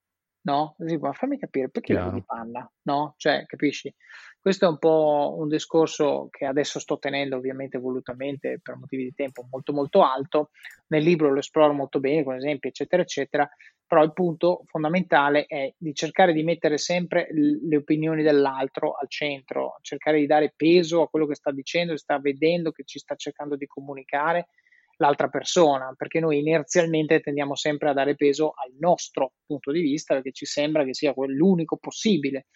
no? 0.42 0.74
Così, 0.76 0.96
ma 0.96 1.12
fammi 1.12 1.38
capire 1.38 1.68
perché 1.68 1.92
la 1.92 2.10
di 2.10 2.22
panna, 2.24 2.70
no? 2.82 3.14
Cioè, 3.16 3.44
capisci? 3.46 3.92
Questo 4.40 4.66
è 4.66 4.68
un 4.68 4.78
po' 4.78 5.36
un 5.38 5.46
discorso 5.48 6.26
che 6.28 6.46
adesso 6.46 6.80
sto 6.80 6.98
tenendo 6.98 7.36
ovviamente 7.36 7.78
volutamente 7.78 8.58
per 8.60 8.76
motivi 8.76 9.04
di 9.04 9.14
tempo 9.14 9.46
molto 9.48 9.72
molto 9.72 10.02
alto. 10.02 10.50
Nel 10.88 11.04
libro 11.04 11.32
lo 11.32 11.38
esploro 11.38 11.72
molto 11.72 12.00
bene 12.00 12.24
con 12.24 12.34
esempi, 12.34 12.66
eccetera, 12.66 13.02
eccetera. 13.02 13.48
Però 13.86 14.02
il 14.02 14.12
punto 14.12 14.62
fondamentale 14.66 15.44
è 15.44 15.72
di 15.76 15.94
cercare 15.94 16.32
di 16.32 16.42
mettere 16.42 16.76
sempre 16.78 17.28
le 17.30 17.76
opinioni 17.76 18.24
dell'altro 18.24 18.94
al 18.94 19.08
centro, 19.08 19.76
cercare 19.80 20.18
di 20.18 20.26
dare 20.26 20.52
peso 20.56 21.02
a 21.02 21.08
quello 21.08 21.26
che 21.26 21.36
sta 21.36 21.52
dicendo, 21.52 21.96
sta 21.96 22.18
vedendo, 22.18 22.72
che 22.72 22.82
ci 22.84 22.98
sta 22.98 23.14
cercando 23.14 23.54
di 23.54 23.66
comunicare 23.66 24.48
l'altra 25.02 25.28
persona, 25.28 25.92
perché 25.96 26.20
noi 26.20 26.38
inerzialmente 26.38 27.20
tendiamo 27.20 27.56
sempre 27.56 27.90
a 27.90 27.92
dare 27.92 28.14
peso 28.14 28.52
al 28.54 28.72
nostro 28.78 29.32
punto 29.44 29.72
di 29.72 29.80
vista, 29.80 30.14
perché 30.14 30.30
ci 30.30 30.46
sembra 30.46 30.84
che 30.84 30.94
sia 30.94 31.12
l'unico 31.16 31.76
possibile. 31.76 32.46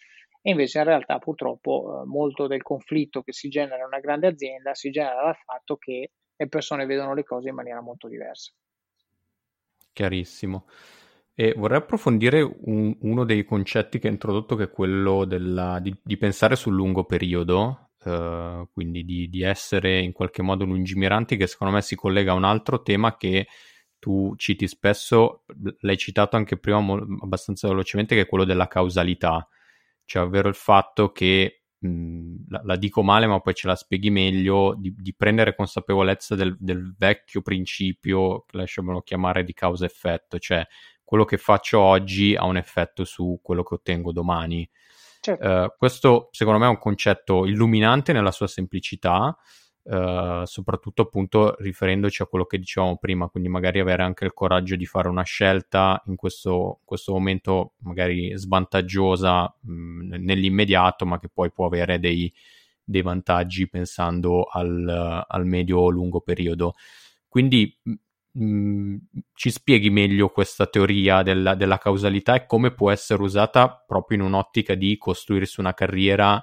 E 0.41 0.51
invece 0.51 0.77
in 0.77 0.85
realtà 0.85 1.19
purtroppo 1.19 2.01
eh, 2.01 2.05
molto 2.05 2.47
del 2.47 2.61
conflitto 2.61 3.21
che 3.21 3.33
si 3.33 3.49
genera 3.49 3.79
in 3.79 3.87
una 3.87 3.99
grande 3.99 4.27
azienda 4.27 4.73
si 4.73 4.91
genera 4.91 5.23
dal 5.23 5.35
fatto 5.35 5.75
che 5.75 6.11
le 6.37 6.47
persone 6.47 6.85
vedono 6.85 7.13
le 7.13 7.25
cose 7.25 7.49
in 7.49 7.55
maniera 7.55 7.81
molto 7.81 8.07
diversa. 8.07 8.53
Chiarissimo. 9.91 10.67
E 11.33 11.53
vorrei 11.53 11.79
approfondire 11.79 12.41
un, 12.41 12.95
uno 13.01 13.25
dei 13.25 13.43
concetti 13.43 13.99
che 13.99 14.07
hai 14.07 14.13
introdotto, 14.13 14.55
che 14.55 14.65
è 14.65 14.69
quello 14.69 15.25
della, 15.25 15.79
di, 15.79 15.93
di, 16.01 16.17
pensare 16.17 16.55
sul 16.55 16.73
lungo 16.73 17.03
periodo, 17.03 17.86
eh, 18.03 18.67
quindi 18.71 19.03
di, 19.03 19.29
di, 19.29 19.41
essere 19.41 19.99
in 19.99 20.11
qualche 20.11 20.41
modo 20.41 20.65
lungimiranti, 20.65 21.37
che 21.37 21.47
secondo 21.47 21.73
me 21.73 21.81
si 21.81 21.95
collega 21.95 22.31
a 22.31 22.35
un 22.35 22.43
altro 22.43 22.81
tema 22.81 23.17
che 23.17 23.47
tu 23.99 24.35
citi 24.37 24.67
spesso, 24.67 25.43
l'hai 25.79 25.97
citato 25.97 26.35
anche 26.35 26.57
prima 26.57 26.79
mo- 26.79 27.05
abbastanza 27.21 27.67
velocemente, 27.67 28.15
che 28.15 28.21
è 28.21 28.27
quello 28.27 28.45
della 28.45 28.67
causalità, 28.67 29.47
cioè 30.05 30.23
ovvero 30.23 30.47
il 30.49 30.55
fatto 30.55 31.11
che, 31.11 31.63
mh, 31.79 32.35
la, 32.49 32.61
la, 32.63 32.75
dico 32.75 33.03
male 33.03 33.27
ma 33.27 33.39
poi 33.39 33.53
ce 33.53 33.67
la 33.67 33.75
spieghi 33.75 34.09
meglio, 34.09 34.75
di, 34.77 34.93
di 34.97 35.13
prendere 35.15 35.55
consapevolezza 35.55 36.35
del, 36.35 36.55
del 36.59 36.93
vecchio 36.97 37.41
principio, 37.41 38.45
lasciamolo 38.51 39.01
chiamare 39.01 39.43
di 39.43 39.53
causa-effetto, 39.53 40.37
cioè 40.39 40.65
quello 41.03 41.25
che 41.25 41.37
faccio 41.37 41.79
oggi 41.79 42.35
ha 42.35 42.45
un 42.45 42.57
effetto 42.57 43.05
su 43.05 43.39
quello 43.41 43.63
che 43.63 43.75
ottengo 43.75 44.11
domani. 44.11 44.69
Certo. 45.27 45.45
Uh, 45.45 45.73
questo 45.77 46.29
secondo 46.31 46.59
me 46.59 46.67
è 46.67 46.69
un 46.69 46.77
concetto 46.77 47.45
illuminante 47.45 48.13
nella 48.13 48.31
sua 48.31 48.47
semplicità, 48.47 49.37
uh, 49.83 50.45
soprattutto 50.45 51.01
appunto 51.01 51.55
riferendoci 51.59 52.21
a 52.21 52.27
quello 52.27 52.45
che 52.45 52.57
dicevamo 52.57 52.95
prima, 52.97 53.27
quindi 53.27 53.49
magari 53.49 53.81
avere 53.81 54.03
anche 54.03 54.23
il 54.23 54.31
coraggio 54.33 54.77
di 54.77 54.85
fare 54.85 55.09
una 55.09 55.23
scelta 55.23 56.01
in 56.05 56.15
questo, 56.15 56.79
questo 56.85 57.11
momento 57.11 57.73
magari 57.79 58.31
svantaggiosa 58.37 59.53
mh, 59.63 60.15
nell'immediato, 60.15 61.05
ma 61.05 61.19
che 61.19 61.27
poi 61.27 61.51
può 61.51 61.65
avere 61.65 61.99
dei, 61.99 62.33
dei 62.81 63.01
vantaggi 63.01 63.67
pensando 63.67 64.43
al, 64.43 65.25
al 65.27 65.45
medio-lungo 65.45 66.21
periodo. 66.21 66.75
Quindi 67.27 67.77
Mm, 68.39 68.97
ci 69.33 69.49
spieghi 69.49 69.89
meglio 69.89 70.29
questa 70.29 70.67
teoria 70.67 71.23
della, 71.23 71.55
della, 71.55 71.79
causalità 71.79 72.35
e 72.35 72.45
come 72.45 72.71
può 72.71 72.91
essere 72.91 73.23
usata 73.23 73.83
proprio 73.87 74.19
in 74.19 74.23
un'ottica 74.25 74.75
di 74.75 74.95
costruirsi 74.97 75.59
una 75.59 75.73
carriera 75.73 76.39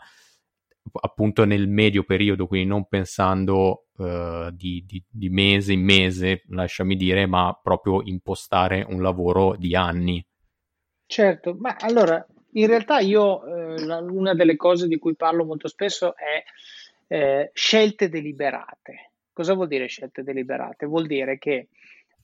appunto 1.00 1.44
nel 1.44 1.68
medio 1.68 2.02
periodo, 2.04 2.46
quindi 2.46 2.68
non 2.68 2.86
pensando 2.86 3.86
uh, 3.96 4.50
di, 4.50 4.84
di, 4.86 5.02
di, 5.08 5.28
mese 5.30 5.72
in 5.72 5.82
mese, 5.82 6.42
lasciami 6.48 6.96
dire, 6.96 7.26
ma 7.26 7.58
proprio 7.62 8.02
impostare 8.02 8.84
un 8.88 9.00
lavoro 9.00 9.54
di 9.56 9.74
anni. 9.74 10.24
Certo, 11.06 11.54
ma 11.58 11.76
allora 11.78 12.24
in 12.52 12.66
realtà 12.66 12.98
io 12.98 13.44
eh, 13.44 13.84
una 13.84 14.34
delle 14.34 14.56
cose 14.56 14.88
di 14.88 14.98
cui 14.98 15.14
parlo 15.14 15.44
molto 15.44 15.68
spesso 15.68 16.14
è 16.16 16.42
eh, 17.06 17.50
scelte 17.52 18.08
deliberate. 18.08 19.12
Cosa 19.32 19.54
vuol 19.54 19.68
dire 19.68 19.86
scelte 19.86 20.22
deliberate? 20.22 20.86
Vuol 20.86 21.06
dire 21.06 21.38
che 21.38 21.68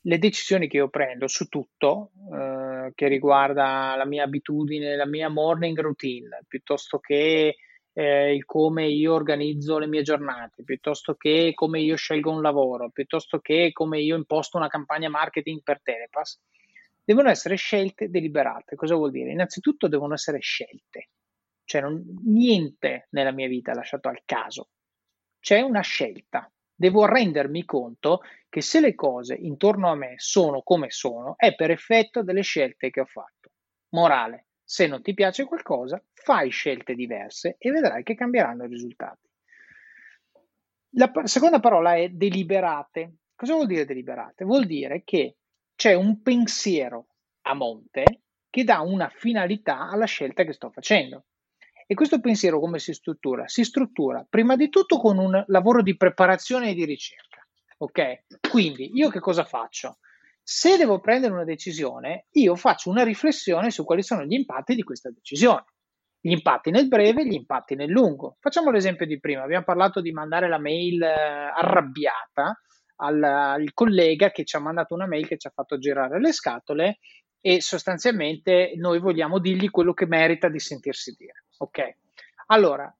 le 0.02 0.18
decisioni 0.18 0.66
che 0.68 0.78
io 0.78 0.88
prendo 0.88 1.26
su 1.28 1.46
tutto, 1.48 2.12
eh, 2.32 2.92
che 2.94 3.08
riguarda 3.08 3.94
la 3.96 4.06
mia 4.06 4.24
abitudine, 4.24 4.96
la 4.96 5.06
mia 5.06 5.28
morning 5.28 5.78
routine, 5.78 6.44
piuttosto 6.48 6.98
che 6.98 7.56
eh, 7.92 8.34
il 8.34 8.44
come 8.44 8.86
io 8.86 9.12
organizzo 9.12 9.78
le 9.78 9.86
mie 9.86 10.02
giornate, 10.02 10.62
piuttosto 10.62 11.14
che 11.14 11.52
come 11.54 11.80
io 11.80 11.96
scelgo 11.96 12.30
un 12.30 12.40
lavoro, 12.40 12.90
piuttosto 12.90 13.40
che 13.40 13.72
come 13.72 14.00
io 14.00 14.16
imposto 14.16 14.56
una 14.56 14.68
campagna 14.68 15.08
marketing 15.08 15.62
per 15.62 15.82
Telepass, 15.82 16.38
devono 17.04 17.28
essere 17.28 17.56
scelte 17.56 18.08
deliberate. 18.08 18.76
Cosa 18.76 18.94
vuol 18.94 19.10
dire? 19.10 19.32
Innanzitutto 19.32 19.88
devono 19.88 20.14
essere 20.14 20.38
scelte, 20.38 21.10
cioè 21.64 21.82
non, 21.82 22.02
niente 22.24 23.08
nella 23.10 23.32
mia 23.32 23.48
vita 23.48 23.72
è 23.72 23.74
lasciato 23.74 24.08
al 24.08 24.22
caso, 24.24 24.70
c'è 25.40 25.60
una 25.60 25.80
scelta 25.80 26.50
devo 26.80 27.04
rendermi 27.04 27.66
conto 27.66 28.22
che 28.48 28.62
se 28.62 28.80
le 28.80 28.94
cose 28.94 29.34
intorno 29.34 29.90
a 29.90 29.94
me 29.94 30.14
sono 30.16 30.62
come 30.62 30.88
sono, 30.88 31.34
è 31.36 31.54
per 31.54 31.70
effetto 31.70 32.22
delle 32.22 32.40
scelte 32.40 32.88
che 32.88 33.00
ho 33.00 33.04
fatto. 33.04 33.50
Morale, 33.90 34.46
se 34.64 34.86
non 34.86 35.02
ti 35.02 35.12
piace 35.12 35.44
qualcosa, 35.44 36.02
fai 36.14 36.48
scelte 36.48 36.94
diverse 36.94 37.56
e 37.58 37.70
vedrai 37.70 38.02
che 38.02 38.14
cambieranno 38.14 38.64
i 38.64 38.68
risultati. 38.68 39.28
La 40.94 41.12
seconda 41.24 41.60
parola 41.60 41.96
è 41.96 42.08
deliberate. 42.08 43.16
Cosa 43.34 43.52
vuol 43.52 43.66
dire 43.66 43.84
deliberate? 43.84 44.46
Vuol 44.46 44.64
dire 44.64 45.02
che 45.04 45.36
c'è 45.74 45.92
un 45.92 46.22
pensiero 46.22 47.08
a 47.42 47.52
monte 47.52 48.22
che 48.48 48.64
dà 48.64 48.80
una 48.80 49.10
finalità 49.10 49.90
alla 49.90 50.06
scelta 50.06 50.44
che 50.44 50.54
sto 50.54 50.70
facendo. 50.70 51.26
E 51.90 51.94
questo 51.94 52.20
pensiero 52.20 52.60
come 52.60 52.78
si 52.78 52.94
struttura? 52.94 53.48
Si 53.48 53.64
struttura 53.64 54.24
prima 54.30 54.54
di 54.54 54.68
tutto 54.68 55.00
con 55.00 55.18
un 55.18 55.42
lavoro 55.48 55.82
di 55.82 55.96
preparazione 55.96 56.70
e 56.70 56.74
di 56.74 56.84
ricerca. 56.84 57.44
Ok? 57.78 58.26
Quindi 58.48 58.92
io 58.94 59.08
che 59.08 59.18
cosa 59.18 59.42
faccio? 59.42 59.98
Se 60.40 60.76
devo 60.76 61.00
prendere 61.00 61.32
una 61.32 61.42
decisione, 61.42 62.26
io 62.34 62.54
faccio 62.54 62.90
una 62.90 63.02
riflessione 63.02 63.72
su 63.72 63.82
quali 63.82 64.04
sono 64.04 64.22
gli 64.22 64.34
impatti 64.34 64.76
di 64.76 64.84
questa 64.84 65.10
decisione. 65.10 65.64
Gli 66.20 66.30
impatti 66.30 66.70
nel 66.70 66.86
breve, 66.86 67.26
gli 67.26 67.34
impatti 67.34 67.74
nel 67.74 67.90
lungo. 67.90 68.36
Facciamo 68.38 68.70
l'esempio 68.70 69.04
di 69.04 69.18
prima, 69.18 69.42
abbiamo 69.42 69.64
parlato 69.64 70.00
di 70.00 70.12
mandare 70.12 70.48
la 70.48 70.60
mail 70.60 71.02
eh, 71.02 71.08
arrabbiata 71.56 72.56
al, 73.00 73.20
al 73.20 73.72
collega 73.72 74.30
che 74.30 74.44
ci 74.44 74.54
ha 74.54 74.60
mandato 74.60 74.94
una 74.94 75.08
mail 75.08 75.26
che 75.26 75.38
ci 75.38 75.48
ha 75.48 75.52
fatto 75.52 75.76
girare 75.76 76.20
le 76.20 76.32
scatole 76.32 76.98
e 77.40 77.60
sostanzialmente 77.60 78.72
noi 78.76 78.98
vogliamo 78.98 79.38
dirgli 79.38 79.70
quello 79.70 79.94
che 79.94 80.06
merita 80.06 80.48
di 80.48 80.58
sentirsi 80.58 81.14
dire. 81.16 81.44
Ok? 81.58 81.96
Allora, 82.46 82.92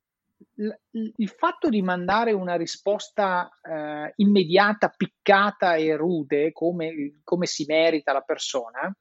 il 0.57 1.29
fatto 1.29 1.69
di 1.69 1.83
mandare 1.83 2.33
una 2.33 2.57
risposta 2.57 3.51
eh, 3.63 4.13
immediata, 4.17 4.89
piccata 4.89 5.75
e 5.75 5.97
rude, 5.97 6.53
come, 6.53 7.21
come 7.23 7.47
si 7.47 7.65
merita 7.67 8.13
la 8.13 8.23
persona, 8.23 8.95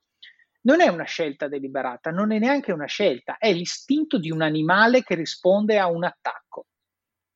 non 0.61 0.81
è 0.81 0.87
una 0.87 1.05
scelta 1.05 1.47
deliberata, 1.47 2.11
non 2.11 2.31
è 2.31 2.39
neanche 2.39 2.73
una 2.73 2.85
scelta, 2.85 3.37
è 3.37 3.53
l'istinto 3.53 4.19
di 4.19 4.31
un 4.31 4.41
animale 4.41 5.03
che 5.03 5.15
risponde 5.15 5.79
a 5.79 5.87
un 5.87 6.03
attacco. 6.03 6.67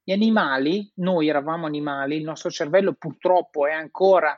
Gli 0.03 0.11
animali, 0.11 0.91
noi 0.95 1.29
eravamo 1.29 1.65
animali, 1.65 2.17
il 2.17 2.23
nostro 2.23 2.49
cervello 2.49 2.93
purtroppo 2.93 3.65
è 3.65 3.71
ancora, 3.71 4.37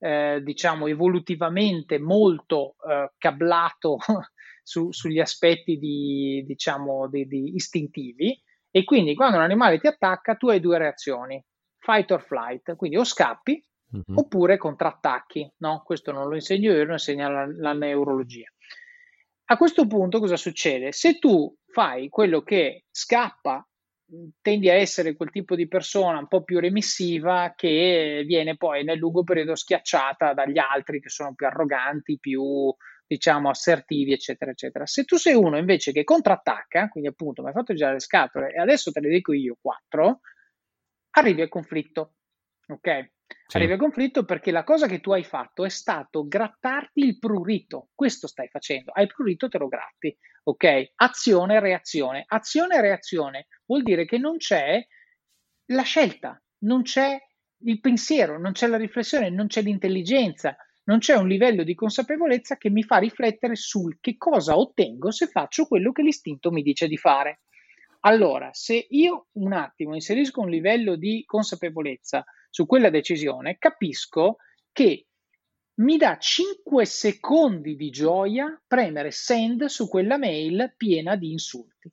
eh, 0.00 0.40
diciamo, 0.42 0.86
evolutivamente 0.86 1.98
molto 1.98 2.76
eh, 2.88 3.12
cablato 3.18 3.98
su, 4.64 4.90
sugli 4.90 5.20
aspetti 5.20 5.78
di, 5.78 6.42
diciamo, 6.46 7.08
di, 7.08 7.26
di 7.26 7.54
istintivi 7.54 8.40
e 8.70 8.84
quindi 8.84 9.14
quando 9.14 9.36
un 9.36 9.42
animale 9.42 9.78
ti 9.78 9.86
attacca 9.86 10.36
tu 10.36 10.48
hai 10.48 10.60
due 10.60 10.78
reazioni, 10.78 11.42
fight 11.78 12.10
or 12.12 12.22
flight, 12.22 12.76
quindi 12.76 12.96
o 12.96 13.04
scappi 13.04 13.62
mm-hmm. 13.94 14.16
oppure 14.16 14.56
contrattacchi, 14.56 15.54
no? 15.58 15.82
Questo 15.84 16.12
non 16.12 16.28
lo 16.28 16.34
insegno 16.34 16.72
io, 16.72 16.84
lo 16.84 16.92
insegna 16.92 17.28
la, 17.28 17.46
la 17.46 17.72
neurologia. 17.72 18.48
A 19.46 19.56
questo 19.56 19.86
punto 19.86 20.20
cosa 20.20 20.36
succede? 20.36 20.92
Se 20.92 21.18
tu 21.18 21.52
fai 21.66 22.08
quello 22.08 22.42
che 22.42 22.84
scappa 22.90 23.68
tendi 24.40 24.68
a 24.68 24.74
essere 24.74 25.14
quel 25.14 25.30
tipo 25.30 25.54
di 25.54 25.68
persona 25.68 26.18
un 26.18 26.26
po' 26.26 26.42
più 26.42 26.58
remissiva 26.58 27.52
che 27.56 28.24
viene 28.26 28.56
poi 28.56 28.84
nel 28.84 28.98
lungo 28.98 29.24
periodo 29.24 29.54
schiacciata 29.54 30.34
dagli 30.34 30.58
altri 30.58 31.00
che 31.00 31.08
sono 31.08 31.34
più 31.34 31.46
arroganti, 31.46 32.18
più 32.18 32.74
diciamo 33.06 33.48
assertivi, 33.50 34.12
eccetera, 34.12 34.52
eccetera. 34.52 34.86
Se 34.86 35.04
tu 35.04 35.16
sei 35.16 35.34
uno 35.34 35.58
invece 35.58 35.92
che 35.92 36.04
contrattacca, 36.04 36.88
quindi 36.88 37.08
appunto 37.08 37.42
mi 37.42 37.48
hai 37.48 37.54
fatto 37.54 37.74
girare 37.74 37.94
le 37.94 38.00
scatole 38.00 38.52
e 38.52 38.60
adesso 38.60 38.92
te 38.92 39.00
le 39.00 39.08
dico 39.08 39.32
io 39.32 39.56
quattro, 39.60 40.20
arrivi 41.10 41.42
al 41.42 41.48
conflitto, 41.48 42.14
ok? 42.68 43.10
Sì. 43.46 43.56
Arrivi 43.56 43.72
al 43.72 43.78
conflitto 43.78 44.24
perché 44.24 44.50
la 44.50 44.64
cosa 44.64 44.86
che 44.86 45.00
tu 45.00 45.12
hai 45.12 45.24
fatto 45.24 45.64
è 45.64 45.68
stato 45.68 46.26
grattarti 46.26 47.00
il 47.00 47.18
prurito. 47.18 47.88
Questo 47.94 48.26
stai 48.26 48.48
facendo. 48.48 48.92
Hai 48.92 49.06
prurito, 49.06 49.48
te 49.48 49.58
lo 49.58 49.68
gratti. 49.68 50.16
Ok? 50.44 50.92
Azione, 50.96 51.60
reazione. 51.60 52.24
Azione, 52.26 52.80
reazione 52.80 53.46
vuol 53.66 53.82
dire 53.82 54.04
che 54.04 54.18
non 54.18 54.36
c'è 54.36 54.84
la 55.66 55.82
scelta, 55.82 56.40
non 56.64 56.82
c'è 56.82 57.16
il 57.62 57.80
pensiero, 57.80 58.38
non 58.38 58.52
c'è 58.52 58.66
la 58.66 58.76
riflessione, 58.76 59.30
non 59.30 59.46
c'è 59.46 59.62
l'intelligenza, 59.62 60.56
non 60.84 60.98
c'è 60.98 61.14
un 61.16 61.28
livello 61.28 61.62
di 61.62 61.74
consapevolezza 61.74 62.56
che 62.56 62.70
mi 62.70 62.82
fa 62.82 62.98
riflettere 62.98 63.54
sul 63.54 63.98
che 64.00 64.16
cosa 64.16 64.56
ottengo 64.56 65.10
se 65.10 65.26
faccio 65.26 65.66
quello 65.66 65.92
che 65.92 66.02
l'istinto 66.02 66.50
mi 66.50 66.62
dice 66.62 66.88
di 66.88 66.96
fare. 66.96 67.42
Allora, 68.00 68.48
se 68.52 68.86
io 68.90 69.26
un 69.32 69.52
attimo 69.52 69.94
inserisco 69.94 70.40
un 70.40 70.48
livello 70.48 70.96
di 70.96 71.22
consapevolezza 71.26 72.24
su 72.50 72.66
quella 72.66 72.90
decisione, 72.90 73.56
capisco 73.58 74.36
che 74.72 75.06
mi 75.80 75.96
dà 75.96 76.18
5 76.18 76.84
secondi 76.84 77.74
di 77.74 77.90
gioia 77.90 78.60
premere 78.66 79.10
send 79.10 79.64
su 79.66 79.88
quella 79.88 80.18
mail 80.18 80.74
piena 80.76 81.16
di 81.16 81.32
insulti. 81.32 81.90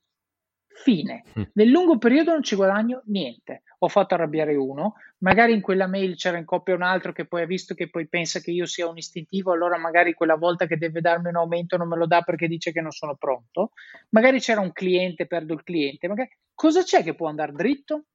Fine. 0.67 1.23
Mm. 1.39 1.43
Nel 1.53 1.69
lungo 1.69 1.97
periodo 1.97 2.31
non 2.31 2.43
ci 2.43 2.55
guadagno 2.55 3.01
niente. 3.05 3.63
Ho 3.79 3.87
fatto 3.87 4.13
arrabbiare 4.13 4.55
uno, 4.55 4.95
magari 5.19 5.53
in 5.53 5.61
quella 5.61 5.87
mail 5.87 6.15
c'era 6.15 6.37
in 6.37 6.45
coppia 6.45 6.75
un 6.75 6.81
altro 6.81 7.13
che 7.13 7.25
poi 7.25 7.43
ha 7.43 7.45
visto 7.45 7.73
che 7.73 7.89
poi 7.89 8.07
pensa 8.07 8.39
che 8.39 8.51
io 8.51 8.65
sia 8.65 8.87
un 8.87 8.97
istintivo, 8.97 9.51
allora 9.51 9.77
magari 9.77 10.13
quella 10.13 10.35
volta 10.35 10.65
che 10.65 10.77
deve 10.77 11.01
darmi 11.01 11.29
un 11.29 11.37
aumento 11.37 11.77
non 11.77 11.87
me 11.87 11.95
lo 11.95 12.07
dà 12.07 12.21
perché 12.21 12.47
dice 12.47 12.71
che 12.71 12.81
non 12.81 12.91
sono 12.91 13.15
pronto. 13.15 13.71
Magari 14.09 14.39
c'era 14.39 14.61
un 14.61 14.71
cliente, 14.71 15.27
perdo 15.27 15.53
il 15.53 15.63
cliente. 15.63 16.07
Magari... 16.07 16.29
Cosa 16.53 16.83
c'è 16.83 17.03
che 17.03 17.15
può 17.15 17.27
andare 17.27 17.53
dritto? 17.53 18.05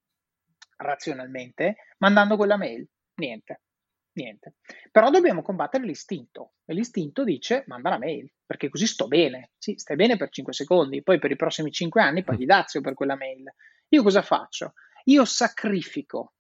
Razionalmente 0.83 1.77
mandando 1.99 2.37
quella 2.37 2.57
mail? 2.57 2.87
Niente, 3.15 3.63
niente. 4.13 4.55
Però 4.91 5.11
dobbiamo 5.11 5.43
combattere 5.43 5.85
l'istinto 5.85 6.55
e 6.65 6.75
l'istinto 6.75 7.25
dice 7.25 7.65
manda 7.67 7.91
la 7.91 7.99
mail 7.99 8.31
perché 8.45 8.69
così 8.69 8.87
sto 8.87 9.09
bene. 9.09 9.53
Sì, 9.57 9.75
stai 9.77 9.97
bene 9.97 10.17
per 10.17 10.29
5 10.29 10.53
secondi, 10.53 11.03
poi 11.03 11.19
per 11.19 11.31
i 11.31 11.37
prossimi 11.37 11.71
5 11.71 12.03
anni 12.03 12.25
paghi 12.25 12.45
dazio 12.45 12.81
per 12.81 12.95
quella 12.95 13.17
mail. 13.17 13.45
Io 13.89 14.03
cosa 14.03 14.23
faccio? 14.23 14.75
Io 15.05 15.25
sacrifico 15.25 16.35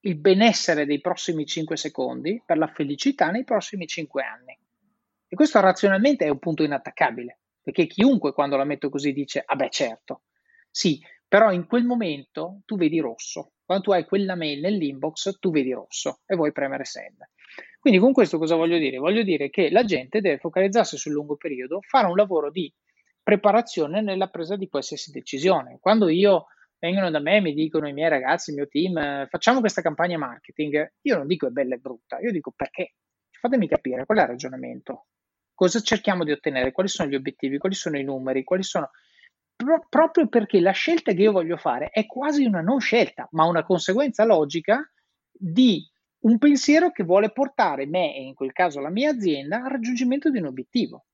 il 0.00 0.16
benessere 0.16 0.84
dei 0.86 1.00
prossimi 1.00 1.46
5 1.46 1.76
secondi 1.76 2.42
per 2.44 2.58
la 2.58 2.66
felicità 2.66 3.30
nei 3.30 3.44
prossimi 3.44 3.86
5 3.86 4.22
anni. 4.22 4.58
E 5.26 5.36
questo 5.36 5.60
razionalmente 5.60 6.24
è 6.24 6.28
un 6.28 6.38
punto 6.38 6.62
inattaccabile, 6.62 7.40
perché 7.62 7.86
chiunque 7.86 8.32
quando 8.32 8.56
la 8.56 8.64
metto 8.64 8.88
così 8.88 9.12
dice, 9.12 9.42
ah 9.44 9.56
beh 9.56 9.70
certo, 9.70 10.22
sì, 10.70 11.00
però 11.26 11.52
in 11.52 11.66
quel 11.66 11.84
momento 11.84 12.60
tu 12.66 12.76
vedi 12.76 13.00
rosso, 13.00 13.53
quando 13.64 13.84
tu 13.84 13.92
hai 13.92 14.04
quella 14.04 14.34
mail 14.34 14.60
nell'inbox, 14.60 15.38
tu 15.38 15.50
vedi 15.50 15.72
rosso 15.72 16.20
e 16.26 16.36
vuoi 16.36 16.52
premere 16.52 16.84
send. 16.84 17.18
Quindi 17.78 18.00
con 18.00 18.12
questo 18.12 18.38
cosa 18.38 18.56
voglio 18.56 18.78
dire? 18.78 18.98
Voglio 18.98 19.22
dire 19.22 19.50
che 19.50 19.70
la 19.70 19.84
gente 19.84 20.20
deve 20.20 20.38
focalizzarsi 20.38 20.96
sul 20.96 21.12
lungo 21.12 21.36
periodo, 21.36 21.80
fare 21.82 22.06
un 22.06 22.16
lavoro 22.16 22.50
di 22.50 22.72
preparazione 23.22 24.02
nella 24.02 24.28
presa 24.28 24.56
di 24.56 24.68
qualsiasi 24.68 25.10
decisione. 25.10 25.78
Quando 25.80 26.08
io 26.08 26.46
vengono 26.78 27.10
da 27.10 27.20
me 27.20 27.36
e 27.36 27.40
mi 27.40 27.54
dicono 27.54 27.88
i 27.88 27.92
miei 27.92 28.10
ragazzi, 28.10 28.50
il 28.50 28.56
mio 28.56 28.68
team, 28.68 29.26
facciamo 29.28 29.60
questa 29.60 29.80
campagna 29.80 30.18
marketing, 30.18 30.92
io 31.00 31.16
non 31.16 31.26
dico 31.26 31.46
è 31.46 31.50
bella 31.50 31.74
e 31.74 31.78
brutta, 31.78 32.18
io 32.20 32.30
dico 32.30 32.52
perché. 32.54 32.94
Fatemi 33.40 33.68
capire 33.68 34.06
qual 34.06 34.18
è 34.18 34.22
il 34.22 34.28
ragionamento. 34.28 35.06
Cosa 35.54 35.80
cerchiamo 35.80 36.24
di 36.24 36.32
ottenere? 36.32 36.72
Quali 36.72 36.88
sono 36.88 37.08
gli 37.08 37.14
obiettivi? 37.14 37.58
Quali 37.58 37.74
sono 37.74 37.98
i 37.98 38.02
numeri? 38.02 38.42
Quali 38.42 38.62
sono 38.62 38.90
pro- 39.56 39.86
proprio 39.88 40.28
perché 40.28 40.60
la 40.60 40.72
scelta 40.72 41.12
che 41.12 41.22
io 41.22 41.32
voglio 41.32 41.56
fare 41.56 41.90
è 41.90 42.06
quasi 42.06 42.44
una 42.44 42.60
non 42.60 42.80
scelta, 42.80 43.28
ma 43.32 43.44
una 43.44 43.64
conseguenza 43.64 44.24
logica 44.24 44.88
di 45.30 45.86
un 46.24 46.38
pensiero 46.38 46.90
che 46.90 47.04
vuole 47.04 47.32
portare 47.32 47.86
me 47.86 48.14
e 48.14 48.22
in 48.22 48.34
quel 48.34 48.52
caso 48.52 48.80
la 48.80 48.90
mia 48.90 49.10
azienda 49.10 49.62
al 49.62 49.70
raggiungimento 49.70 50.30
di 50.30 50.38
un 50.38 50.46
obiettivo, 50.46 51.06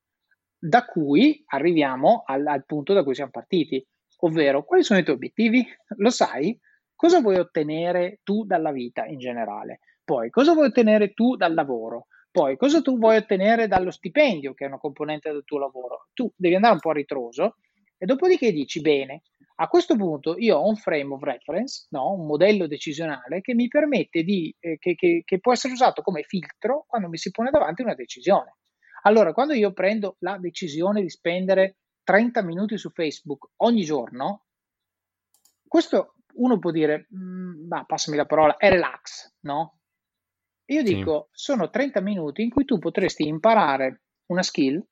da 0.59 0.85
cui 0.85 1.43
arriviamo 1.47 2.23
al, 2.25 2.47
al 2.47 2.65
punto 2.65 2.93
da 2.93 3.03
cui 3.03 3.15
siamo 3.15 3.31
partiti, 3.31 3.85
ovvero 4.19 4.65
quali 4.65 4.83
sono 4.83 5.01
i 5.01 5.03
tuoi 5.03 5.17
obiettivi? 5.17 5.67
Lo 5.97 6.11
sai? 6.11 6.59
Cosa 6.95 7.21
vuoi 7.21 7.39
ottenere 7.39 8.21
tu 8.23 8.45
dalla 8.45 8.71
vita 8.71 9.07
in 9.07 9.19
generale? 9.19 9.81
Poi 10.05 10.29
cosa 10.31 10.53
vuoi 10.53 10.67
ottenere 10.67 11.13
tu 11.13 11.35
dal 11.35 11.55
lavoro? 11.55 12.07
Poi 12.31 12.57
cosa 12.57 12.81
tu 12.81 12.99
vuoi 12.99 13.17
ottenere 13.17 13.67
dallo 13.67 13.91
stipendio, 13.91 14.55
che 14.55 14.65
è 14.65 14.69
una 14.69 14.79
componente 14.79 15.33
del 15.33 15.43
tuo 15.45 15.59
lavoro? 15.59 16.09
Tu 16.13 16.31
devi 16.37 16.55
andare 16.55 16.75
un 16.75 16.81
po' 16.81 16.91
a 16.91 16.95
ritroso 16.95 17.57
e 18.03 18.07
dopodiché 18.07 18.51
dici, 18.51 18.81
bene, 18.81 19.25
a 19.57 19.69
questo 19.69 19.95
punto 19.95 20.39
io 20.39 20.57
ho 20.57 20.67
un 20.67 20.77
frame 20.77 21.13
of 21.13 21.23
reference, 21.23 21.87
no? 21.91 22.15
un 22.15 22.25
modello 22.25 22.67
decisionale 22.67 23.43
che 23.43 23.53
mi 23.53 23.69
permette 23.69 24.23
di, 24.23 24.55
eh, 24.59 24.79
che, 24.79 24.95
che, 24.95 25.21
che 25.23 25.39
può 25.39 25.53
essere 25.53 25.75
usato 25.75 26.01
come 26.01 26.23
filtro 26.23 26.87
quando 26.89 27.11
mi 27.11 27.19
si 27.19 27.31
pone 27.31 27.51
davanti 27.51 27.83
una 27.83 27.95
decisione. 27.95 28.57
Allora, 29.03 29.35
quando 29.35 29.53
io 29.53 29.75
prendo 29.75 30.17
la 30.21 30.39
decisione 30.39 31.03
di 31.03 31.11
spendere 31.11 31.77
30 32.03 32.43
minuti 32.43 32.79
su 32.79 32.89
Facebook 32.89 33.51
ogni 33.57 33.85
giorno, 33.85 34.45
questo 35.69 36.15
uno 36.37 36.59
può 36.59 36.71
dire, 36.71 37.07
mm, 37.15 37.67
ma 37.69 37.85
passami 37.85 38.17
la 38.17 38.25
parola, 38.25 38.57
è 38.57 38.71
relax, 38.71 39.35
no? 39.41 39.81
Io 40.71 40.83
dico, 40.83 41.29
sì. 41.33 41.53
sono 41.53 41.69
30 41.69 42.01
minuti 42.01 42.43
in 42.43 42.49
cui 42.49 42.65
tu 42.65 42.79
potresti 42.79 43.27
imparare 43.27 44.05
una 44.31 44.43
skill 44.43 44.83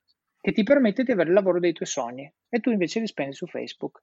che 0.41 0.53
ti 0.53 0.63
permette 0.63 1.03
di 1.03 1.13
avere 1.13 1.29
il 1.29 1.35
lavoro 1.35 1.59
dei 1.59 1.73
tuoi 1.73 1.89
sogni 1.89 2.33
e 2.49 2.61
tu 2.61 2.71
invece 2.71 3.01
li 3.01 3.07
spendi 3.07 3.35
su 3.35 3.47
Facebook. 3.47 4.03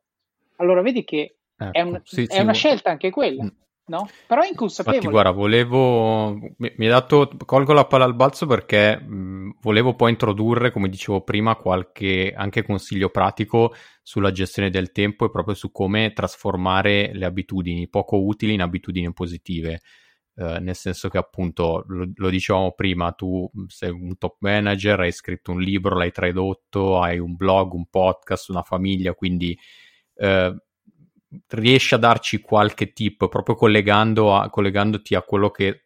Allora 0.58 0.82
vedi 0.82 1.04
che 1.04 1.38
ecco, 1.56 1.72
è, 1.72 1.82
un, 1.82 2.02
sì, 2.04 2.24
è 2.24 2.34
sì, 2.34 2.42
una 2.42 2.54
scelta 2.54 2.90
anche 2.90 3.10
quella. 3.10 3.44
Mm. 3.44 3.64
No? 3.88 4.10
Però 4.26 4.42
è 4.42 4.48
inconsapevole. 4.48 4.98
Infatti, 4.98 5.14
guarda, 5.14 5.32
volevo. 5.32 6.34
Mi, 6.34 6.74
mi 6.76 6.86
hai 6.86 6.88
dato. 6.88 7.30
Colgo 7.46 7.72
la 7.74 7.86
palla 7.86 8.06
al 8.06 8.16
balzo 8.16 8.48
perché 8.48 9.00
mh, 9.00 9.58
volevo 9.62 9.94
poi 9.94 10.10
introdurre, 10.10 10.72
come 10.72 10.90
dicevo 10.90 11.22
prima, 11.22 11.56
qualche 11.56 12.34
anche 12.36 12.64
consiglio 12.64 13.10
pratico 13.10 13.76
sulla 14.02 14.32
gestione 14.32 14.72
del 14.72 14.92
tempo 14.92 15.26
e 15.26 15.30
proprio 15.30 15.54
su 15.54 15.72
come 15.72 16.14
trasformare 16.14 17.12
le 17.14 17.26
abitudini 17.26 17.88
poco 17.88 18.24
utili 18.24 18.54
in 18.54 18.62
abitudini 18.62 19.14
positive. 19.14 19.82
Eh, 20.38 20.60
nel 20.60 20.76
senso 20.76 21.08
che 21.08 21.18
appunto 21.18 21.86
lo, 21.88 22.12
lo, 22.14 22.30
dicevamo 22.30 22.74
prima, 22.74 23.14
tu 23.14 23.50
sei 23.68 23.90
un 23.90 24.18
top 24.18 24.36
manager, 24.40 25.00
hai 25.00 25.14
scritto 25.14 25.52
un 25.52 25.62
libro, 25.62 25.96
l'hai 25.96 26.12
tradotto, 26.12 27.00
hai 27.00 27.20
un 27.20 27.36
blog, 27.36 27.72
un 27.72 27.86
podcast, 27.86 28.50
una 28.50 28.62
famiglia, 28.62 29.14
quindi 29.14 29.58
eh, 30.16 30.56
riesci 31.48 31.94
a 31.94 31.98
darci 31.98 32.42
qualche 32.42 32.92
tip 32.92 33.30
proprio 33.30 33.56
collegando 33.56 34.36
a, 34.36 34.50
collegandoti 34.50 35.16
a 35.16 35.22
quello 35.22 35.52
che 35.52 35.86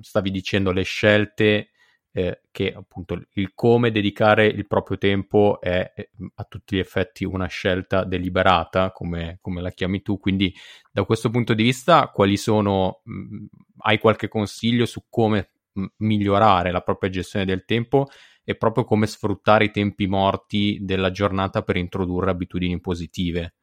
stavi 0.00 0.30
dicendo, 0.32 0.72
le 0.72 0.82
scelte 0.82 1.68
eh, 2.16 2.42
che 2.52 2.72
appunto 2.72 3.20
il 3.32 3.52
come 3.54 3.90
dedicare 3.90 4.46
il 4.46 4.68
proprio 4.68 4.96
tempo 4.98 5.60
è 5.60 5.92
a 6.36 6.44
tutti 6.44 6.76
gli 6.76 6.78
effetti 6.78 7.24
una 7.24 7.48
scelta 7.48 8.04
deliberata, 8.04 8.92
come, 8.92 9.38
come 9.40 9.60
la 9.60 9.72
chiami 9.72 10.00
tu. 10.00 10.20
Quindi, 10.20 10.54
da 10.92 11.02
questo 11.02 11.28
punto 11.28 11.54
di 11.54 11.64
vista, 11.64 12.08
quali 12.10 12.36
sono, 12.36 13.00
mh, 13.02 13.46
hai 13.78 13.98
qualche 13.98 14.28
consiglio 14.28 14.86
su 14.86 15.06
come 15.10 15.50
mh, 15.72 15.84
migliorare 15.98 16.70
la 16.70 16.82
propria 16.82 17.10
gestione 17.10 17.44
del 17.44 17.64
tempo 17.64 18.06
e 18.44 18.54
proprio 18.56 18.84
come 18.84 19.08
sfruttare 19.08 19.64
i 19.64 19.70
tempi 19.72 20.06
morti 20.06 20.78
della 20.82 21.10
giornata 21.10 21.62
per 21.62 21.76
introdurre 21.76 22.30
abitudini 22.30 22.78
positive? 22.80 23.54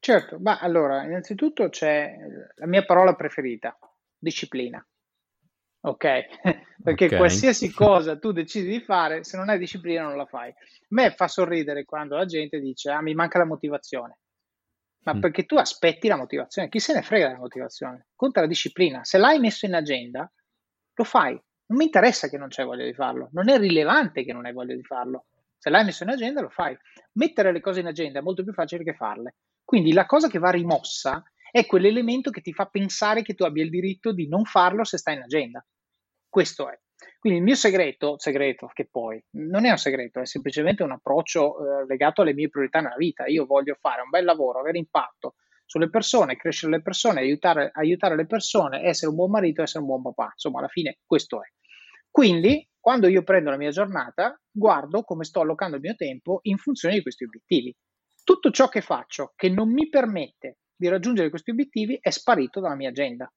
Certo, 0.00 0.40
ma 0.40 0.58
allora, 0.58 1.04
innanzitutto 1.04 1.68
c'è 1.68 2.16
la 2.56 2.66
mia 2.66 2.84
parola 2.84 3.14
preferita, 3.14 3.78
disciplina 4.18 4.84
ok? 5.86 6.04
Perché 6.82 7.06
okay. 7.06 7.18
qualsiasi 7.18 7.72
cosa 7.72 8.18
tu 8.18 8.32
decidi 8.32 8.68
di 8.68 8.80
fare, 8.80 9.24
se 9.24 9.36
non 9.36 9.48
hai 9.48 9.58
disciplina 9.58 10.02
non 10.02 10.16
la 10.16 10.26
fai. 10.26 10.50
A 10.50 10.54
me 10.88 11.10
fa 11.10 11.26
sorridere 11.28 11.84
quando 11.84 12.16
la 12.16 12.26
gente 12.26 12.60
dice, 12.60 12.90
ah, 12.90 13.02
mi 13.02 13.14
manca 13.14 13.38
la 13.38 13.44
motivazione. 13.44 14.18
Ma 15.04 15.14
mm. 15.14 15.20
perché 15.20 15.44
tu 15.46 15.56
aspetti 15.56 16.08
la 16.08 16.16
motivazione? 16.16 16.68
Chi 16.68 16.80
se 16.80 16.92
ne 16.92 17.02
frega 17.02 17.28
della 17.28 17.38
motivazione? 17.38 18.08
Conta 18.14 18.40
la 18.40 18.46
disciplina. 18.46 19.04
Se 19.04 19.18
l'hai 19.18 19.38
messo 19.38 19.66
in 19.66 19.74
agenda, 19.74 20.30
lo 20.94 21.04
fai. 21.04 21.32
Non 21.68 21.78
mi 21.78 21.84
interessa 21.84 22.28
che 22.28 22.38
non 22.38 22.48
c'è 22.48 22.64
voglia 22.64 22.84
di 22.84 22.94
farlo. 22.94 23.28
Non 23.32 23.48
è 23.48 23.58
rilevante 23.58 24.24
che 24.24 24.32
non 24.32 24.46
hai 24.46 24.52
voglia 24.52 24.74
di 24.74 24.82
farlo. 24.82 25.26
Se 25.58 25.70
l'hai 25.70 25.84
messo 25.84 26.02
in 26.02 26.10
agenda, 26.10 26.40
lo 26.40 26.48
fai. 26.48 26.76
Mettere 27.12 27.52
le 27.52 27.60
cose 27.60 27.80
in 27.80 27.86
agenda 27.86 28.18
è 28.18 28.22
molto 28.22 28.42
più 28.42 28.52
facile 28.52 28.84
che 28.84 28.94
farle. 28.94 29.36
Quindi 29.64 29.92
la 29.92 30.06
cosa 30.06 30.28
che 30.28 30.38
va 30.38 30.50
rimossa 30.50 31.22
è 31.50 31.66
quell'elemento 31.66 32.30
che 32.30 32.40
ti 32.40 32.52
fa 32.52 32.66
pensare 32.66 33.22
che 33.22 33.34
tu 33.34 33.44
abbia 33.44 33.64
il 33.64 33.70
diritto 33.70 34.12
di 34.12 34.28
non 34.28 34.44
farlo 34.44 34.84
se 34.84 34.98
sta 34.98 35.12
in 35.12 35.22
agenda. 35.22 35.64
Questo 36.36 36.68
è. 36.68 36.78
Quindi 37.18 37.38
il 37.38 37.44
mio 37.46 37.54
segreto, 37.54 38.18
segreto 38.18 38.68
che 38.74 38.86
poi 38.90 39.18
non 39.38 39.64
è 39.64 39.70
un 39.70 39.78
segreto, 39.78 40.20
è 40.20 40.26
semplicemente 40.26 40.82
un 40.82 40.90
approccio 40.90 41.56
eh, 41.56 41.86
legato 41.86 42.20
alle 42.20 42.34
mie 42.34 42.50
priorità 42.50 42.80
nella 42.80 42.96
vita. 42.98 43.24
Io 43.24 43.46
voglio 43.46 43.74
fare 43.80 44.02
un 44.02 44.10
bel 44.10 44.26
lavoro, 44.26 44.60
avere 44.60 44.76
impatto 44.76 45.36
sulle 45.64 45.88
persone, 45.88 46.36
crescere 46.36 46.72
le 46.72 46.82
persone, 46.82 47.20
aiutare, 47.20 47.70
aiutare 47.72 48.16
le 48.16 48.26
persone, 48.26 48.82
essere 48.82 49.08
un 49.08 49.16
buon 49.16 49.30
marito, 49.30 49.62
essere 49.62 49.78
un 49.78 49.86
buon 49.86 50.02
papà. 50.02 50.32
Insomma, 50.32 50.58
alla 50.58 50.68
fine 50.68 50.98
questo 51.06 51.42
è. 51.42 51.46
Quindi, 52.10 52.68
quando 52.78 53.08
io 53.08 53.22
prendo 53.22 53.48
la 53.48 53.56
mia 53.56 53.70
giornata, 53.70 54.38
guardo 54.50 55.04
come 55.04 55.24
sto 55.24 55.40
allocando 55.40 55.76
il 55.76 55.82
mio 55.82 55.94
tempo 55.94 56.40
in 56.42 56.58
funzione 56.58 56.96
di 56.96 57.02
questi 57.02 57.24
obiettivi. 57.24 57.74
Tutto 58.22 58.50
ciò 58.50 58.68
che 58.68 58.82
faccio 58.82 59.32
che 59.34 59.48
non 59.48 59.72
mi 59.72 59.88
permette 59.88 60.58
di 60.76 60.86
raggiungere 60.88 61.30
questi 61.30 61.52
obiettivi 61.52 61.96
è 61.98 62.10
sparito 62.10 62.60
dalla 62.60 62.76
mia 62.76 62.90
agenda 62.90 63.32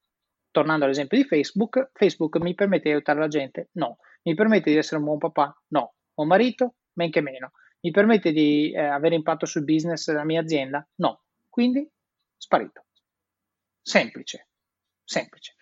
tornando 0.59 0.83
all'esempio 0.83 1.17
di 1.17 1.23
Facebook, 1.23 1.91
Facebook 1.93 2.37
mi 2.39 2.53
permette 2.53 2.89
di 2.89 2.95
aiutare 2.95 3.19
la 3.19 3.29
gente? 3.29 3.69
No. 3.73 3.99
Mi 4.23 4.33
permette 4.33 4.69
di 4.69 4.75
essere 4.75 4.97
un 4.97 5.05
buon 5.05 5.17
papà? 5.17 5.57
No. 5.67 5.93
Buon 6.13 6.27
marito? 6.27 6.75
Men 6.93 7.11
che 7.11 7.21
meno. 7.21 7.51
Mi 7.79 7.91
permette 7.91 8.33
di 8.33 8.73
eh, 8.73 8.79
avere 8.79 9.15
impatto 9.15 9.45
sul 9.45 9.63
business 9.63 10.05
della 10.07 10.25
mia 10.25 10.41
azienda? 10.41 10.85
No. 10.95 11.21
Quindi, 11.47 11.89
sparito. 12.35 12.87
Semplice. 13.81 14.49
Semplice. 15.01 15.55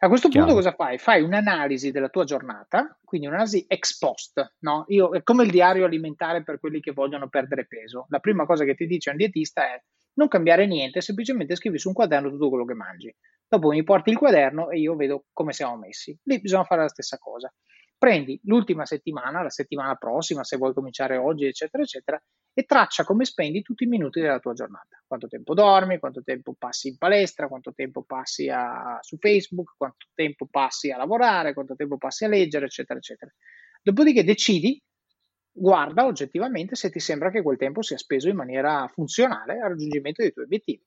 A 0.00 0.08
questo 0.08 0.28
Chiaro. 0.28 0.48
punto 0.48 0.62
cosa 0.62 0.74
fai? 0.76 0.98
Fai 0.98 1.22
un'analisi 1.22 1.90
della 1.90 2.10
tua 2.10 2.24
giornata, 2.24 2.98
quindi 3.02 3.28
un'analisi 3.28 3.64
ex 3.68 3.96
post, 3.96 4.56
no? 4.58 4.84
Io, 4.88 5.14
è 5.14 5.22
come 5.22 5.44
il 5.44 5.50
diario 5.50 5.86
alimentare 5.86 6.42
per 6.42 6.60
quelli 6.60 6.80
che 6.80 6.92
vogliono 6.92 7.30
perdere 7.30 7.66
peso. 7.66 8.04
La 8.10 8.18
prima 8.18 8.44
cosa 8.44 8.64
che 8.64 8.74
ti 8.74 8.86
dice 8.86 9.10
un 9.10 9.16
dietista 9.16 9.72
è 9.72 9.82
non 10.14 10.28
cambiare 10.28 10.66
niente, 10.66 11.00
semplicemente 11.00 11.56
scrivi 11.56 11.78
su 11.78 11.88
un 11.88 11.94
quaderno 11.94 12.28
tutto 12.28 12.50
quello 12.50 12.66
che 12.66 12.74
mangi. 12.74 13.14
Dopo 13.52 13.68
mi 13.68 13.84
porti 13.84 14.08
il 14.08 14.16
quaderno 14.16 14.70
e 14.70 14.78
io 14.78 14.96
vedo 14.96 15.26
come 15.30 15.52
siamo 15.52 15.76
messi. 15.76 16.18
Lì 16.22 16.40
bisogna 16.40 16.64
fare 16.64 16.80
la 16.80 16.88
stessa 16.88 17.18
cosa. 17.18 17.52
Prendi 17.98 18.40
l'ultima 18.44 18.86
settimana, 18.86 19.42
la 19.42 19.50
settimana 19.50 19.94
prossima, 19.96 20.42
se 20.42 20.56
vuoi 20.56 20.72
cominciare 20.72 21.18
oggi, 21.18 21.44
eccetera, 21.44 21.82
eccetera, 21.82 22.18
e 22.54 22.62
traccia 22.62 23.04
come 23.04 23.26
spendi 23.26 23.60
tutti 23.60 23.84
i 23.84 23.88
minuti 23.88 24.20
della 24.20 24.38
tua 24.38 24.54
giornata. 24.54 25.02
Quanto 25.06 25.28
tempo 25.28 25.52
dormi, 25.52 25.98
quanto 25.98 26.22
tempo 26.22 26.54
passi 26.56 26.88
in 26.88 26.96
palestra, 26.96 27.46
quanto 27.46 27.74
tempo 27.74 28.04
passi 28.04 28.48
a, 28.48 28.96
su 29.02 29.18
Facebook, 29.18 29.74
quanto 29.76 30.06
tempo 30.14 30.46
passi 30.50 30.90
a 30.90 30.96
lavorare, 30.96 31.52
quanto 31.52 31.74
tempo 31.74 31.98
passi 31.98 32.24
a 32.24 32.28
leggere, 32.28 32.64
eccetera, 32.64 32.98
eccetera. 32.98 33.30
Dopodiché 33.82 34.24
decidi, 34.24 34.82
guarda 35.52 36.06
oggettivamente 36.06 36.74
se 36.74 36.88
ti 36.88 37.00
sembra 37.00 37.30
che 37.30 37.42
quel 37.42 37.58
tempo 37.58 37.82
sia 37.82 37.98
speso 37.98 38.30
in 38.30 38.36
maniera 38.36 38.88
funzionale 38.88 39.60
al 39.60 39.68
raggiungimento 39.68 40.22
dei 40.22 40.32
tuoi 40.32 40.46
obiettivi. 40.46 40.82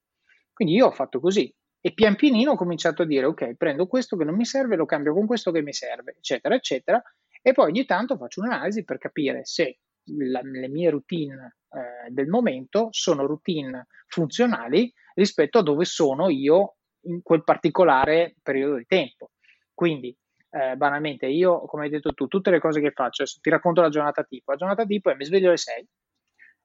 Quindi 0.52 0.74
io 0.74 0.88
ho 0.88 0.92
fatto 0.92 1.20
così, 1.20 1.54
e 1.86 1.94
pian 1.94 2.16
pianino 2.16 2.54
ho 2.54 2.56
cominciato 2.56 3.04
a 3.04 3.06
dire, 3.06 3.28
ok, 3.28 3.54
prendo 3.54 3.86
questo 3.86 4.18
che 4.18 4.24
non 4.24 4.34
mi 4.34 4.44
serve, 4.44 4.76
lo 4.76 4.88
cambio 4.88 5.14
con 5.14 5.28
questo 5.28 5.52
che 5.52 5.62
mi 5.62 5.72
serve, 5.72 6.16
eccetera, 6.18 6.56
eccetera. 6.56 7.00
E 7.44 7.52
poi 7.52 7.70
ogni 7.70 7.86
tanto 7.86 8.18
faccio 8.18 8.42
un'analisi 8.42 8.84
per 8.84 8.98
capire 8.98 9.46
se 9.46 9.78
la, 10.06 10.42
le 10.42 10.68
mie 10.68 10.90
routine 10.90 11.58
eh, 11.70 12.10
del 12.10 12.28
momento 12.28 12.88
sono 12.90 13.28
routine 13.28 13.86
funzionali 14.08 14.92
rispetto 15.14 15.60
a 15.60 15.62
dove 15.62 15.86
sono 15.86 16.28
io 16.30 16.78
in 17.02 17.22
quel 17.22 17.44
particolare 17.44 18.34
periodo 18.42 18.78
di 18.78 18.86
tempo. 18.88 19.34
Quindi, 19.72 20.18
eh, 20.50 20.76
banalmente, 20.78 21.28
io, 21.28 21.66
come 21.66 21.84
hai 21.84 21.92
detto 21.92 22.14
tu, 22.14 22.26
tutte 22.26 22.50
le 22.50 22.60
cose 22.60 22.82
che 22.82 22.94
faccio, 22.94 23.26
ti 23.40 23.52
racconto 23.52 23.82
la 23.82 23.90
giornata 23.90 24.24
tipo. 24.24 24.50
La 24.50 24.58
giornata 24.58 24.86
tipo 24.86 25.12
è 25.12 25.16
mi 25.16 25.26
sveglio 25.26 25.50
alle 25.50 25.58
6, 25.58 25.88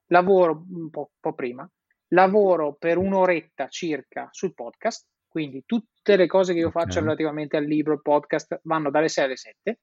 lavoro 0.07 0.65
un 0.67 0.89
po', 0.89 1.11
po 1.19 1.33
prima, 1.35 1.69
lavoro 2.11 2.75
per 2.75 2.97
un'oretta 2.97 3.67
circa 3.67 4.27
sul 4.31 4.53
podcast, 4.53 5.07
quindi 5.27 5.63
tutte 5.65 6.15
le 6.15 6.27
cose 6.27 6.53
che 6.53 6.59
io 6.59 6.71
faccio 6.71 6.99
okay. 6.99 7.03
relativamente 7.03 7.57
al 7.57 7.65
libro, 7.65 7.93
al 7.93 8.01
podcast, 8.01 8.59
vanno 8.63 8.89
dalle 8.89 9.07
6 9.07 9.23
alle 9.23 9.37
7, 9.37 9.79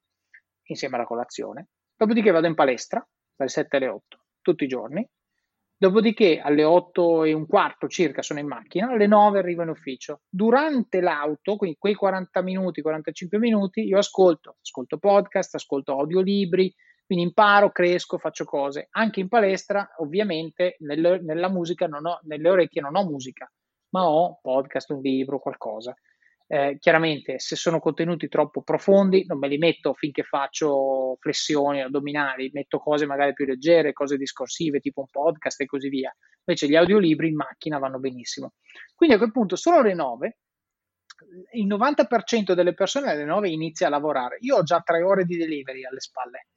insieme 0.65 0.97
alla 0.97 1.07
colazione. 1.07 1.69
Dopodiché 1.97 2.31
vado 2.31 2.47
in 2.47 2.55
palestra, 2.55 3.07
dalle 3.35 3.51
7 3.51 3.77
alle 3.77 3.89
8, 3.89 4.19
tutti 4.43 4.65
i 4.65 4.69
giorni. 4.69 5.09
Dopodiché 5.81 6.41
alle 6.41 6.65
8 6.65 7.23
e 7.23 7.33
un 7.33 7.47
quarto 7.47 7.87
circa 7.87 8.21
sono 8.21 8.41
in 8.41 8.49
macchina, 8.49 8.89
alle 8.91 9.07
9 9.07 9.39
arrivo 9.39 9.63
in 9.63 9.69
ufficio. 9.69 10.23
Durante 10.29 11.01
l'auto, 11.01 11.57
quindi 11.57 11.77
quei 11.79 11.95
40 11.95 12.43
minuti, 12.43 12.83
45 12.83 13.39
minuti, 13.39 13.83
io 13.83 13.99
ascolto, 13.99 14.57
ascolto 14.61 14.99
podcast, 14.99 15.55
ascolto 15.55 15.93
audiolibri, 15.93 16.75
quindi 17.09 17.25
imparo, 17.25 17.73
cresco, 17.73 18.19
faccio 18.19 18.45
cose. 18.45 18.89
Anche 18.91 19.21
in 19.21 19.29
palestra, 19.29 19.95
ovviamente, 19.97 20.77
nel, 20.81 21.21
nella 21.23 21.49
musica 21.49 21.87
non 21.87 22.05
ho, 22.05 22.21
nelle 22.25 22.51
orecchie 22.51 22.83
non 22.83 22.97
ho 22.97 23.05
musica, 23.07 23.51
ma 23.93 24.07
ho 24.07 24.39
podcast, 24.43 24.91
un 24.91 25.01
libro, 25.01 25.39
qualcosa. 25.39 25.97
Eh, 26.47 26.77
chiaramente, 26.79 27.39
se 27.39 27.57
sono 27.57 27.81
contenuti 27.81 28.29
troppo 28.29 28.61
profondi, 28.61 29.25
non 29.25 29.39
me 29.39 29.49
li 29.49 29.57
metto 29.57 29.95
finché 29.95 30.23
faccio 30.23 31.17
flessioni 31.19 31.81
addominali, 31.81 32.51
metto 32.53 32.79
cose 32.79 33.07
magari 33.07 33.33
più 33.33 33.47
leggere, 33.47 33.95
cose 33.95 34.19
discorsive, 34.19 34.79
tipo 34.79 35.01
un 35.01 35.09
podcast 35.11 35.63
e 35.63 35.65
così 35.65 35.89
via. 35.89 36.15
Invece 36.45 36.69
gli 36.69 36.77
audiolibri 36.77 37.29
in 37.29 37.37
macchina 37.37 37.79
vanno 37.79 37.99
benissimo. 37.99 38.53
Quindi 38.95 39.15
a 39.15 39.19
quel 39.19 39.33
punto 39.33 39.57
sono 39.57 39.81
le 39.81 39.95
9, 39.95 40.39
il 41.53 41.67
90% 41.67 42.53
delle 42.53 42.75
persone 42.75 43.11
alle 43.11 43.25
9 43.25 43.49
inizia 43.49 43.87
a 43.87 43.91
lavorare. 43.91 44.37
Io 44.41 44.57
ho 44.57 44.63
già 44.63 44.83
tre 44.83 45.03
ore 45.03 45.25
di 45.25 45.39
delivery 45.39 45.87
alle 45.87 46.01
spalle 46.01 46.48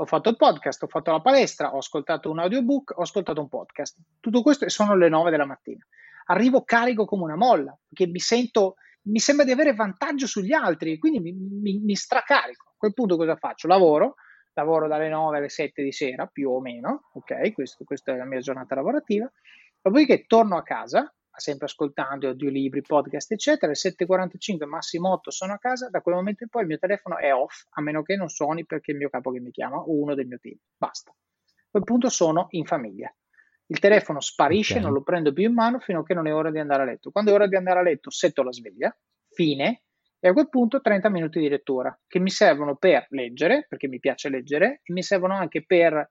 ho 0.00 0.06
fatto 0.06 0.30
il 0.30 0.36
podcast, 0.36 0.82
ho 0.82 0.86
fatto 0.86 1.10
la 1.12 1.20
palestra, 1.20 1.74
ho 1.74 1.78
ascoltato 1.78 2.30
un 2.30 2.38
audiobook, 2.38 2.94
ho 2.96 3.02
ascoltato 3.02 3.42
un 3.42 3.48
podcast. 3.48 3.98
Tutto 4.18 4.40
questo 4.40 4.66
sono 4.70 4.96
le 4.96 5.10
9 5.10 5.30
della 5.30 5.44
mattina. 5.44 5.86
Arrivo 6.26 6.64
carico 6.64 7.04
come 7.04 7.24
una 7.24 7.36
molla, 7.36 7.78
perché 7.86 8.10
mi 8.10 8.18
sento, 8.18 8.76
mi 9.02 9.18
sembra 9.18 9.44
di 9.44 9.50
avere 9.50 9.74
vantaggio 9.74 10.26
sugli 10.26 10.54
altri, 10.54 10.98
quindi 10.98 11.20
mi, 11.20 11.32
mi, 11.32 11.80
mi 11.80 11.94
stracarico. 11.94 12.70
A 12.70 12.74
quel 12.78 12.94
punto 12.94 13.18
cosa 13.18 13.36
faccio? 13.36 13.66
Lavoro, 13.68 14.14
lavoro 14.54 14.88
dalle 14.88 15.10
9 15.10 15.36
alle 15.36 15.50
7 15.50 15.82
di 15.82 15.92
sera, 15.92 16.26
più 16.26 16.48
o 16.48 16.62
meno, 16.62 17.10
ok? 17.12 17.52
Questo, 17.52 17.84
questa 17.84 18.14
è 18.14 18.16
la 18.16 18.24
mia 18.24 18.40
giornata 18.40 18.74
lavorativa. 18.74 19.30
Dopodiché 19.82 20.24
torno 20.24 20.56
a 20.56 20.62
casa, 20.62 21.14
sempre 21.40 21.66
ascoltando 21.66 22.28
audiolibri, 22.28 22.82
podcast, 22.82 23.32
eccetera. 23.32 23.66
Alle 23.66 23.74
7.45, 23.74 24.66
massimo 24.66 25.10
8 25.12 25.30
sono 25.30 25.54
a 25.54 25.58
casa. 25.58 25.88
Da 25.88 26.00
quel 26.00 26.14
momento 26.14 26.44
in 26.44 26.48
poi 26.48 26.62
il 26.62 26.68
mio 26.68 26.78
telefono 26.78 27.18
è 27.18 27.34
off, 27.34 27.64
a 27.70 27.82
meno 27.82 28.02
che 28.02 28.16
non 28.16 28.28
suoni 28.28 28.64
perché 28.64 28.92
il 28.92 28.98
mio 28.98 29.08
capo 29.08 29.32
che 29.32 29.40
mi 29.40 29.50
chiama 29.50 29.78
o 29.78 29.90
uno 29.90 30.14
del 30.14 30.26
mio 30.26 30.38
team. 30.38 30.56
Basta. 30.76 31.10
A 31.10 31.68
quel 31.70 31.84
punto 31.84 32.08
sono 32.08 32.46
in 32.50 32.64
famiglia. 32.64 33.12
Il 33.66 33.78
telefono 33.78 34.20
sparisce, 34.20 34.74
okay. 34.74 34.84
non 34.84 34.92
lo 34.92 35.02
prendo 35.02 35.32
più 35.32 35.44
in 35.44 35.54
mano 35.54 35.78
fino 35.78 36.00
a 36.00 36.02
che 36.04 36.14
non 36.14 36.26
è 36.26 36.34
ora 36.34 36.50
di 36.50 36.58
andare 36.58 36.82
a 36.82 36.84
letto. 36.86 37.10
Quando 37.10 37.30
è 37.30 37.34
ora 37.34 37.46
di 37.46 37.56
andare 37.56 37.78
a 37.78 37.82
letto, 37.82 38.10
setto 38.10 38.42
la 38.42 38.52
sveglia, 38.52 38.96
fine, 39.30 39.82
e 40.18 40.28
a 40.28 40.32
quel 40.32 40.48
punto 40.48 40.80
30 40.80 41.08
minuti 41.08 41.40
di 41.40 41.48
lettura 41.48 41.98
che 42.06 42.18
mi 42.18 42.30
servono 42.30 42.76
per 42.76 43.06
leggere, 43.08 43.66
perché 43.68 43.88
mi 43.88 43.98
piace 43.98 44.28
leggere, 44.28 44.80
e 44.82 44.92
mi 44.92 45.02
servono 45.02 45.34
anche 45.34 45.64
per 45.64 46.10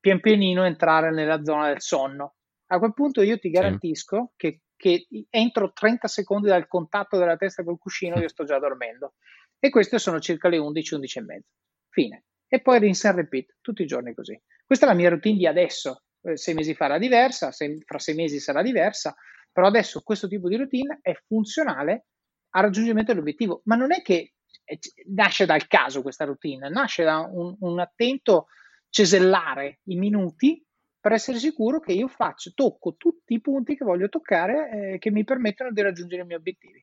pian 0.00 0.20
pianino 0.20 0.64
entrare 0.64 1.10
nella 1.10 1.42
zona 1.42 1.68
del 1.68 1.80
sonno. 1.80 2.36
A 2.66 2.78
quel 2.78 2.94
punto 2.94 3.22
io 3.22 3.38
ti 3.38 3.50
garantisco 3.50 4.32
sì. 4.36 4.36
che, 4.36 4.60
che, 4.76 5.26
entro 5.30 5.72
30 5.72 6.08
secondi 6.08 6.48
dal 6.48 6.66
contatto 6.66 7.18
della 7.18 7.36
testa 7.36 7.62
col 7.62 7.78
cuscino 7.78 8.18
io 8.18 8.28
sto 8.28 8.44
già 8.44 8.58
dormendo. 8.58 9.14
E 9.58 9.70
queste 9.70 9.98
sono 9.98 10.20
circa 10.20 10.48
le 10.48 10.58
11, 10.58 10.94
11 10.94 11.18
e 11.18 11.22
mezza. 11.22 11.48
Fine. 11.90 12.24
E 12.48 12.60
poi 12.60 12.78
rinse 12.78 13.08
and 13.08 13.16
repeat, 13.16 13.56
tutti 13.60 13.82
i 13.82 13.86
giorni 13.86 14.14
così. 14.14 14.40
Questa 14.64 14.86
è 14.86 14.88
la 14.88 14.94
mia 14.94 15.10
routine 15.10 15.36
di 15.36 15.46
adesso. 15.46 16.04
eh, 16.22 16.36
sei 16.36 16.54
mesi 16.54 16.74
fa 16.74 16.86
era 16.86 16.98
diversa, 16.98 17.50
sei, 17.52 17.80
fra 17.84 17.98
sei 17.98 18.14
mesi 18.14 18.38
sarà 18.38 18.62
diversa, 18.62 19.14
però 19.50 19.66
adesso 19.66 20.02
questo 20.02 20.28
tipo 20.28 20.48
di 20.48 20.56
routine 20.56 20.98
è 21.00 21.14
funzionale 21.26 22.06
al 22.50 22.62
raggiungimento 22.62 23.12
dell'obiettivo, 23.12 23.62
ma 23.64 23.76
non 23.76 23.92
è 23.92 24.02
che 24.02 24.34
eh, 24.64 24.78
nasce 25.08 25.46
dal 25.46 25.66
caso 25.66 26.02
questa 26.02 26.24
routine, 26.24 26.68
nasce 26.68 27.04
da 27.04 27.18
un, 27.18 27.54
un 27.58 27.78
attento 27.78 28.46
cesellare 28.88 29.80
i 29.84 29.96
minuti 29.96 30.63
per 31.04 31.12
essere 31.12 31.38
sicuro 31.38 31.80
che 31.80 31.92
io 31.92 32.08
faccio, 32.08 32.52
tocco 32.54 32.94
tutti 32.96 33.34
i 33.34 33.40
punti 33.42 33.76
che 33.76 33.84
voglio 33.84 34.08
toccare 34.08 34.94
eh, 34.94 34.98
che 34.98 35.10
mi 35.10 35.22
permettono 35.22 35.70
di 35.70 35.82
raggiungere 35.82 36.22
i 36.22 36.24
miei 36.24 36.38
obiettivi. 36.38 36.82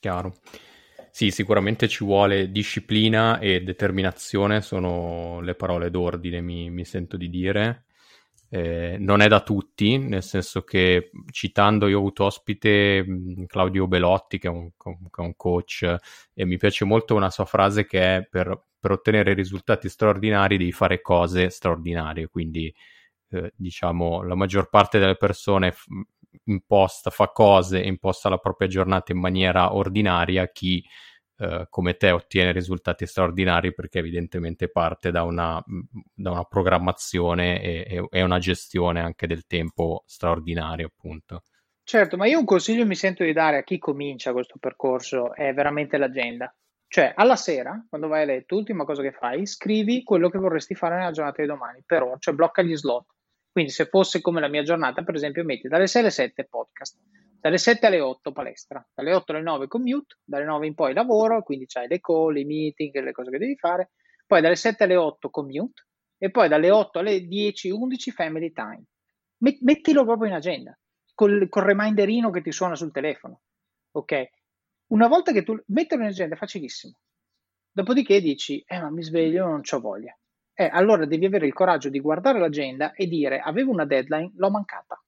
Chiaro. 0.00 0.34
Sì, 1.12 1.30
sicuramente 1.30 1.86
ci 1.86 2.02
vuole 2.02 2.50
disciplina 2.50 3.38
e 3.38 3.62
determinazione, 3.62 4.60
sono 4.60 5.40
le 5.40 5.54
parole 5.54 5.88
d'ordine, 5.88 6.40
mi, 6.40 6.68
mi 6.68 6.84
sento 6.84 7.16
di 7.16 7.30
dire. 7.30 7.84
Eh, 8.48 8.96
non 8.98 9.20
è 9.20 9.28
da 9.28 9.42
tutti, 9.42 9.96
nel 9.96 10.24
senso 10.24 10.64
che 10.64 11.12
citando 11.30 11.86
io 11.86 11.98
ho 11.98 12.00
avuto 12.00 12.24
ospite 12.24 13.06
Claudio 13.46 13.86
Belotti, 13.86 14.38
che 14.38 14.48
è, 14.48 14.50
un, 14.50 14.72
che 14.76 14.90
è 14.90 15.20
un, 15.20 15.36
coach, 15.36 15.96
e 16.34 16.44
mi 16.44 16.56
piace 16.56 16.84
molto 16.84 17.14
una 17.14 17.30
sua 17.30 17.44
frase 17.44 17.86
che 17.86 18.16
è 18.16 18.26
per, 18.28 18.69
per 18.80 18.92
ottenere 18.92 19.34
risultati 19.34 19.88
straordinari 19.88 20.56
devi 20.56 20.72
fare 20.72 21.00
cose 21.00 21.50
straordinarie, 21.50 22.28
quindi 22.28 22.74
eh, 23.30 23.52
diciamo 23.54 24.22
la 24.22 24.34
maggior 24.34 24.68
parte 24.68 24.98
delle 24.98 25.16
persone 25.16 25.70
f- 25.72 25.86
imposta, 26.44 27.10
fa 27.10 27.28
cose, 27.28 27.80
imposta 27.80 28.28
la 28.28 28.38
propria 28.38 28.68
giornata 28.68 29.12
in 29.12 29.20
maniera 29.20 29.74
ordinaria, 29.74 30.48
chi 30.48 30.82
eh, 31.42 31.66
come 31.70 31.96
te 31.96 32.10
ottiene 32.10 32.52
risultati 32.52 33.06
straordinari 33.06 33.72
perché 33.72 33.98
evidentemente 33.98 34.68
parte 34.68 35.10
da 35.10 35.22
una, 35.22 35.62
da 36.14 36.30
una 36.30 36.44
programmazione 36.44 37.62
e, 37.62 38.06
e, 38.10 38.22
una 38.22 38.38
gestione 38.38 39.00
anche 39.00 39.26
del 39.26 39.46
tempo 39.46 40.02
straordinario, 40.06 40.86
appunto. 40.94 41.42
Certo, 41.82 42.16
ma 42.16 42.26
io 42.26 42.38
un 42.38 42.44
consiglio 42.44 42.84
mi 42.84 42.94
sento 42.94 43.24
di 43.24 43.32
dare 43.32 43.58
a 43.58 43.62
chi 43.62 43.78
comincia 43.78 44.32
questo 44.32 44.58
percorso 44.60 45.34
è 45.34 45.52
veramente 45.54 45.96
l'agenda. 45.96 46.54
Cioè, 46.92 47.12
alla 47.14 47.36
sera, 47.36 47.86
quando 47.88 48.08
vai 48.08 48.22
a 48.22 48.24
letto, 48.24 48.56
l'ultima 48.56 48.84
cosa 48.84 49.00
che 49.00 49.12
fai, 49.12 49.46
scrivi 49.46 50.02
quello 50.02 50.28
che 50.28 50.38
vorresti 50.38 50.74
fare 50.74 50.96
nella 50.96 51.12
giornata 51.12 51.40
di 51.40 51.46
domani, 51.46 51.84
però, 51.86 52.18
cioè 52.18 52.34
blocca 52.34 52.62
gli 52.62 52.76
slot. 52.76 53.06
Quindi 53.52 53.70
se 53.70 53.86
fosse 53.86 54.20
come 54.20 54.40
la 54.40 54.48
mia 54.48 54.64
giornata, 54.64 55.04
per 55.04 55.14
esempio, 55.14 55.44
metti 55.44 55.68
dalle 55.68 55.86
6 55.86 56.00
alle 56.02 56.10
7 56.10 56.46
podcast, 56.46 56.98
dalle 57.40 57.58
7 57.58 57.86
alle 57.86 58.00
8 58.00 58.32
palestra, 58.32 58.84
dalle 58.92 59.14
8 59.14 59.30
alle 59.30 59.42
9 59.42 59.68
commute, 59.68 60.16
dalle 60.24 60.44
9 60.44 60.66
in 60.66 60.74
poi 60.74 60.92
lavoro, 60.92 61.44
quindi 61.44 61.66
c'hai 61.66 61.86
le 61.86 62.00
call, 62.00 62.36
i 62.38 62.44
meeting, 62.44 62.92
le 63.00 63.12
cose 63.12 63.30
che 63.30 63.38
devi 63.38 63.56
fare, 63.56 63.92
poi 64.26 64.40
dalle 64.40 64.56
7 64.56 64.82
alle 64.82 64.96
8 64.96 65.30
commute 65.30 65.86
e 66.18 66.32
poi 66.32 66.48
dalle 66.48 66.72
8 66.72 66.98
alle 66.98 67.20
10, 67.24 67.70
11 67.70 68.10
family 68.10 68.50
time. 68.50 68.82
Mettilo 69.60 70.04
proprio 70.04 70.26
in 70.26 70.34
agenda, 70.34 70.76
col, 71.14 71.48
col 71.48 71.62
reminderino 71.62 72.30
che 72.30 72.42
ti 72.42 72.50
suona 72.50 72.74
sul 72.74 72.90
telefono, 72.90 73.42
ok? 73.92 74.30
Una 74.90 75.08
volta 75.08 75.32
che 75.32 75.42
tu 75.42 75.60
mettilo 75.66 76.02
in 76.02 76.08
agenda 76.08 76.34
è 76.34 76.38
facilissimo. 76.38 76.94
Dopodiché 77.72 78.20
dici, 78.20 78.62
eh 78.66 78.80
ma 78.80 78.90
mi 78.90 79.02
sveglio, 79.02 79.46
non 79.46 79.62
ho 79.68 79.80
voglia 79.80 80.16
eh, 80.60 80.68
allora 80.70 81.06
devi 81.06 81.24
avere 81.24 81.46
il 81.46 81.54
coraggio 81.54 81.88
di 81.88 82.00
guardare 82.00 82.38
l'agenda 82.38 82.92
e 82.92 83.06
dire 83.06 83.40
avevo 83.40 83.70
una 83.70 83.86
deadline, 83.86 84.32
l'ho 84.36 84.50
mancata. 84.50 85.02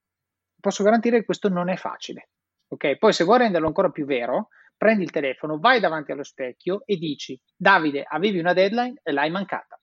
Posso 0.58 0.82
garantire 0.82 1.18
che 1.18 1.24
questo 1.26 1.50
non 1.50 1.68
è 1.68 1.76
facile. 1.76 2.30
Ok? 2.68 2.96
Poi 2.96 3.12
se 3.12 3.24
vuoi 3.24 3.40
renderlo 3.40 3.66
ancora 3.66 3.90
più 3.90 4.06
vero, 4.06 4.48
prendi 4.74 5.02
il 5.02 5.10
telefono, 5.10 5.58
vai 5.58 5.78
davanti 5.78 6.10
allo 6.10 6.22
specchio 6.22 6.86
e 6.86 6.96
dici 6.96 7.38
Davide, 7.54 8.02
avevi 8.02 8.38
una 8.38 8.54
deadline 8.54 8.98
e 9.02 9.12
l'hai 9.12 9.30
mancata. 9.30 9.78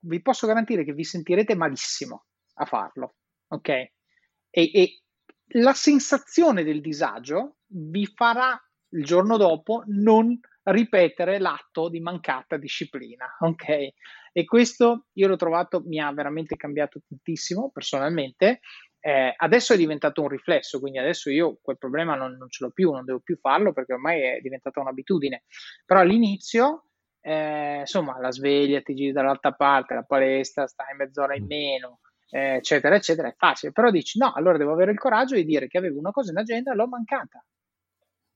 Vi 0.00 0.20
posso 0.22 0.48
garantire 0.48 0.84
che 0.84 0.92
vi 0.92 1.04
sentirete 1.04 1.54
malissimo 1.54 2.24
a 2.54 2.64
farlo. 2.64 3.14
Ok? 3.52 3.68
E, 3.68 3.92
e 4.50 5.02
la 5.52 5.72
sensazione 5.72 6.64
del 6.64 6.80
disagio 6.80 7.58
vi 7.66 8.06
farà 8.06 8.60
il 8.90 9.04
giorno 9.04 9.36
dopo 9.36 9.82
non 9.86 10.38
ripetere 10.70 11.38
l'atto 11.38 11.88
di 11.88 12.00
mancata 12.00 12.56
disciplina. 12.56 13.26
Ok? 13.40 13.92
E 14.32 14.44
questo 14.44 15.06
io 15.14 15.28
l'ho 15.28 15.36
trovato, 15.36 15.82
mi 15.84 16.00
ha 16.00 16.12
veramente 16.12 16.56
cambiato 16.56 17.00
tantissimo 17.08 17.70
personalmente. 17.70 18.60
Eh, 19.00 19.32
adesso 19.36 19.72
è 19.72 19.76
diventato 19.76 20.22
un 20.22 20.28
riflesso, 20.28 20.80
quindi 20.80 20.98
adesso 20.98 21.30
io 21.30 21.58
quel 21.62 21.78
problema 21.78 22.14
non, 22.14 22.36
non, 22.36 22.50
ce 22.50 22.64
l'ho 22.64 22.70
più, 22.70 22.90
non 22.90 23.04
devo 23.04 23.20
più 23.20 23.38
farlo 23.38 23.72
perché 23.72 23.92
ormai 23.92 24.20
è 24.22 24.40
diventata 24.40 24.80
un'abitudine. 24.80 25.44
Però 25.84 26.00
all'inizio, 26.00 26.84
eh, 27.20 27.80
insomma, 27.80 28.18
la 28.20 28.30
sveglia, 28.30 28.82
ti 28.82 28.94
giri 28.94 29.12
dall'altra 29.12 29.52
parte, 29.52 29.94
la 29.94 30.02
palestra, 30.02 30.66
stai 30.66 30.94
mezz'ora 30.96 31.36
in 31.36 31.46
meno, 31.46 32.00
eh, 32.30 32.56
eccetera, 32.56 32.96
eccetera, 32.96 33.28
è 33.28 33.34
facile. 33.36 33.72
Però 33.72 33.90
dici 33.90 34.18
no, 34.18 34.32
allora 34.34 34.58
devo 34.58 34.72
avere 34.72 34.92
il 34.92 34.98
coraggio 34.98 35.36
di 35.36 35.44
dire 35.44 35.68
che 35.68 35.78
avevo 35.78 35.98
una 35.98 36.10
cosa 36.10 36.30
in 36.30 36.38
agenda 36.38 36.72
e 36.72 36.74
l'ho 36.74 36.88
mancata. 36.88 37.42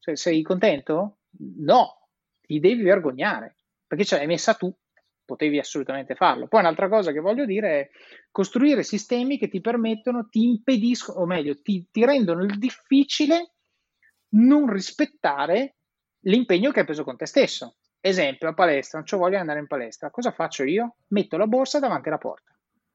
Cioè, 0.02 0.16
sei 0.16 0.42
contento? 0.42 1.18
No, 1.58 2.08
ti 2.40 2.58
devi 2.58 2.82
vergognare 2.82 3.54
perché 3.86 4.04
ce 4.04 4.16
l'hai 4.16 4.26
messa 4.26 4.54
tu 4.54 4.74
potevi 5.24 5.60
assolutamente 5.60 6.16
farlo. 6.16 6.48
Poi 6.48 6.60
un'altra 6.60 6.88
cosa 6.88 7.12
che 7.12 7.20
voglio 7.20 7.46
dire 7.46 7.80
è 7.80 7.90
costruire 8.32 8.82
sistemi 8.82 9.38
che 9.38 9.48
ti 9.48 9.60
permettono, 9.60 10.28
ti 10.28 10.42
impediscono, 10.42 11.20
o 11.20 11.26
meglio, 11.26 11.54
ti, 11.62 11.86
ti 11.90 12.04
rendono 12.04 12.42
il 12.42 12.58
difficile 12.58 13.52
non 14.30 14.68
rispettare 14.68 15.76
l'impegno 16.22 16.72
che 16.72 16.80
hai 16.80 16.84
preso 16.84 17.04
con 17.04 17.16
te 17.16 17.26
stesso. 17.26 17.76
Esempio, 18.00 18.48
a 18.48 18.54
palestra, 18.54 18.98
non 18.98 19.06
ci 19.06 19.14
voglio 19.14 19.38
andare 19.38 19.60
in 19.60 19.68
palestra. 19.68 20.10
Cosa 20.10 20.32
faccio 20.32 20.64
io? 20.64 20.96
Metto 21.08 21.36
la 21.36 21.46
borsa 21.46 21.78
davanti 21.78 22.08
alla 22.08 22.18
porta, 22.18 22.51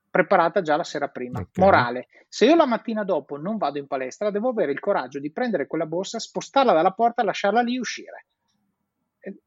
preparata 0.09 0.61
già 0.61 0.75
la 0.75 0.83
sera 0.83 1.07
prima. 1.09 1.39
Okay. 1.39 1.63
Morale, 1.63 2.07
se 2.27 2.45
io 2.45 2.55
la 2.55 2.65
mattina 2.65 3.03
dopo 3.03 3.37
non 3.37 3.57
vado 3.57 3.77
in 3.77 3.87
palestra, 3.87 4.31
devo 4.31 4.49
avere 4.49 4.71
il 4.71 4.79
coraggio 4.79 5.19
di 5.19 5.31
prendere 5.31 5.67
quella 5.67 5.85
borsa, 5.85 6.19
spostarla 6.19 6.73
dalla 6.73 6.91
porta, 6.91 7.23
lasciarla 7.23 7.61
lì 7.61 7.75
e 7.75 7.79
uscire 7.79 8.25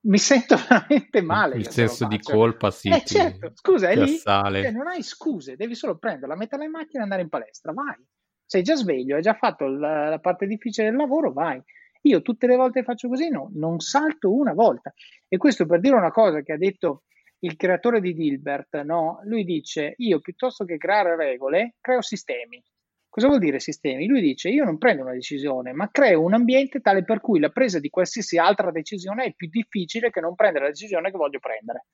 mi 0.02 0.18
sento 0.18 0.56
veramente 0.68 1.22
male. 1.22 1.56
Il 1.56 1.68
senso 1.68 2.06
di 2.06 2.18
colpa, 2.18 2.70
sì. 2.70 2.88
Eh, 2.88 3.04
certo, 3.04 3.52
scusa, 3.54 3.88
è 3.88 3.96
lì, 3.96 4.18
cioè, 4.18 4.70
non 4.70 4.86
hai 4.86 5.02
scuse, 5.02 5.56
devi 5.56 5.74
solo 5.74 5.96
prenderla, 5.96 6.36
metterla 6.36 6.64
in 6.64 6.70
macchina 6.70 7.00
e 7.00 7.02
andare 7.04 7.22
in 7.22 7.28
palestra, 7.28 7.72
vai. 7.72 7.96
Sei 8.44 8.62
già 8.62 8.74
sveglio, 8.74 9.16
hai 9.16 9.22
già 9.22 9.34
fatto 9.34 9.66
la, 9.66 10.08
la 10.08 10.18
parte 10.18 10.46
difficile 10.46 10.88
del 10.88 10.96
lavoro, 10.96 11.32
vai. 11.32 11.62
Io 12.02 12.22
tutte 12.22 12.46
le 12.46 12.56
volte 12.56 12.82
faccio 12.82 13.08
così, 13.08 13.28
no, 13.28 13.50
non 13.54 13.78
salto 13.78 14.32
una 14.32 14.54
volta. 14.54 14.92
E 15.28 15.36
questo 15.36 15.66
per 15.66 15.80
dire 15.80 15.94
una 15.94 16.10
cosa 16.10 16.40
che 16.40 16.52
ha 16.52 16.56
detto 16.56 17.02
il 17.40 17.56
creatore 17.56 18.00
di 18.00 18.14
Dilbert, 18.14 18.82
no? 18.82 19.20
Lui 19.24 19.44
dice, 19.44 19.94
io 19.98 20.20
piuttosto 20.20 20.64
che 20.64 20.76
creare 20.76 21.16
regole, 21.16 21.76
creo 21.80 22.02
sistemi. 22.02 22.62
Cosa 23.08 23.26
vuol 23.26 23.40
dire 23.40 23.58
sistemi? 23.58 24.06
Lui 24.06 24.20
dice 24.20 24.50
io 24.50 24.64
non 24.64 24.78
prendo 24.78 25.02
una 25.02 25.12
decisione, 25.12 25.72
ma 25.72 25.90
creo 25.90 26.22
un 26.22 26.34
ambiente 26.34 26.80
tale 26.80 27.02
per 27.02 27.20
cui 27.20 27.40
la 27.40 27.48
presa 27.48 27.80
di 27.80 27.88
qualsiasi 27.88 28.38
altra 28.38 28.70
decisione 28.70 29.24
è 29.24 29.34
più 29.34 29.48
difficile 29.48 30.10
che 30.10 30.20
non 30.20 30.36
prendere 30.36 30.66
la 30.66 30.70
decisione 30.70 31.10
che 31.10 31.16
voglio 31.16 31.40
prendere. 31.40 31.86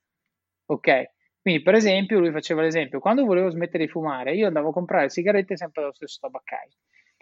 Ok? 0.67 1.05
Quindi, 1.41 1.63
per 1.63 1.75
esempio, 1.75 2.19
lui 2.19 2.33
faceva 2.33 2.61
l'esempio, 2.61 2.99
quando 2.99 3.25
volevo 3.25 3.49
smettere 3.49 3.85
di 3.85 3.91
fumare, 3.91 4.35
io 4.35 4.49
andavo 4.49 4.71
a 4.71 4.73
comprare 4.73 5.09
sigarette 5.09 5.57
sempre 5.57 5.83
dallo 5.83 5.95
stesso 5.95 6.19
tabaccaio. 6.21 6.73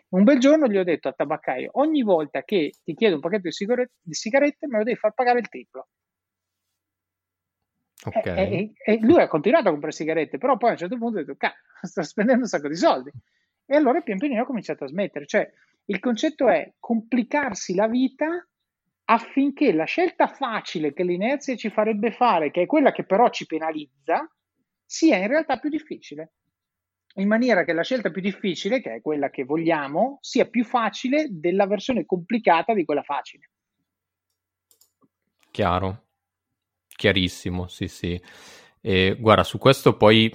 Un 0.09 0.25
bel 0.25 0.39
giorno 0.39 0.67
gli 0.67 0.79
ho 0.79 0.85
detto 0.85 1.09
al 1.09 1.15
tabaccaio, 1.15 1.71
ogni 1.75 2.03
volta 2.03 2.43
che 2.43 2.73
ti 2.83 2.95
chiedo 2.95 3.17
un 3.17 3.21
pacchetto 3.21 3.43
di 3.43 3.53
sigarette, 3.53 3.93
di 4.01 4.15
sigarette 4.15 4.67
me 4.67 4.79
lo 4.79 4.85
devi 4.85 4.97
far 4.97 5.13
pagare 5.13 5.41
il 5.41 5.49
triplo. 5.49 5.89
Okay. 8.05 8.37
E, 8.37 8.73
e, 8.85 8.93
e, 8.95 8.99
lui 9.01 9.21
ha 9.21 9.29
continuato 9.29 9.69
a 9.69 9.71
comprare 9.71 9.95
sigarette, 9.95 10.39
però 10.39 10.57
poi 10.57 10.71
a 10.71 10.73
un 10.73 10.79
certo 10.79 10.99
punto 10.99 11.19
ha 11.19 11.21
detto, 11.21 11.37
cazzo, 11.37 11.57
sto 11.83 12.03
spendendo 12.03 12.43
un 12.43 12.49
sacco 12.49 12.69
di 12.69 12.77
soldi. 12.77 13.11
E 13.67 13.77
allora 13.77 14.01
pian 14.03 14.19
pianino 14.19 14.43
ho 14.43 14.47
cominciato 14.47 14.85
a 14.85 14.89
smettere. 14.89 15.27
Cioè, 15.27 15.51
il 15.87 15.99
concetto 15.99 16.49
è 16.49 16.75
complicarsi 16.79 17.75
la 17.75 17.87
vita 17.87 18.47
affinché 19.07 19.73
la 19.73 19.85
scelta 19.85 20.27
facile 20.29 20.93
che 20.93 21.03
l'inerzia 21.03 21.57
ci 21.57 21.71
farebbe 21.71 22.11
fare, 22.11 22.51
che 22.51 22.63
è 22.63 22.67
quella 22.67 22.93
che 22.93 23.05
però 23.05 23.29
ci 23.31 23.47
penalizza, 23.47 24.31
sia 24.85 25.17
in 25.17 25.29
realtà 25.29 25.59
più 25.59 25.71
difficile. 25.71 26.33
In 27.17 27.29
maniera 27.29 27.65
che 27.65 27.73
la 27.73 27.83
scelta 27.83 28.11
più 28.11 28.21
difficile, 28.21 28.81
che 28.81 28.95
è 28.95 29.01
quella 29.01 29.31
che 29.31 29.45
vogliamo, 29.45 30.19
sia 30.21 30.47
più 30.47 30.65
facile 30.65 31.29
della 31.31 31.67
versione 31.67 32.05
complicata 32.05 32.75
di 32.75 32.85
quella 32.85 33.03
facile. 33.03 33.51
Chiaro, 35.51 36.05
chiarissimo, 36.97 37.67
sì, 37.69 37.89
sì. 37.89 38.21
E 38.87 39.17
guarda, 39.19 39.45
su 39.45 39.57
questo 39.57 39.97
poi 39.97 40.31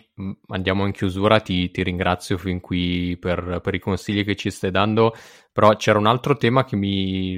andiamo 0.47 0.87
in 0.87 0.91
chiusura, 0.91 1.39
ti, 1.39 1.69
ti 1.69 1.83
ringrazio 1.83 2.35
fin 2.39 2.59
qui 2.59 3.15
per, 3.19 3.59
per, 3.61 3.75
i 3.75 3.79
consigli 3.79 4.25
che 4.25 4.35
ci 4.35 4.49
stai 4.49 4.71
dando, 4.71 5.13
però 5.51 5.75
c'era 5.75 5.99
un 5.99 6.07
altro 6.07 6.35
tema 6.35 6.65
che 6.65 6.75
mi, 6.75 7.37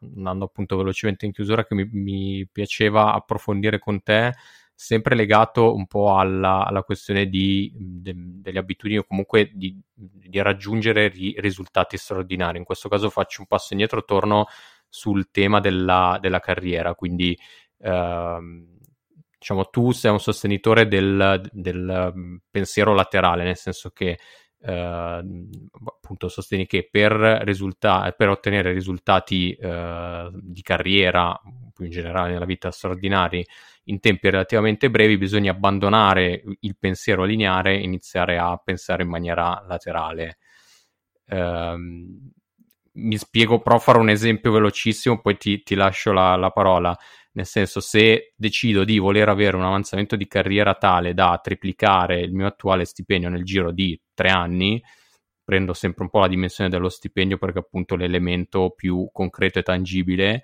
andando 0.00 0.46
appunto 0.46 0.78
velocemente 0.78 1.26
in 1.26 1.32
chiusura, 1.32 1.66
che 1.66 1.74
mi, 1.74 1.86
mi 1.92 2.48
piaceva 2.50 3.12
approfondire 3.12 3.78
con 3.78 4.02
te, 4.02 4.32
sempre 4.74 5.14
legato 5.14 5.74
un 5.74 5.86
po' 5.86 6.16
alla, 6.16 6.64
alla 6.64 6.84
questione 6.84 7.26
di, 7.26 7.70
de, 7.76 8.14
delle 8.16 8.60
abitudini 8.60 9.00
o 9.00 9.04
comunque 9.04 9.50
di, 9.52 9.78
di 9.92 10.40
raggiungere 10.40 11.08
ri, 11.08 11.34
risultati 11.36 11.98
straordinari. 11.98 12.56
In 12.56 12.64
questo 12.64 12.88
caso 12.88 13.10
faccio 13.10 13.42
un 13.42 13.46
passo 13.46 13.74
indietro, 13.74 14.04
torno 14.06 14.46
sul 14.88 15.30
tema 15.30 15.60
della, 15.60 16.16
della 16.18 16.40
carriera, 16.40 16.94
quindi... 16.94 17.38
Ehm, 17.82 18.78
diciamo, 19.38 19.66
tu 19.70 19.90
sei 19.92 20.10
un 20.10 20.20
sostenitore 20.20 20.86
del, 20.86 21.40
del 21.52 22.12
mm, 22.14 22.36
pensiero 22.50 22.94
laterale, 22.94 23.44
nel 23.44 23.56
senso 23.56 23.90
che 23.90 24.18
eh, 24.62 25.22
appunto 25.84 26.28
sostieni 26.28 26.66
che 26.66 26.88
per, 26.90 27.12
risulta- 27.44 28.12
per 28.16 28.28
ottenere 28.28 28.72
risultati 28.72 29.52
eh, 29.54 30.30
di 30.32 30.62
carriera, 30.62 31.40
più 31.74 31.84
in 31.84 31.90
generale 31.90 32.32
nella 32.32 32.44
vita 32.44 32.70
straordinari, 32.70 33.44
in 33.84 34.00
tempi 34.00 34.28
relativamente 34.28 34.90
brevi, 34.90 35.16
bisogna 35.16 35.52
abbandonare 35.52 36.42
il 36.60 36.76
pensiero 36.78 37.24
lineare 37.24 37.74
e 37.74 37.82
iniziare 37.82 38.38
a 38.38 38.56
pensare 38.62 39.02
in 39.02 39.08
maniera 39.08 39.64
laterale. 39.66 40.38
Eh, 41.26 41.76
mi 42.92 43.16
spiego, 43.16 43.60
però 43.60 43.78
farò 43.78 44.00
un 44.00 44.10
esempio 44.10 44.52
velocissimo, 44.52 45.20
poi 45.20 45.36
ti, 45.36 45.62
ti 45.62 45.74
lascio 45.74 46.12
la, 46.12 46.36
la 46.36 46.50
parola 46.50 46.96
nel 47.32 47.46
senso 47.46 47.80
se 47.80 48.32
decido 48.36 48.84
di 48.84 48.98
voler 48.98 49.28
avere 49.28 49.56
un 49.56 49.62
avanzamento 49.62 50.16
di 50.16 50.26
carriera 50.26 50.74
tale 50.74 51.14
da 51.14 51.38
triplicare 51.42 52.20
il 52.20 52.32
mio 52.32 52.46
attuale 52.46 52.84
stipendio 52.84 53.28
nel 53.28 53.44
giro 53.44 53.70
di 53.70 54.00
tre 54.14 54.30
anni, 54.30 54.82
prendo 55.44 55.72
sempre 55.72 56.04
un 56.04 56.10
po' 56.10 56.20
la 56.20 56.28
dimensione 56.28 56.70
dello 56.70 56.88
stipendio 56.88 57.38
perché 57.38 57.58
appunto 57.58 57.96
l'elemento 57.96 58.70
più 58.70 59.08
concreto 59.12 59.58
e 59.58 59.62
tangibile. 59.62 60.42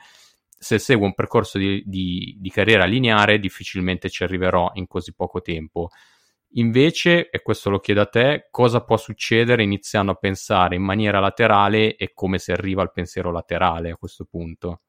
Se 0.58 0.78
seguo 0.78 1.06
un 1.06 1.14
percorso 1.14 1.58
di, 1.58 1.82
di, 1.84 2.36
di 2.38 2.50
carriera 2.50 2.84
lineare, 2.84 3.38
difficilmente 3.38 4.08
ci 4.08 4.22
arriverò 4.22 4.70
in 4.74 4.86
così 4.86 5.14
poco 5.14 5.40
tempo. 5.42 5.90
Invece, 6.54 7.28
e 7.28 7.42
questo 7.42 7.68
lo 7.68 7.80
chiedo 7.80 8.00
a 8.00 8.06
te, 8.06 8.48
cosa 8.50 8.82
può 8.82 8.96
succedere 8.96 9.62
iniziando 9.62 10.12
a 10.12 10.14
pensare 10.14 10.76
in 10.76 10.82
maniera 10.82 11.20
laterale 11.20 11.96
e 11.96 12.12
come 12.14 12.38
si 12.38 12.52
arriva 12.52 12.80
al 12.82 12.92
pensiero 12.92 13.30
laterale 13.30 13.90
a 13.90 13.96
questo 13.96 14.24
punto? 14.24 14.80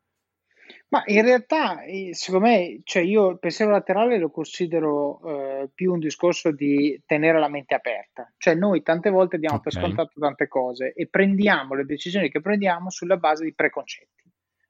Ma 0.89 1.03
in 1.05 1.21
realtà, 1.21 1.81
secondo 2.11 2.47
me, 2.47 2.79
cioè 2.83 3.03
io 3.03 3.29
il 3.29 3.39
pensiero 3.39 3.71
laterale 3.71 4.17
lo 4.17 4.29
considero 4.29 5.19
eh, 5.25 5.69
più 5.73 5.93
un 5.93 5.99
discorso 5.99 6.51
di 6.51 7.01
tenere 7.05 7.39
la 7.39 7.49
mente 7.49 7.75
aperta. 7.75 8.31
Cioè 8.37 8.55
noi 8.55 8.83
tante 8.83 9.09
volte 9.09 9.37
diamo 9.37 9.59
per 9.59 9.73
scontato 9.73 10.19
tante 10.19 10.47
cose 10.47 10.93
e 10.93 11.07
prendiamo 11.07 11.75
le 11.75 11.85
decisioni 11.85 12.29
che 12.29 12.41
prendiamo 12.41 12.89
sulla 12.89 13.17
base 13.17 13.43
di 13.43 13.53
preconcetti. 13.53 14.23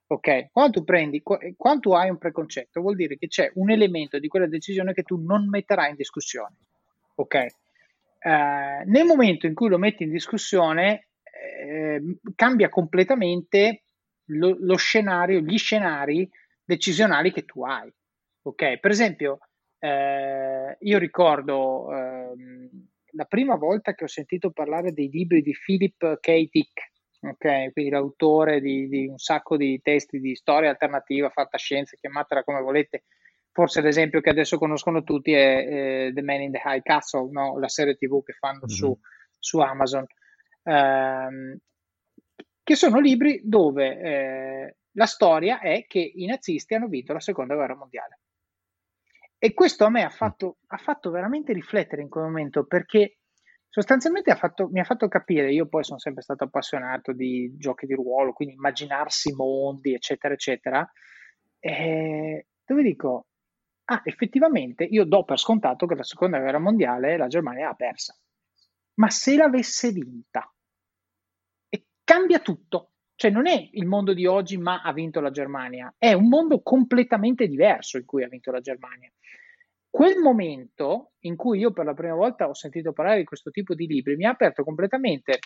Ok? 0.07 0.51
Quando 0.51 0.79
tu 0.79 0.83
prendi, 0.83 1.21
quando 1.21 1.79
tu 1.81 1.91
hai 1.91 2.09
un 2.09 2.17
preconcetto, 2.17 2.81
vuol 2.81 2.95
dire 2.95 3.17
che 3.17 3.27
c'è 3.27 3.51
un 3.55 3.69
elemento 3.69 4.19
di 4.19 4.27
quella 4.27 4.47
decisione 4.47 4.93
che 4.93 5.03
tu 5.03 5.21
non 5.23 5.47
metterai 5.49 5.91
in 5.91 5.95
discussione. 5.95 6.55
Ok? 7.15 7.33
Eh, 7.35 8.83
nel 8.85 9.05
momento 9.05 9.45
in 9.45 9.53
cui 9.53 9.69
lo 9.69 9.77
metti 9.77 10.03
in 10.03 10.11
discussione, 10.11 11.07
eh, 11.21 12.01
cambia 12.35 12.69
completamente 12.69 13.83
lo, 14.27 14.55
lo 14.59 14.75
scenario, 14.75 15.39
gli 15.39 15.57
scenari 15.57 16.29
decisionali 16.63 17.31
che 17.31 17.45
tu 17.45 17.63
hai. 17.63 17.91
Ok, 18.43 18.79
per 18.79 18.91
esempio, 18.91 19.39
eh, 19.79 20.77
io 20.79 20.97
ricordo 20.97 21.93
eh, 21.93 22.69
la 23.11 23.25
prima 23.25 23.55
volta 23.55 23.93
che 23.93 24.05
ho 24.05 24.07
sentito 24.07 24.51
parlare 24.51 24.93
dei 24.93 25.09
libri 25.09 25.41
di 25.41 25.53
Philip 25.53 26.19
K. 26.19 26.49
Dick, 26.49 26.91
ok, 27.21 27.73
quindi 27.73 27.91
l'autore 27.91 28.61
di, 28.61 28.87
di, 28.87 29.07
un 29.07 29.17
sacco 29.17 29.57
di 29.57 29.79
testi 29.81 30.19
di 30.19 30.35
storia 30.35 30.69
alternativa, 30.69 31.29
fantascienza, 31.29 31.97
chiamatela 31.99 32.43
come 32.43 32.61
volete. 32.61 33.03
Forse 33.51 33.81
l'esempio 33.81 34.21
che 34.21 34.29
adesso 34.29 34.57
conoscono 34.59 35.03
tutti 35.03 35.33
è 35.33 36.07
eh, 36.07 36.11
The 36.13 36.21
Man 36.21 36.41
in 36.41 36.51
the 36.51 36.61
High 36.63 36.83
Castle, 36.83 37.29
no? 37.31 37.57
la 37.57 37.67
serie 37.67 37.95
TV 37.95 38.23
che 38.23 38.33
fanno 38.33 38.59
mm-hmm. 38.59 38.75
su, 38.75 38.99
su, 39.39 39.59
Amazon. 39.59 40.05
Che 42.67 42.75
sono 42.75 42.99
libri 42.99 43.39
dove 43.45 43.97
eh, 43.97 44.75
la 44.91 45.05
storia 45.05 45.61
è 45.61 45.85
che 45.87 45.99
i 45.99 46.25
nazisti 46.25 46.73
hanno 46.73 46.89
vinto 46.89 47.13
la 47.13 47.21
seconda 47.21 47.55
guerra 47.55 47.77
mondiale. 47.77 48.19
E 49.37 49.53
questo 49.53 49.85
a 49.85 49.89
me 49.89 50.03
ha 50.03 50.09
fatto, 50.09 50.57
ha 50.67 50.75
fatto 50.75 51.09
veramente 51.09 51.53
riflettere 51.53 52.01
in 52.01 52.09
quel 52.09 52.25
momento 52.25 52.65
perché 52.65 53.19
sostanzialmente 53.69 54.31
ha 54.31 54.35
fatto, 54.35 54.67
mi 54.67 54.81
ha 54.81 54.83
fatto 54.83 55.07
capire, 55.07 55.53
io 55.53 55.67
poi 55.67 55.85
sono 55.85 55.97
sempre 55.97 56.23
stato 56.23 56.43
appassionato 56.43 57.13
di 57.13 57.55
giochi 57.55 57.85
di 57.85 57.93
ruolo, 57.93 58.33
quindi 58.33 58.55
immaginarsi 58.55 59.33
mondi, 59.33 59.93
eccetera, 59.93 60.33
eccetera, 60.33 60.91
eh, 61.59 62.47
dove 62.65 62.83
dico, 62.83 63.27
ah, 63.85 64.01
effettivamente 64.03 64.83
io 64.83 65.05
do 65.05 65.23
per 65.23 65.39
scontato 65.39 65.85
che 65.85 65.95
la 65.95 66.03
seconda 66.03 66.39
guerra 66.39 66.59
mondiale 66.59 67.15
la 67.15 67.27
Germania 67.27 67.69
ha 67.69 67.75
persa, 67.75 68.13
ma 68.95 69.09
se 69.09 69.37
l'avesse 69.37 69.91
vinta, 69.91 70.51
cambia 72.07 72.39
tutto. 72.39 72.91
Cioè 73.15 73.31
non 73.31 73.47
è 73.47 73.69
il 73.73 73.85
mondo 73.85 74.13
di 74.13 74.25
oggi 74.25 74.57
ma 74.57 74.81
ha 74.81 74.93
vinto 74.93 75.19
la 75.19 75.31
Germania, 75.31 75.93
è 75.97 76.13
un 76.13 76.29
mondo 76.29 76.61
completamente 76.61 77.47
diverso 77.47 77.97
in 77.97 78.05
cui 78.05 78.23
ha 78.23 78.29
vinto 78.29 78.51
la 78.51 78.61
Germania. 78.61 79.11
Quel 79.89 80.19
momento 80.19 81.13
in 81.21 81.35
cui 81.35 81.59
io 81.59 81.73
per 81.73 81.83
la 81.85 81.95
prima 81.95 82.13
volta 82.13 82.47
ho 82.47 82.53
sentito 82.53 82.93
parlare 82.93 83.17
di 83.17 83.23
questo 83.25 83.49
tipo 83.49 83.73
di 83.73 83.87
libri 83.87 84.15
mi 84.15 84.25
ha 84.25 84.29
aperto 84.29 84.63
completamente 84.63 85.39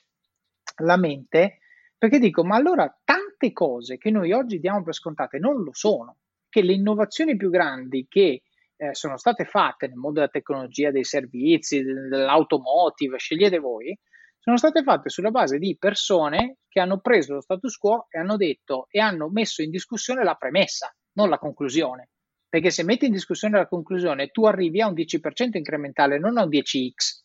la 0.83 0.97
mente 0.97 1.59
perché 1.97 2.19
dico, 2.19 2.43
ma 2.43 2.57
allora 2.57 2.93
tante 3.03 3.53
cose 3.53 3.97
che 3.97 4.11
noi 4.11 4.31
oggi 4.33 4.59
diamo 4.59 4.83
per 4.83 4.93
scontate 4.93 5.39
non 5.39 5.63
lo 5.63 5.71
sono, 5.71 6.17
che 6.49 6.61
le 6.61 6.73
innovazioni 6.73 7.37
più 7.37 7.49
grandi 7.49 8.05
che 8.09 8.41
eh, 8.75 8.93
sono 8.93 9.17
state 9.17 9.45
fatte 9.45 9.87
nel 9.87 9.95
mondo 9.95 10.19
della 10.19 10.31
tecnologia, 10.31 10.91
dei 10.91 11.05
servizi, 11.05 11.81
dell'automotive, 11.81 13.17
scegliete 13.17 13.59
voi, 13.59 13.97
sono 14.41 14.57
state 14.57 14.81
fatte 14.81 15.09
sulla 15.09 15.29
base 15.29 15.59
di 15.59 15.77
persone 15.77 16.57
che 16.67 16.79
hanno 16.79 16.99
preso 16.99 17.35
lo 17.35 17.41
status 17.41 17.77
quo 17.77 18.07
e 18.09 18.17
hanno 18.17 18.37
detto 18.37 18.87
e 18.89 18.99
hanno 18.99 19.29
messo 19.29 19.61
in 19.61 19.69
discussione 19.69 20.23
la 20.23 20.33
premessa, 20.33 20.91
non 21.13 21.29
la 21.29 21.37
conclusione. 21.37 22.09
Perché 22.49 22.71
se 22.71 22.83
metti 22.83 23.05
in 23.05 23.11
discussione 23.11 23.57
la 23.57 23.67
conclusione, 23.67 24.29
tu 24.29 24.45
arrivi 24.45 24.81
a 24.81 24.87
un 24.87 24.93
10% 24.93 25.57
incrementale, 25.57 26.17
non 26.17 26.37
a 26.37 26.43
un 26.43 26.49
10x. 26.49 27.21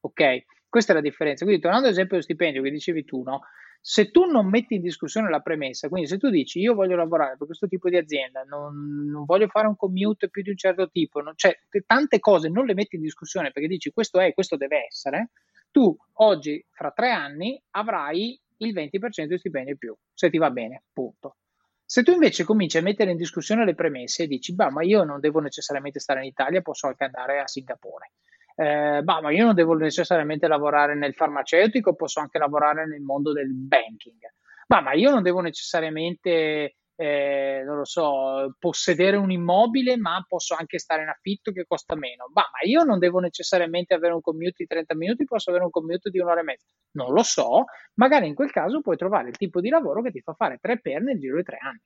Ok? 0.00 0.44
Questa 0.68 0.92
è 0.92 0.94
la 0.94 1.00
differenza. 1.00 1.44
Quindi, 1.44 1.60
tornando 1.60 1.86
all'esempio 1.86 2.16
dello 2.16 2.22
stipendio 2.22 2.62
che 2.62 2.70
dicevi 2.70 3.04
tu, 3.04 3.22
no? 3.22 3.40
Se 3.80 4.10
tu 4.12 4.24
non 4.24 4.48
metti 4.48 4.76
in 4.76 4.80
discussione 4.80 5.28
la 5.28 5.40
premessa, 5.40 5.88
quindi 5.88 6.08
se 6.08 6.18
tu 6.18 6.30
dici 6.30 6.60
io 6.60 6.72
voglio 6.72 6.96
lavorare 6.96 7.36
per 7.36 7.46
questo 7.46 7.66
tipo 7.66 7.90
di 7.90 7.98
azienda, 7.98 8.42
non, 8.44 9.04
non 9.10 9.24
voglio 9.26 9.48
fare 9.48 9.66
un 9.66 9.76
commute 9.76 10.30
più 10.30 10.42
di 10.42 10.48
un 10.48 10.56
certo 10.56 10.88
tipo, 10.88 11.20
non, 11.20 11.34
cioè 11.36 11.54
tante 11.84 12.18
cose 12.18 12.48
non 12.48 12.64
le 12.64 12.72
metti 12.72 12.96
in 12.96 13.02
discussione 13.02 13.50
perché 13.50 13.68
dici 13.68 13.92
questo 13.92 14.20
è, 14.20 14.32
questo 14.32 14.56
deve 14.56 14.86
essere, 14.86 15.32
tu 15.74 15.96
oggi, 16.18 16.64
fra 16.70 16.92
tre 16.92 17.10
anni, 17.10 17.60
avrai 17.72 18.40
il 18.58 18.72
20% 18.72 19.24
di 19.24 19.38
stipendio 19.38 19.72
in 19.72 19.78
più, 19.78 19.96
se 20.12 20.30
ti 20.30 20.38
va 20.38 20.52
bene, 20.52 20.84
punto. 20.92 21.38
Se 21.84 22.04
tu 22.04 22.12
invece 22.12 22.44
cominci 22.44 22.78
a 22.78 22.82
mettere 22.82 23.10
in 23.10 23.16
discussione 23.16 23.64
le 23.64 23.74
premesse 23.74 24.22
e 24.22 24.26
dici, 24.28 24.54
bah, 24.54 24.70
ma 24.70 24.84
io 24.84 25.02
non 25.02 25.18
devo 25.18 25.40
necessariamente 25.40 25.98
stare 25.98 26.20
in 26.20 26.26
Italia, 26.26 26.62
posso 26.62 26.86
anche 26.86 27.02
andare 27.02 27.40
a 27.40 27.48
Singapore. 27.48 28.12
Eh, 28.54 29.00
bah, 29.02 29.20
ma 29.20 29.32
io 29.32 29.46
non 29.46 29.54
devo 29.56 29.74
necessariamente 29.74 30.46
lavorare 30.46 30.94
nel 30.94 31.14
farmaceutico, 31.14 31.96
posso 31.96 32.20
anche 32.20 32.38
lavorare 32.38 32.86
nel 32.86 33.00
mondo 33.00 33.32
del 33.32 33.52
banking. 33.52 34.20
Bah, 34.68 34.80
ma 34.80 34.92
io 34.92 35.10
non 35.10 35.24
devo 35.24 35.40
necessariamente 35.40 36.76
eh, 36.96 37.62
non 37.64 37.78
lo 37.78 37.84
so, 37.84 38.54
possedere 38.58 39.16
un 39.16 39.30
immobile, 39.30 39.96
ma 39.96 40.24
posso 40.26 40.54
anche 40.54 40.78
stare 40.78 41.02
in 41.02 41.08
affitto 41.08 41.50
che 41.52 41.66
costa 41.66 41.96
meno. 41.96 42.26
Bah, 42.30 42.48
ma 42.52 42.68
io 42.68 42.82
non 42.84 42.98
devo 42.98 43.18
necessariamente 43.18 43.94
avere 43.94 44.14
un 44.14 44.20
commute 44.20 44.54
di 44.58 44.66
30 44.66 44.94
minuti, 44.94 45.24
posso 45.24 45.50
avere 45.50 45.64
un 45.64 45.70
commute 45.70 46.10
di 46.10 46.18
un'ora 46.18 46.40
e 46.40 46.44
mezza. 46.44 46.66
Non 46.92 47.12
lo 47.12 47.22
so, 47.22 47.64
magari 47.94 48.28
in 48.28 48.34
quel 48.34 48.50
caso 48.50 48.80
puoi 48.80 48.96
trovare 48.96 49.28
il 49.28 49.36
tipo 49.36 49.60
di 49.60 49.68
lavoro 49.68 50.02
che 50.02 50.10
ti 50.10 50.20
fa 50.20 50.34
fare 50.34 50.58
tre 50.60 50.80
per 50.80 51.02
nel 51.02 51.18
giro 51.18 51.36
di 51.36 51.42
tre 51.42 51.58
anni. 51.60 51.82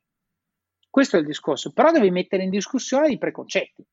Questo 0.91 1.17
è 1.17 1.21
il 1.21 1.27
discorso, 1.27 1.73
però 1.73 1.91
devi 1.91 2.11
mettere 2.11 2.43
in 2.43 2.51
discussione 2.51 3.11
i 3.11 3.19
preconcetti. 3.19 3.87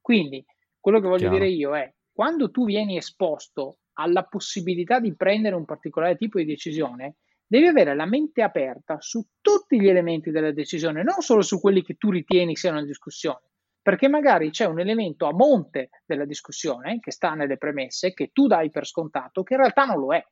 Quindi, 0.00 0.44
quello 0.78 1.00
che 1.00 1.08
voglio 1.08 1.28
Chiaro. 1.28 1.34
dire 1.38 1.48
io 1.48 1.76
è, 1.76 1.92
quando 2.12 2.50
tu 2.50 2.64
vieni 2.64 2.96
esposto 2.96 3.78
alla 3.94 4.24
possibilità 4.24 5.00
di 5.00 5.14
prendere 5.16 5.54
un 5.54 5.64
particolare 5.64 6.16
tipo 6.16 6.38
di 6.38 6.44
decisione, 6.44 7.16
devi 7.46 7.66
avere 7.66 7.94
la 7.94 8.06
mente 8.06 8.42
aperta 8.42 8.96
su 9.00 9.24
tutti 9.40 9.80
gli 9.80 9.88
elementi 9.88 10.30
della 10.30 10.52
decisione, 10.52 11.02
non 11.02 11.20
solo 11.20 11.42
su 11.42 11.60
quelli 11.60 11.82
che 11.82 11.94
tu 11.94 12.10
ritieni 12.10 12.56
siano 12.56 12.78
in 12.78 12.86
discussione, 12.86 13.50
perché 13.82 14.08
magari 14.08 14.50
c'è 14.50 14.64
un 14.64 14.80
elemento 14.80 15.26
a 15.26 15.32
monte 15.32 15.90
della 16.06 16.24
discussione 16.24 17.00
che 17.00 17.10
sta 17.10 17.34
nelle 17.34 17.58
premesse, 17.58 18.14
che 18.14 18.30
tu 18.32 18.46
dai 18.46 18.70
per 18.70 18.86
scontato, 18.86 19.42
che 19.42 19.54
in 19.54 19.60
realtà 19.60 19.84
non 19.84 19.98
lo 19.98 20.14
è. 20.14 20.24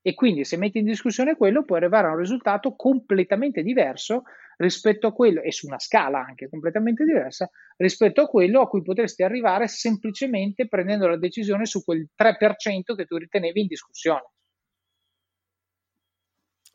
E 0.00 0.14
quindi 0.14 0.44
se 0.44 0.56
metti 0.56 0.78
in 0.78 0.84
discussione 0.84 1.36
quello 1.36 1.64
puoi 1.64 1.78
arrivare 1.80 2.06
a 2.06 2.12
un 2.12 2.18
risultato 2.18 2.74
completamente 2.76 3.62
diverso 3.62 4.22
rispetto 4.56 5.06
a 5.06 5.12
quello, 5.12 5.42
e 5.42 5.52
su 5.52 5.66
una 5.66 5.78
scala 5.78 6.24
anche 6.24 6.48
completamente 6.48 7.04
diversa, 7.04 7.50
rispetto 7.76 8.22
a 8.22 8.26
quello 8.26 8.60
a 8.62 8.68
cui 8.68 8.82
potresti 8.82 9.22
arrivare 9.22 9.68
semplicemente 9.68 10.66
prendendo 10.66 11.08
la 11.08 11.18
decisione 11.18 11.66
su 11.66 11.84
quel 11.84 12.08
3% 12.16 12.94
che 12.96 13.04
tu 13.04 13.16
ritenevi 13.16 13.60
in 13.60 13.66
discussione. 13.66 14.30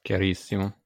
Chiarissimo. 0.04 0.82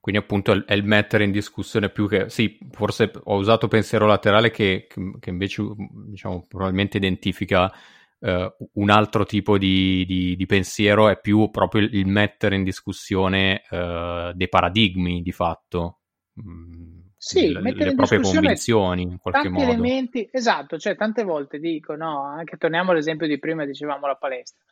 Quindi 0.00 0.22
appunto 0.22 0.66
è 0.66 0.72
il 0.72 0.84
mettere 0.84 1.24
in 1.24 1.32
discussione 1.32 1.90
più 1.90 2.08
che... 2.08 2.30
Sì, 2.30 2.58
forse 2.70 3.12
ho 3.24 3.36
usato 3.36 3.68
pensiero 3.68 4.06
laterale 4.06 4.50
che, 4.50 4.86
che 5.20 5.30
invece 5.30 5.62
diciamo, 5.76 6.46
probabilmente 6.48 6.96
identifica 6.96 7.70
uh, 8.20 8.56
un 8.74 8.90
altro 8.90 9.26
tipo 9.26 9.58
di, 9.58 10.04
di, 10.06 10.34
di, 10.36 10.46
pensiero, 10.46 11.08
è 11.08 11.20
più 11.20 11.50
proprio 11.50 11.82
il, 11.82 12.06
mettere 12.06 12.54
in 12.54 12.64
discussione 12.64 13.62
uh, 13.68 14.32
dei 14.32 14.48
paradigmi 14.48 15.22
di 15.22 15.32
fatto. 15.32 15.98
Mm. 16.40 17.00
sì, 17.16 17.52
le, 17.52 17.72
le 17.72 17.94
proprie 17.94 18.20
convinzioni 18.20 19.02
in 19.02 19.18
qualche 19.18 19.48
modo. 19.48 19.64
elementi, 19.64 20.28
esatto, 20.30 20.78
cioè 20.78 20.96
tante 20.96 21.22
volte 21.22 21.58
dico, 21.58 21.96
no, 21.96 22.22
anche 22.22 22.56
torniamo 22.56 22.92
all'esempio 22.92 23.26
di 23.26 23.38
prima, 23.38 23.64
dicevamo 23.64 24.06
la 24.06 24.16
palestra. 24.16 24.64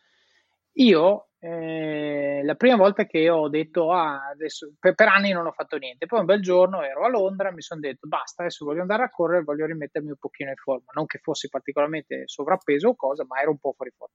Io 0.74 1.28
eh, 1.38 2.40
la 2.42 2.54
prima 2.54 2.76
volta 2.76 3.04
che 3.04 3.28
ho 3.28 3.48
detto, 3.48 3.92
ah, 3.92 4.28
adesso 4.28 4.72
per, 4.78 4.94
per, 4.94 5.08
anni 5.08 5.30
non 5.30 5.46
ho 5.46 5.52
fatto 5.52 5.76
niente, 5.76 6.06
poi 6.06 6.20
un 6.20 6.24
bel 6.24 6.40
giorno 6.40 6.82
ero 6.82 7.04
a 7.04 7.08
Londra, 7.08 7.52
mi 7.52 7.60
sono 7.60 7.80
detto, 7.80 8.08
basta, 8.08 8.42
adesso 8.42 8.64
voglio 8.64 8.80
andare 8.80 9.02
a 9.02 9.10
correre, 9.10 9.44
voglio 9.44 9.66
rimettermi 9.66 10.08
un 10.08 10.16
pochino 10.18 10.48
in 10.48 10.56
forma, 10.56 10.92
non 10.94 11.04
che 11.04 11.18
fossi 11.18 11.48
particolarmente 11.50 12.22
sovrappeso 12.24 12.88
o 12.88 12.96
cosa, 12.96 13.26
ma 13.26 13.40
ero 13.40 13.50
un 13.50 13.58
po' 13.58 13.74
fuori 13.76 13.92
forma. 13.94 14.14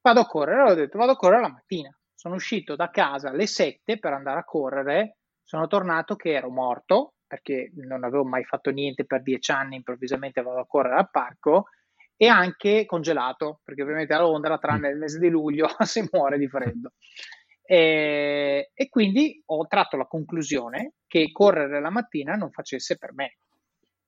Vado 0.00 0.20
a 0.20 0.26
correre, 0.26 0.56
allora 0.56 0.72
ho 0.72 0.74
detto, 0.74 0.98
vado 0.98 1.12
a 1.12 1.16
correre 1.16 1.42
la 1.42 1.52
mattina. 1.52 1.96
Sono 2.12 2.34
uscito 2.34 2.74
da 2.74 2.90
casa 2.90 3.30
alle 3.30 3.46
7 3.46 3.98
per 3.98 4.12
andare 4.12 4.40
a 4.40 4.44
correre, 4.44 5.18
sono 5.44 5.68
tornato 5.68 6.16
che 6.16 6.32
ero 6.32 6.50
morto, 6.50 7.14
perché 7.24 7.70
non 7.76 8.02
avevo 8.02 8.24
mai 8.24 8.42
fatto 8.44 8.70
niente 8.70 9.06
per 9.06 9.22
dieci 9.22 9.52
anni, 9.52 9.76
improvvisamente 9.76 10.42
vado 10.42 10.58
a 10.58 10.66
correre 10.66 10.96
al 10.96 11.10
parco, 11.10 11.68
e 12.16 12.28
anche 12.28 12.84
congelato, 12.86 13.60
perché 13.64 13.82
ovviamente 13.82 14.14
a 14.14 14.20
Londra, 14.20 14.58
tranne 14.58 14.88
il 14.88 14.98
mese 14.98 15.18
di 15.18 15.28
luglio, 15.28 15.68
si 15.84 16.06
muore 16.10 16.38
di 16.38 16.48
freddo. 16.48 16.92
E, 17.64 18.70
e, 18.74 18.88
quindi 18.88 19.42
ho 19.46 19.66
tratto 19.66 19.96
la 19.96 20.06
conclusione 20.06 20.94
che 21.06 21.30
correre 21.32 21.80
la 21.80 21.90
mattina 21.90 22.34
non 22.34 22.50
facesse 22.50 22.96
per 22.98 23.12
me. 23.14 23.36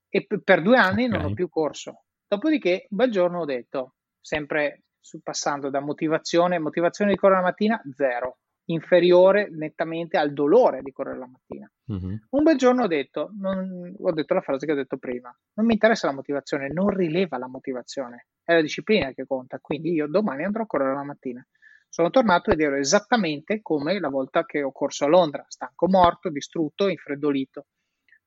E 0.09 0.27
p- 0.27 0.43
per 0.43 0.63
due 0.63 0.77
anni 0.77 1.07
okay. 1.07 1.17
non 1.17 1.31
ho 1.31 1.35
più 1.35 1.49
corso. 1.49 2.05
Dopodiché, 2.27 2.87
un 2.91 2.97
bel 2.97 3.11
giorno 3.11 3.41
ho 3.41 3.45
detto, 3.45 3.95
sempre 4.21 4.83
passando 5.23 5.71
da 5.71 5.81
motivazione, 5.81 6.59
motivazione 6.59 7.13
di 7.13 7.17
correre 7.17 7.41
la 7.41 7.47
mattina, 7.47 7.83
zero 7.95 8.39
inferiore 8.67 9.49
nettamente 9.51 10.17
al 10.17 10.33
dolore 10.33 10.81
di 10.83 10.93
correre 10.93 11.19
la 11.19 11.29
mattina. 11.29 11.71
Mm-hmm. 11.93 12.17
Un 12.31 12.43
bel 12.43 12.57
giorno 12.57 12.85
ho 12.85 12.87
detto, 12.87 13.31
non, 13.39 13.95
ho 13.99 14.13
detto 14.13 14.35
la 14.35 14.41
frase 14.41 14.67
che 14.67 14.73
ho 14.73 14.77
detto 14.77 14.97
prima, 14.97 15.37
non 15.55 15.67
mi 15.67 15.75
interessa 15.75 16.07
la 16.07 16.15
motivazione, 16.15 16.69
non 16.69 16.89
rileva 16.89 17.39
la 17.39 17.49
motivazione, 17.49 18.29
è 18.43 18.55
la 18.55 18.63
disciplina 18.63 19.13
che 19.13 19.27
conta, 19.27 19.59
quindi 19.61 19.93
io 19.93 20.07
domani 20.07 20.45
andrò 20.45 20.63
a 20.63 20.67
correre 20.67 20.95
la 20.95 21.05
mattina. 21.05 21.47
Sono 21.89 22.11
tornato 22.11 22.51
ed 22.51 22.61
ero 22.61 22.77
esattamente 22.77 23.61
come 23.63 24.01
la 24.01 24.09
volta 24.09 24.45
che 24.45 24.63
ho 24.63 24.73
corso 24.73 25.05
a 25.05 25.09
Londra, 25.09 25.45
stanco, 25.47 25.89
morto, 25.89 26.29
distrutto, 26.29 26.89
infreddolito. 26.89 27.67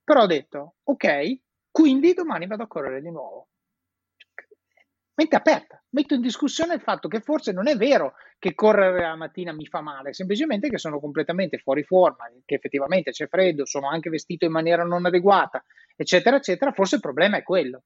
Però 0.01 0.21
ho 0.21 0.25
detto, 0.25 0.75
ok, 0.83 1.39
quindi 1.69 2.13
domani 2.13 2.47
vado 2.47 2.63
a 2.63 2.67
correre 2.67 3.01
di 3.01 3.11
nuovo 3.11 3.49
mente 5.17 5.35
aperta, 5.35 5.83
metto 5.89 6.13
in 6.13 6.21
discussione 6.21 6.75
il 6.75 6.81
fatto 6.81 7.07
che 7.07 7.21
forse 7.21 7.51
non 7.51 7.67
è 7.67 7.75
vero 7.75 8.13
che 8.37 8.53
correre 8.53 9.01
la 9.01 9.15
mattina 9.15 9.51
mi 9.51 9.65
fa 9.65 9.81
male, 9.81 10.13
semplicemente 10.13 10.69
che 10.69 10.77
sono 10.77 10.99
completamente 10.99 11.57
fuori 11.57 11.83
forma, 11.83 12.29
che 12.45 12.55
effettivamente 12.55 13.09
c'è 13.09 13.27
freddo, 13.27 13.65
sono 13.65 13.89
anche 13.89 14.11
vestito 14.11 14.45
in 14.45 14.51
maniera 14.51 14.83
non 14.83 15.05
adeguata, 15.05 15.63
eccetera, 15.95 16.35
eccetera, 16.35 16.71
forse 16.71 16.95
il 16.95 17.01
problema 17.01 17.37
è 17.37 17.43
quello. 17.43 17.83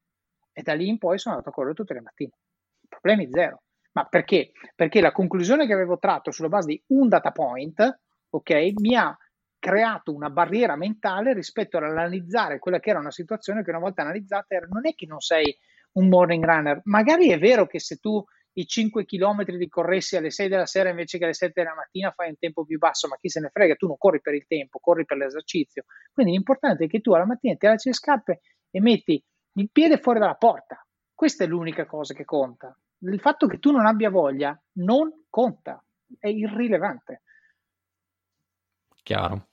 E 0.52 0.62
da 0.62 0.74
lì 0.74 0.90
in 0.90 0.98
poi 0.98 1.18
sono 1.18 1.36
andato 1.36 1.52
a 1.52 1.54
correre 1.56 1.74
tutte 1.74 1.94
le 1.94 2.02
mattine. 2.02 2.32
Problemi 2.90 3.30
zero. 3.32 3.62
Ma 3.94 4.04
perché? 4.06 4.52
Perché 4.76 5.00
la 5.00 5.14
conclusione 5.14 5.66
che 5.66 5.74
avevo 5.74 5.98
tratto 6.00 6.32
sulla 6.32 6.50
base 6.50 6.68
di 6.68 6.84
un 6.88 7.08
data 7.08 7.32
point, 7.32 8.00
ok, 8.30 8.74
mi 8.80 8.96
ha 8.96 9.18
creato 9.58 10.14
una 10.14 10.30
barriera 10.30 10.76
mentale 10.76 11.34
rispetto 11.34 11.78
all'analizzare 11.78 12.60
quella 12.60 12.80
che 12.80 12.90
era 12.90 13.00
una 13.00 13.12
situazione 13.12 13.64
che 13.64 13.70
una 13.70 13.80
volta 13.80 14.02
analizzata 14.02 14.56
era 14.56 14.68
non 14.70 14.88
è 14.88 14.96
che 14.96 15.06
non 15.06 15.20
sei 15.20 15.56
un 15.94 16.08
morning 16.08 16.44
runner. 16.44 16.82
Magari 16.86 17.30
è 17.30 17.38
vero 17.38 17.68
che 17.68 17.80
se 17.80 17.98
tu 17.98 18.24
i 18.54 18.66
5 18.66 19.06
km 19.06 19.46
li 19.46 19.70
corressi 19.70 20.18
alle 20.18 20.30
6 20.30 20.50
della 20.50 20.66
sera 20.66 20.89
invece 20.89 21.18
che 21.18 21.24
alle 21.24 21.34
7 21.34 21.54
della 21.56 21.76
mattina 21.76 22.12
fai 22.12 22.30
un 22.30 22.38
tempo 22.38 22.66
più 22.66 22.78
basso, 22.78 23.08
ma 23.08 23.18
chi 23.18 23.30
se 23.30 23.39
ne 23.39 23.50
frega, 23.52 23.76
tu 23.76 23.88
non 23.88 23.98
corri 23.98 24.22
per 24.22 24.34
il 24.34 24.46
tempo, 24.48 24.80
corri 24.80 25.06
per 25.06 25.18
l'esercizio. 25.18 25.86
Quindi 26.14 26.34
l'importante 26.34 26.86
è 26.86 26.88
che 26.88 27.00
tu 27.00 27.14
alla 27.14 27.26
mattina 27.26 27.56
ti 27.56 27.68
alzi 27.68 27.89
le 27.89 27.94
scarpe 27.96 28.42
e 28.70 28.82
metti 28.82 29.24
il 29.54 29.70
piede 29.72 29.98
fuori 30.00 30.20
dalla 30.20 30.36
porta. 30.36 30.86
Questa 31.14 31.44
è 31.44 31.48
l'unica 31.48 31.86
cosa 31.86 32.14
che 32.14 32.26
conta. 32.26 32.76
Il 33.00 33.20
fatto 33.20 33.48
che 33.48 33.60
tu 33.60 33.72
non 33.72 33.86
abbia 33.86 34.10
voglia 34.10 34.60
non 34.74 35.26
conta, 35.30 35.84
è 36.20 36.28
irrilevante. 36.28 37.22
Chiaro. 39.04 39.48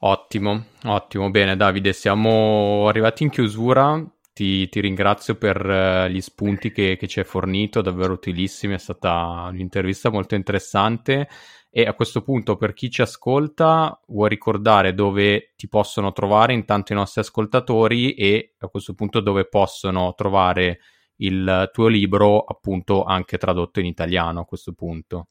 Ottimo, 0.00 0.66
ottimo. 0.84 1.30
Bene, 1.30 1.56
Davide, 1.56 1.92
siamo 1.92 2.88
arrivati 2.88 3.22
in 3.22 3.30
chiusura 3.30 4.13
ti, 4.34 4.68
ti 4.68 4.80
ringrazio 4.80 5.36
per 5.36 5.64
uh, 5.64 6.08
gli 6.08 6.20
spunti 6.20 6.72
che, 6.72 6.96
che, 6.98 7.06
ci 7.06 7.20
hai 7.20 7.24
fornito, 7.24 7.80
davvero 7.80 8.12
utilissimi, 8.12 8.74
è 8.74 8.78
stata 8.78 9.46
un'intervista 9.48 10.10
molto 10.10 10.34
interessante 10.34 11.28
e 11.70 11.84
a 11.84 11.94
questo 11.94 12.22
punto 12.22 12.56
per 12.56 12.72
chi 12.72 12.90
ci 12.90 13.00
ascolta 13.00 13.98
vuoi 14.08 14.28
ricordare 14.28 14.92
dove 14.92 15.52
ti 15.56 15.68
possono 15.68 16.12
trovare 16.12 16.52
intanto 16.52 16.92
i 16.92 16.96
nostri 16.96 17.20
ascoltatori 17.20 18.14
e 18.14 18.54
a 18.58 18.68
questo 18.68 18.94
punto 18.94 19.20
dove 19.20 19.48
possono 19.48 20.14
trovare 20.14 20.80
il 21.16 21.70
tuo 21.72 21.86
libro 21.86 22.40
appunto 22.40 23.04
anche 23.04 23.38
tradotto 23.38 23.80
in 23.80 23.86
italiano 23.86 24.40
a 24.40 24.44
questo 24.44 24.72
punto. 24.72 25.28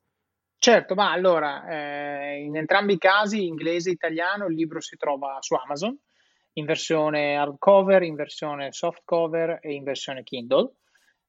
Certo, 0.58 0.96
ma 0.96 1.12
allora 1.12 1.68
eh, 1.68 2.42
in 2.42 2.56
entrambi 2.56 2.94
i 2.94 2.98
casi, 2.98 3.46
inglese 3.46 3.90
e 3.90 3.94
italiano, 3.94 4.46
il 4.46 4.56
libro 4.56 4.80
si 4.80 4.96
trova 4.96 5.38
su 5.42 5.56
Amazon 5.56 5.98
in 6.54 6.66
versione 6.66 7.36
hardcover, 7.36 8.04
in 8.04 8.16
versione 8.16 8.72
softcover 8.72 9.60
e 9.62 9.74
in 9.74 9.84
versione 9.84 10.24
Kindle. 10.24 10.72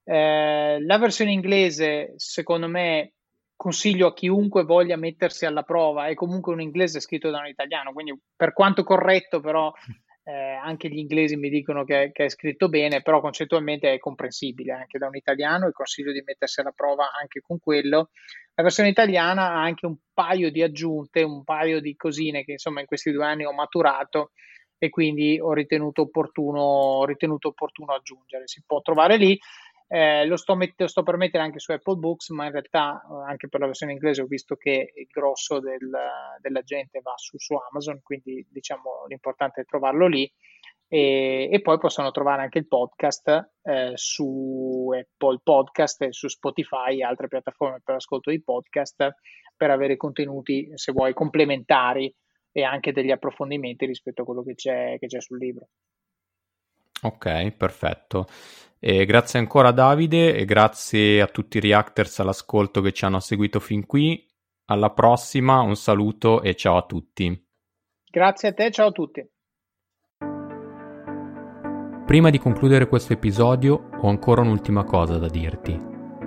Eh, 0.05 0.79
la 0.81 0.99
versione 0.99 1.33
inglese, 1.33 2.13
secondo 2.17 2.69
me, 2.69 3.15
consiglio 3.57 4.09
a 4.09 4.13
chiunque 4.13 4.65
voglia 4.65 4.97
mettersi 4.97 5.47
alla 5.47 5.63
prova, 5.63 6.07
è 6.07 6.15
comunque 6.15 6.53
un 6.53 6.61
inglese 6.61 7.01
scritto 7.01 7.31
da 7.31 7.39
un 7.39 7.47
italiano, 7.47 7.93
quindi 7.93 8.19
per 8.37 8.53
quanto 8.53 8.85
corretto, 8.85 9.41
però 9.41 9.73
eh, 10.25 10.33
anche 10.33 10.89
gli 10.89 10.99
inglesi 10.99 11.37
mi 11.37 11.49
dicono 11.49 11.85
che, 11.85 12.11
che, 12.13 12.25
è 12.27 12.29
scritto 12.29 12.69
bene, 12.69 13.03
però 13.03 13.21
concettualmente 13.21 13.93
è 13.93 13.99
comprensibile 13.99 14.73
anche 14.73 14.99
da 14.99 15.07
un 15.07 15.17
italiano 15.17 15.67
e 15.67 15.73
consiglio 15.73 16.13
di 16.13 16.23
mettersi 16.25 16.61
alla 16.61 16.73
prova 16.73 17.11
anche 17.19 17.41
con 17.41 17.59
quello. 17.59 18.11
La 18.55 18.63
versione 18.63 18.89
italiana 18.89 19.51
ha 19.51 19.63
anche 19.63 19.87
un 19.87 19.97
paio 20.13 20.51
di 20.51 20.63
aggiunte, 20.63 21.23
un 21.23 21.43
paio 21.45 21.81
di 21.81 21.97
cosine 21.97 22.45
che 22.45 22.53
insomma 22.53 22.81
in 22.81 22.87
questi 22.87 23.11
due 23.11 23.25
anni 23.25 23.45
ho 23.45 23.53
maturato 23.53 24.31
e 24.79 24.91
quindi 24.91 25.39
ho 25.41 25.53
ritenuto 25.53 26.03
opportuno, 26.03 26.61
ho 26.61 27.05
ritenuto 27.05 27.49
opportuno 27.49 27.93
aggiungere. 27.93 28.47
Si 28.47 28.63
può 28.67 28.81
trovare 28.81 29.17
lì. 29.17 29.39
Eh, 29.87 30.25
lo 30.27 30.37
sto, 30.37 30.57
met- 30.57 30.85
sto, 30.85 31.03
per 31.03 31.17
mettere 31.17 31.43
anche 31.43 31.59
su 31.59 31.71
Apple 31.71 31.97
Books, 31.97 32.31
ma 32.31 32.47
in 32.47 32.53
realtà 32.53 33.03
eh, 33.03 33.31
anche 33.31 33.49
per 33.49 33.61
la 33.61 33.67
versione 33.67 33.93
inglese 33.93 34.23
ho 34.23 34.27
visto 34.27 34.57
che 34.57 34.93
il 34.97 35.07
grosso 35.11 35.61
del, 35.61 35.91
della 36.41 36.63
gente 36.63 37.01
va 37.01 37.13
su, 37.17 37.39
su, 37.39 37.55
Amazon, 37.71 38.01
quindi 38.03 38.45
diciamo 38.51 39.05
l'importante 39.09 39.61
è 39.61 39.65
trovarlo 39.65 40.07
lì. 40.07 40.31
E, 40.87 41.49
e 41.51 41.61
poi 41.61 41.79
possono 41.79 42.11
trovare 42.11 42.43
anche 42.43 42.59
il 42.59 42.69
podcast 42.69 43.53
eh, 43.63 43.93
su 43.95 44.91
Apple 44.93 45.41
Podcast 45.43 46.03
e 46.03 46.13
su 46.13 46.29
Spotify 46.29 46.99
e 46.99 47.05
altre 47.05 47.29
piattaforme 47.29 47.81
per 47.83 47.97
ascolto 47.97 48.31
di 48.31 48.43
podcast 48.43 49.15
per 49.57 49.71
avere 49.71 49.97
contenuti, 49.97 50.71
se 50.75 50.93
vuoi, 50.93 51.15
complementari 51.15 52.15
e 52.57 52.63
anche 52.63 52.93
degli 52.93 53.11
approfondimenti 53.11 53.85
rispetto 53.85 54.23
a 54.23 54.25
quello 54.25 54.45
che 54.45 54.55
c'è, 54.55 54.97
che 55.01 55.09
c'è 55.09 55.21
sul 55.21 55.39
libro. 55.39 55.69
Ok, 57.03 57.51
perfetto. 57.51 58.27
E 58.79 59.05
grazie 59.07 59.41
ancora 59.41 59.73
Davide 59.73 60.37
e 60.37 60.45
grazie 60.45 61.21
a 61.21 61.27
tutti 61.27 61.57
i 61.57 61.61
reactors 61.61 62.21
all'ascolto 62.21 62.81
che 62.81 62.93
ci 62.93 63.05
hanno 63.05 63.19
seguito 63.19 63.59
fin 63.59 63.85
qui. 63.87 64.25
Alla 64.67 64.91
prossima, 64.91 65.61
un 65.61 65.75
saluto 65.75 66.43
e 66.43 66.55
ciao 66.55 66.77
a 66.77 66.87
tutti. 66.87 67.45
Grazie 68.09 68.49
a 68.49 68.53
te, 68.53 68.71
ciao 68.71 68.89
a 68.89 68.93
tutti. 68.93 69.29
Prima 72.07 72.31
di 72.31 72.39
concludere 72.39 72.87
questo 72.87 73.15
episodio 73.15 73.89
ho 74.01 74.09
ancora 74.09 74.43
un'ultima 74.43 74.85
cosa 74.85 75.19
da 75.19 75.29
dirti. 75.29 75.77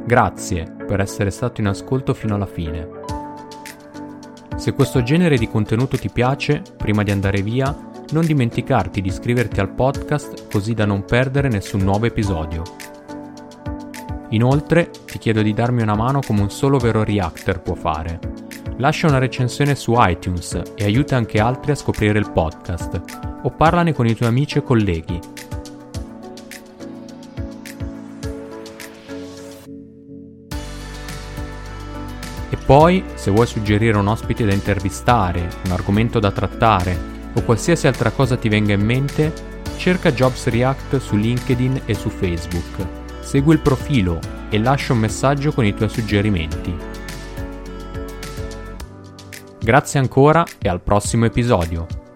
Grazie 0.06 0.76
per 0.86 1.00
essere 1.00 1.30
stato 1.30 1.62
in 1.62 1.68
ascolto 1.68 2.14
fino 2.14 2.36
alla 2.36 2.46
fine. 2.46 2.97
Se 4.58 4.74
questo 4.74 5.04
genere 5.04 5.38
di 5.38 5.48
contenuto 5.48 5.98
ti 5.98 6.10
piace, 6.10 6.64
prima 6.76 7.04
di 7.04 7.12
andare 7.12 7.44
via, 7.44 7.74
non 8.10 8.26
dimenticarti 8.26 9.02
di 9.02 9.08
iscriverti 9.08 9.60
al 9.60 9.70
podcast 9.70 10.50
così 10.52 10.74
da 10.74 10.84
non 10.84 11.06
perdere 11.06 11.48
nessun 11.48 11.82
nuovo 11.82 12.08
episodio. 12.08 12.64
Inoltre 14.30 14.90
ti 15.06 15.20
chiedo 15.20 15.44
di 15.44 15.54
darmi 15.54 15.84
una 15.84 15.96
mano 15.96 16.22
come 16.26 16.42
un 16.42 16.50
solo 16.50 16.80
vero 16.80 17.04
reactor 17.04 17.62
può 17.62 17.76
fare. 17.76 18.20
Lascia 18.78 19.08
una 19.08 19.20
recensione 19.20 19.76
su 19.76 19.94
iTunes 19.96 20.60
e 20.76 20.84
aiuta 20.84 21.16
anche 21.16 21.40
altri 21.40 21.72
a 21.72 21.76
scoprire 21.76 22.18
il 22.18 22.32
podcast, 22.32 23.02
o 23.44 23.52
parlane 23.52 23.94
con 23.94 24.08
i 24.08 24.16
tuoi 24.16 24.30
amici 24.30 24.58
e 24.58 24.64
colleghi 24.64 25.20
Poi, 32.68 33.02
se 33.14 33.32
vuoi 33.32 33.48
suggerire 33.48 33.96
un 33.96 34.08
ospite 34.08 34.44
da 34.44 34.52
intervistare, 34.52 35.48
un 35.64 35.72
argomento 35.72 36.20
da 36.20 36.32
trattare 36.32 37.00
o 37.34 37.42
qualsiasi 37.44 37.88
altra 37.88 38.12
cosa 38.12 38.36
ti 38.36 38.50
venga 38.50 38.74
in 38.74 38.82
mente, 38.82 39.32
cerca 39.78 40.12
Jobs 40.12 40.48
React 40.48 40.98
su 40.98 41.16
LinkedIn 41.16 41.84
e 41.86 41.94
su 41.94 42.10
Facebook. 42.10 42.86
Segui 43.22 43.54
il 43.54 43.62
profilo 43.62 44.20
e 44.50 44.60
lascia 44.60 44.92
un 44.92 45.00
messaggio 45.00 45.54
con 45.54 45.64
i 45.64 45.74
tuoi 45.74 45.88
suggerimenti. 45.88 46.76
Grazie 49.62 50.02
ancora 50.02 50.44
e 50.60 50.68
al 50.68 50.82
prossimo 50.82 51.24
episodio. 51.24 52.07